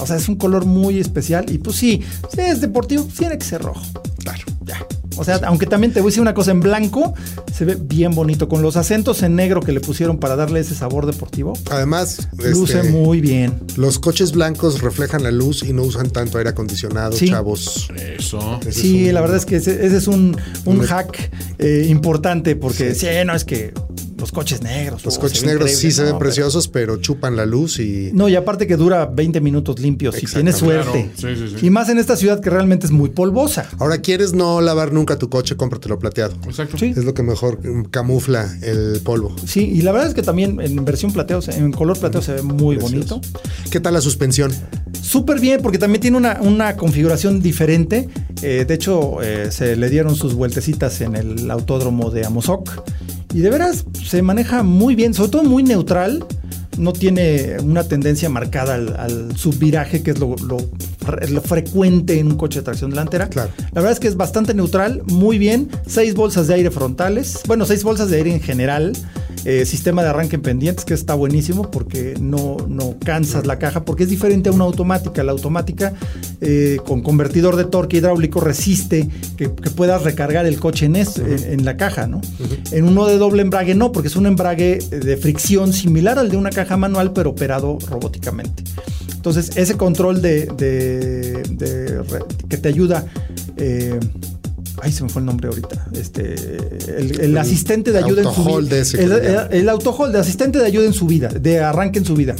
O 0.00 0.06
sea, 0.08 0.16
es 0.16 0.28
un 0.28 0.34
color 0.34 0.64
muy 0.64 0.98
especial. 0.98 1.46
Y 1.52 1.58
pues 1.58 1.76
sí, 1.76 2.02
si 2.34 2.40
es 2.40 2.60
deportivo, 2.60 3.04
tiene 3.16 3.38
que 3.38 3.44
ser 3.44 3.62
rojo. 3.62 3.80
Claro. 4.18 4.42
Ya. 4.64 4.84
O 5.18 5.24
sea, 5.24 5.40
aunque 5.46 5.66
también 5.66 5.92
te 5.92 6.00
voy 6.00 6.08
a 6.08 6.10
decir 6.10 6.22
una 6.22 6.34
cosa, 6.34 6.50
en 6.52 6.60
blanco 6.60 7.14
se 7.52 7.64
ve 7.64 7.76
bien 7.80 8.14
bonito. 8.14 8.48
Con 8.48 8.62
los 8.62 8.76
acentos 8.76 9.22
en 9.22 9.34
negro 9.36 9.60
que 9.60 9.72
le 9.72 9.80
pusieron 9.80 10.18
para 10.18 10.36
darle 10.36 10.60
ese 10.60 10.74
sabor 10.74 11.06
deportivo, 11.06 11.52
Además, 11.70 12.28
luce 12.36 12.78
este, 12.80 12.90
muy 12.90 13.20
bien. 13.20 13.54
los 13.76 13.98
coches 13.98 14.32
blancos 14.32 14.80
reflejan 14.80 15.22
la 15.22 15.30
luz 15.30 15.62
y 15.62 15.72
no 15.72 15.82
usan 15.82 16.10
tanto 16.10 16.38
aire 16.38 16.50
acondicionado, 16.50 17.12
Sí. 17.12 17.28
chavos. 17.28 17.88
Eso. 18.18 18.60
Ese 18.60 18.72
Sí, 18.80 19.00
es 19.02 19.08
un- 19.08 19.14
la 19.14 19.20
verdad 19.20 19.36
es 19.36 19.44
que 19.46 19.56
ese, 19.56 19.84
ese 19.86 19.96
es 19.96 20.06
un, 20.08 20.36
un 20.64 20.78
Un- 20.78 20.86
hack 20.86 21.30
eh, 21.58 21.86
importante 21.88 22.54
porque 22.56 22.94
sí. 22.94 23.06
no 23.26 23.34
es 23.34 23.44
que 23.44 23.72
los 24.18 24.32
coches 24.32 24.62
negros. 24.62 25.04
Los 25.04 25.16
oh, 25.16 25.20
coches 25.20 25.44
negros 25.44 25.70
sí 25.70 25.92
se 25.92 26.02
ven 26.02 26.12
No, 26.12 26.18
preciosos, 26.18 26.66
pero 26.66 26.96
chupan 26.96 27.36
la 27.36 27.46
luz 27.46 27.78
y 27.78 28.10
No, 28.12 28.28
y 28.28 28.34
aparte 28.34 28.66
que 28.66 28.76
dura 28.76 29.06
20 29.06 29.40
minutos 29.40 29.78
limpios 29.78 30.20
y 30.20 30.26
tienes 30.26 30.56
suerte. 30.56 31.10
Claro, 31.16 31.36
sí, 31.36 31.40
sí, 31.48 31.54
sí. 31.60 31.66
Y 31.66 31.70
más 31.70 31.88
en 31.88 31.98
esta 31.98 32.16
ciudad 32.16 32.40
que 32.40 32.50
realmente 32.50 32.84
es 32.86 32.90
muy 32.92 33.10
polvosa. 33.10 33.68
Ahora, 33.78 33.98
¿quieres 33.98 34.32
no 34.32 34.60
lavar 34.60 34.92
nunca 34.92 35.07
tu 35.16 35.28
coche? 35.28 35.56
Cómpratelo 35.56 35.98
plateado. 35.98 36.34
Exacto. 36.46 36.76
Sí. 36.76 36.86
Es 36.96 37.04
lo 37.04 37.14
que 37.14 37.22
mejor 37.22 37.64
mm, 37.66 37.84
camufla 37.84 38.48
el 38.62 39.00
polvo. 39.02 39.34
Sí, 39.46 39.60
y 39.60 39.82
la 39.82 39.92
verdad 39.92 40.08
es 40.08 40.14
que 40.14 40.22
también 40.22 40.60
en 40.60 40.84
versión 40.84 41.12
plateo, 41.12 41.40
se- 41.40 41.56
en 41.56 41.72
color 41.72 41.98
plateo 41.98 42.20
se 42.22 42.32
ve 42.34 42.42
muy 42.42 42.76
Precioso. 42.76 43.16
bonito. 43.20 43.40
¿Qué 43.70 43.80
tal 43.80 43.94
la 43.94 44.00
suspensión? 44.00 44.52
Súper 45.00 45.40
bien, 45.40 45.60
porque 45.62 45.78
también 45.78 46.00
tiene 46.00 46.16
una, 46.16 46.38
una 46.42 46.76
configuración 46.76 47.40
diferente. 47.40 48.08
Eh, 48.42 48.64
de 48.66 48.74
hecho, 48.74 49.22
eh, 49.22 49.50
se 49.50 49.76
le 49.76 49.88
dieron 49.88 50.14
sus 50.16 50.34
vueltecitas 50.34 51.00
en 51.00 51.16
el 51.16 51.50
autódromo 51.50 52.10
de 52.10 52.26
Amozoc. 52.26 52.70
Y 53.34 53.40
de 53.40 53.50
veras 53.50 53.84
se 54.06 54.22
maneja 54.22 54.62
muy 54.62 54.94
bien, 54.94 55.12
sobre 55.14 55.30
todo 55.30 55.44
muy 55.44 55.62
neutral. 55.62 56.24
No 56.78 56.92
tiene 56.92 57.56
una 57.62 57.84
tendencia 57.84 58.28
marcada 58.28 58.74
al, 58.76 58.96
al 58.98 59.36
subviraje, 59.36 60.02
que 60.02 60.12
es 60.12 60.18
lo, 60.18 60.34
lo- 60.36 60.56
lo 61.30 61.40
frecuente 61.40 62.18
en 62.18 62.26
un 62.28 62.36
coche 62.36 62.60
de 62.60 62.64
tracción 62.64 62.90
delantera. 62.90 63.28
Claro. 63.28 63.50
La 63.72 63.80
verdad 63.80 63.92
es 63.92 64.00
que 64.00 64.08
es 64.08 64.16
bastante 64.16 64.52
neutral, 64.54 65.02
muy 65.06 65.38
bien. 65.38 65.68
Seis 65.86 66.14
bolsas 66.14 66.46
de 66.48 66.54
aire 66.54 66.70
frontales. 66.70 67.40
Bueno, 67.46 67.64
seis 67.66 67.82
bolsas 67.82 68.10
de 68.10 68.16
aire 68.18 68.32
en 68.34 68.40
general. 68.40 68.92
Eh, 69.44 69.64
sistema 69.66 70.02
de 70.02 70.08
arranque 70.08 70.36
en 70.36 70.42
pendientes, 70.42 70.84
que 70.84 70.94
está 70.94 71.14
buenísimo 71.14 71.70
porque 71.70 72.14
no, 72.20 72.56
no 72.68 72.96
cansas 72.98 73.46
la 73.46 73.58
caja, 73.58 73.84
porque 73.84 74.02
es 74.02 74.10
diferente 74.10 74.48
a 74.48 74.52
una 74.52 74.64
automática. 74.64 75.22
La 75.22 75.32
automática 75.32 75.94
eh, 76.40 76.78
con 76.84 77.02
convertidor 77.02 77.56
de 77.56 77.64
torque 77.64 77.98
hidráulico 77.98 78.40
resiste 78.40 79.08
que, 79.36 79.50
que 79.52 79.70
puedas 79.70 80.02
recargar 80.02 80.44
el 80.44 80.58
coche 80.58 80.86
en, 80.86 80.96
es- 80.96 81.18
en, 81.18 81.60
en 81.60 81.64
la 81.64 81.76
caja, 81.76 82.06
¿no? 82.08 82.20
En 82.72 82.84
uno 82.84 83.06
de 83.06 83.16
doble 83.16 83.42
embrague 83.42 83.74
no, 83.74 83.92
porque 83.92 84.08
es 84.08 84.16
un 84.16 84.26
embrague 84.26 84.78
de 84.90 85.16
fricción 85.16 85.72
similar 85.72 86.18
al 86.18 86.30
de 86.30 86.36
una 86.36 86.50
caja 86.50 86.76
manual, 86.76 87.12
pero 87.12 87.30
operado 87.30 87.78
robóticamente. 87.88 88.64
Entonces, 89.14 89.56
ese 89.56 89.76
control 89.76 90.20
de, 90.20 90.46
de- 90.56 91.42
de 91.50 92.02
re- 92.02 92.24
que 92.48 92.56
te 92.56 92.68
ayuda. 92.68 93.06
eh, 93.56 93.98
Ay, 94.82 94.92
se 94.92 95.02
me 95.02 95.08
fue 95.08 95.20
el 95.20 95.26
nombre 95.26 95.48
ahorita. 95.48 95.88
Este, 95.92 96.34
el, 96.98 97.20
el 97.20 97.38
asistente 97.38 97.92
de 97.92 97.98
ayuda 97.98 98.22
en 98.22 98.32
su 98.34 98.44
vida. 98.44 98.78
ese 98.78 99.02
El, 99.02 99.10
llaman. 99.10 99.48
el 99.52 99.68
autohold, 99.68 100.12
de 100.12 100.20
asistente 100.20 100.58
de 100.58 100.66
ayuda 100.66 100.86
en 100.86 100.92
su 100.92 101.06
vida, 101.06 101.28
de 101.28 101.60
arranque 101.60 101.98
en 101.98 102.04
su 102.04 102.14
vida. 102.14 102.34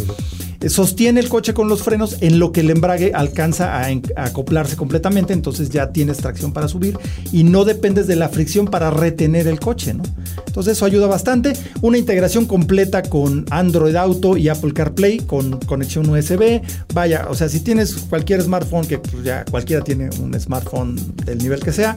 Sostiene 0.66 1.20
el 1.20 1.28
coche 1.28 1.54
con 1.54 1.68
los 1.68 1.82
frenos 1.82 2.16
en 2.20 2.38
lo 2.38 2.52
que 2.52 2.60
el 2.60 2.70
embrague 2.70 3.12
alcanza 3.14 3.80
a, 3.80 3.88
acoplarse 4.16 4.76
completamente, 4.76 5.32
entonces 5.32 5.70
ya 5.70 5.92
tienes 5.92 6.18
tracción 6.18 6.52
para 6.52 6.68
subir 6.68 6.98
y 7.32 7.44
no 7.44 7.64
dependes 7.64 8.06
de 8.06 8.16
la 8.16 8.28
fricción 8.28 8.66
para 8.66 8.90
retener 8.90 9.46
el 9.46 9.60
coche, 9.60 9.94
¿no? 9.94 10.02
Entonces 10.46 10.76
eso 10.76 10.86
ayuda 10.86 11.06
bastante. 11.06 11.52
Una 11.82 11.98
integración 11.98 12.46
completa 12.46 13.02
con 13.02 13.44
Android 13.50 13.94
Auto 13.94 14.36
y 14.36 14.48
Apple 14.48 14.72
CarPlay 14.72 15.18
con 15.18 15.60
conexión 15.60 16.08
USB. 16.08 16.62
Vaya, 16.92 17.26
o 17.30 17.34
sea, 17.34 17.48
si 17.48 17.60
tienes 17.60 17.94
cualquier 17.94 18.42
smartphone, 18.42 18.86
que 18.86 18.98
pues, 18.98 19.22
ya 19.22 19.44
cualquiera 19.44 19.84
tiene 19.84 20.10
un 20.20 20.38
smartphone 20.40 20.98
del 21.24 21.38
nivel 21.38 21.60
que 21.60 21.72
sea, 21.72 21.96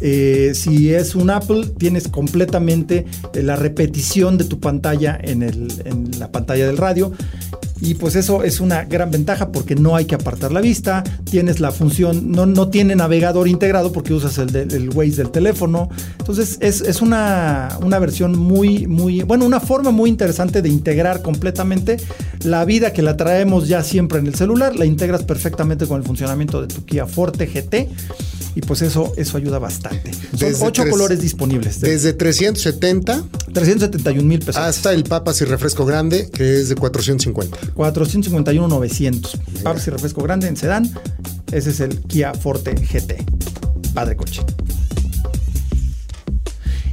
eh, 0.00 0.52
si 0.54 0.92
es 0.92 1.14
un 1.14 1.30
Apple, 1.30 1.68
tienes 1.78 2.08
completamente 2.08 3.06
eh, 3.34 3.42
la 3.42 3.56
repetición 3.56 4.36
de 4.36 4.44
tu 4.44 4.58
pantalla 4.58 5.18
en 5.22 5.68
la 6.18 6.32
pantalla 6.32 6.66
del 6.66 6.78
radio. 6.78 7.12
Y 7.84 7.94
pues 7.94 8.14
eso 8.14 8.44
es 8.44 8.60
una 8.60 8.84
gran 8.84 9.10
ventaja 9.10 9.50
porque 9.50 9.74
no 9.74 9.96
hay 9.96 10.04
que 10.04 10.14
apartar 10.14 10.52
la 10.52 10.60
vista, 10.60 11.02
tienes 11.28 11.58
la 11.58 11.72
función, 11.72 12.30
no, 12.30 12.46
no 12.46 12.68
tiene 12.68 12.94
navegador 12.94 13.48
integrado 13.48 13.90
porque 13.90 14.14
usas 14.14 14.38
el, 14.38 14.52
de- 14.52 14.62
el 14.62 14.90
Waze 14.90 15.16
del 15.16 15.30
teléfono. 15.30 15.88
Entonces 16.20 16.58
es, 16.60 16.80
es 16.80 17.02
una, 17.02 17.76
una 17.82 17.98
versión 17.98 18.38
muy, 18.38 18.86
muy, 18.86 19.22
bueno, 19.24 19.44
una 19.44 19.58
forma 19.58 19.90
muy 19.90 20.08
interesante 20.10 20.62
de 20.62 20.68
integrar 20.68 21.22
completamente 21.22 21.96
la 22.44 22.64
vida 22.64 22.92
que 22.92 23.02
la 23.02 23.16
traemos 23.16 23.66
ya 23.66 23.82
siempre 23.82 24.20
en 24.20 24.28
el 24.28 24.36
celular, 24.36 24.76
la 24.76 24.86
integras 24.86 25.24
perfectamente 25.24 25.86
con 25.88 26.00
el 26.00 26.06
funcionamiento 26.06 26.60
de 26.62 26.68
tu 26.68 26.84
Kia 26.84 27.06
Forte 27.06 27.46
GT. 27.46 27.88
Y 28.54 28.60
pues 28.60 28.82
eso, 28.82 29.14
eso 29.16 29.38
ayuda 29.38 29.58
bastante. 29.58 30.12
Son 30.12 30.20
Desde 30.38 30.66
ocho 30.66 30.82
tres- 30.82 30.92
colores 30.92 31.20
disponibles. 31.22 31.80
De 31.80 31.90
Desde 31.92 32.12
370 32.12 33.24
371 33.54 34.22
mil 34.28 34.38
pesos. 34.40 34.56
hasta 34.58 34.92
el 34.92 35.04
papas 35.04 35.40
y 35.40 35.46
refresco 35.46 35.86
grande, 35.86 36.28
que 36.30 36.60
es 36.60 36.68
de 36.68 36.74
450. 36.74 37.56
451 37.74 38.68
900. 38.68 39.36
Papas 39.62 39.86
y 39.86 39.90
refresco 39.90 40.22
grande 40.22 40.48
en 40.48 40.56
sedán. 40.56 40.90
Ese 41.52 41.70
es 41.70 41.80
el 41.80 42.00
Kia 42.00 42.34
Forte 42.34 42.74
GT. 42.74 43.24
Padre 43.94 44.16
coche. 44.16 44.42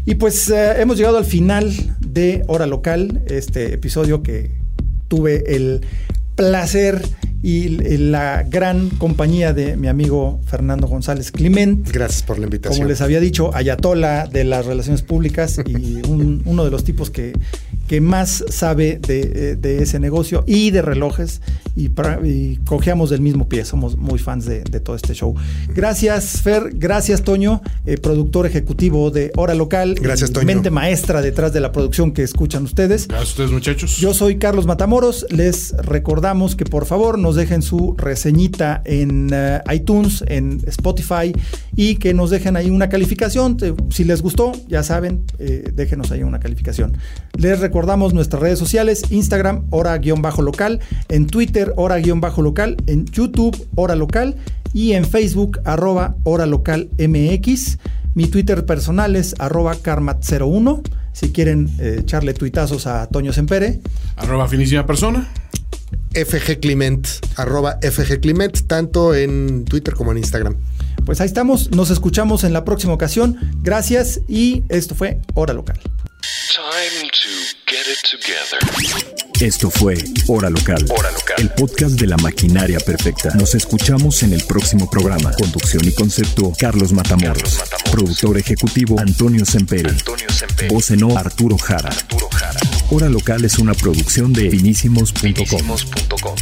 Y 0.06 0.16
pues 0.16 0.50
eh, 0.50 0.82
hemos 0.82 0.98
llegado 0.98 1.18
al 1.18 1.26
final 1.26 1.72
de 2.00 2.44
Hora 2.48 2.66
Local, 2.66 3.22
este 3.28 3.74
episodio 3.74 4.24
que 4.24 4.52
tuve 5.08 5.56
el 5.56 5.82
placer 6.36 7.02
y 7.42 7.70
la 7.98 8.44
gran 8.44 8.90
compañía 8.90 9.54
de 9.54 9.78
mi 9.78 9.88
amigo 9.88 10.42
Fernando 10.46 10.88
González 10.88 11.32
Clement. 11.32 11.90
Gracias 11.92 12.24
por 12.24 12.38
la 12.40 12.46
invitación. 12.46 12.80
Como 12.80 12.90
les 12.90 13.02
había 13.02 13.20
dicho, 13.20 13.56
ayatola 13.56 14.28
de 14.28 14.44
las 14.44 14.66
relaciones 14.66 15.04
públicas 15.04 15.60
y 15.66 16.02
un- 16.08 16.42
uno 16.46 16.66
de 16.66 16.72
los 16.72 16.84
tipos 16.84 17.10
que, 17.12 17.34
que 17.90 18.02
más 18.02 18.46
sabe 18.50 19.00
de, 19.02 19.22
eh, 19.22 19.56
de 19.56 19.82
ese 19.82 20.00
negocio 20.00 20.44
y 20.46 20.70
de 20.70 20.84
relojes 20.84 21.42
y, 21.76 21.90
y 22.24 22.58
cojeamos 22.58 23.10
del 23.10 23.22
mismo 23.22 23.50
pie. 23.50 23.66
Somos 23.66 23.98
muy 23.98 24.20
fans 24.20 24.46
de, 24.46 24.62
de 24.62 24.80
todo 24.80 24.96
este 24.96 25.16
show. 25.16 25.34
Gracias, 25.74 26.44
Fer. 26.44 26.70
Gracias, 26.76 27.24
Toño, 27.24 27.64
eh, 27.88 27.98
productor 27.98 28.46
ejecutivo 28.46 29.10
de 29.10 29.32
Hora 29.36 29.56
Local. 29.56 29.96
Gracias, 29.96 30.32
Toño. 30.32 30.46
Mente 30.46 30.70
maestra 30.70 31.24
detrás 31.24 31.52
de 31.52 31.62
la 31.62 31.72
producción 31.72 32.12
que 32.12 32.22
escuchan 32.22 32.64
ustedes. 32.64 33.08
Gracias 33.08 33.30
a 33.30 33.32
ustedes, 33.32 33.52
muchachos. 33.52 33.98
Yo 33.98 34.14
soy 34.14 34.38
Carlos 34.38 34.68
Matamoros. 34.68 35.26
Les 35.32 35.72
recordamos 35.78 36.56
que 36.56 36.66
por 36.66 36.86
favor 36.86 37.18
nos 37.18 37.36
dejen 37.36 37.64
su 37.64 37.96
reseñita 37.98 38.84
en 38.86 39.32
eh, 39.34 39.62
iTunes, 39.74 40.24
en 40.28 40.62
Spotify 40.68 41.34
y 41.76 41.96
que 41.96 42.14
nos 42.14 42.30
dejen 42.30 42.56
ahí 42.56 42.70
una 42.70 42.88
calificación. 42.88 43.58
Si 43.90 44.04
les 44.04 44.22
gustó, 44.22 44.52
ya 44.68 44.84
saben, 44.84 45.24
eh, 45.40 45.72
déjenos 45.74 46.12
ahí 46.12 46.22
una 46.22 46.40
calificación. 46.40 46.96
Les 47.36 47.60
recordamos 47.80 48.14
nuestras 48.14 48.42
redes 48.42 48.60
sociales: 48.60 49.04
Instagram, 49.10 49.64
hora-local, 49.70 50.82
en 51.08 51.28
Twitter, 51.28 51.72
hora-local, 51.78 52.76
en 52.88 53.06
YouTube, 53.06 53.56
hora 53.76 53.96
local 53.96 54.36
y 54.74 54.92
en 54.92 55.06
Facebook, 55.06 55.62
arroba 55.64 56.18
hora 56.26 56.46
local 56.46 56.90
MX. 56.98 57.78
Mi 58.16 58.28
Twitter 58.28 58.66
personal 58.66 59.16
es 59.16 59.34
arroba 59.40 59.78
karmat01. 59.78 60.82
Si 61.14 61.32
quieren 61.32 61.70
eh, 61.80 62.00
echarle 62.02 62.34
tuitazos 62.34 62.86
a 62.86 63.08
Toño 63.08 63.32
Sempere. 63.32 63.80
Arroba 64.18 64.50
finísima 64.50 64.86
persona. 64.86 65.30
FG 66.14 66.60
Clement, 66.60 67.08
arroba 67.38 67.80
FG 67.82 68.20
Clement, 68.20 68.68
tanto 68.68 69.16
en 69.16 69.64
Twitter 69.64 69.94
como 69.94 70.12
en 70.12 70.18
Instagram. 70.18 70.58
Pues 71.06 71.22
ahí 71.22 71.28
estamos. 71.28 71.72
Nos 71.72 71.92
escuchamos 71.92 72.44
en 72.44 72.52
la 72.52 72.66
próxima 72.66 72.92
ocasión. 72.92 73.38
Gracias 73.64 74.20
y 74.28 74.64
esto 74.68 74.96
fue 74.96 75.22
Hora 75.34 75.54
Local. 75.54 75.80
Time 76.22 77.10
to 77.12 77.30
get 77.66 77.88
it 77.88 78.00
together. 78.04 78.60
Esto 79.40 79.70
fue 79.70 79.96
Hora 80.28 80.50
Local, 80.50 80.86
Hora 80.90 81.12
Local. 81.12 81.36
el 81.38 81.50
podcast 81.52 81.98
de 81.98 82.08
la 82.08 82.18
maquinaria 82.18 82.80
perfecta. 82.80 83.34
Nos 83.36 83.56
escuchamos 83.56 84.22
en 84.24 84.34
el 84.34 84.44
próximo 84.44 84.90
programa. 84.90 85.32
Conducción 85.32 85.88
y 85.88 85.94
concepto, 85.94 86.52
Carlos 86.60 86.92
Matamoros. 86.92 87.38
Carlos 87.38 87.60
Matamoros. 87.60 87.92
Productor 87.92 88.38
ejecutivo, 88.38 89.00
Antonio 89.00 89.46
Sempere. 89.46 89.90
Antonio 89.90 90.30
Semper. 90.30 90.70
Voz 90.72 90.92
en 90.92 91.04
Arturo 91.18 91.58
Jara. 91.58 91.90
Arturo 91.90 92.28
Jara. 92.30 92.60
Hora 92.92 93.08
Local 93.08 93.46
es 93.46 93.58
una 93.58 93.74
producción 93.74 94.34
de 94.34 94.52
finísimos.com. 94.52 95.22
Finísimos.com. 95.22 96.36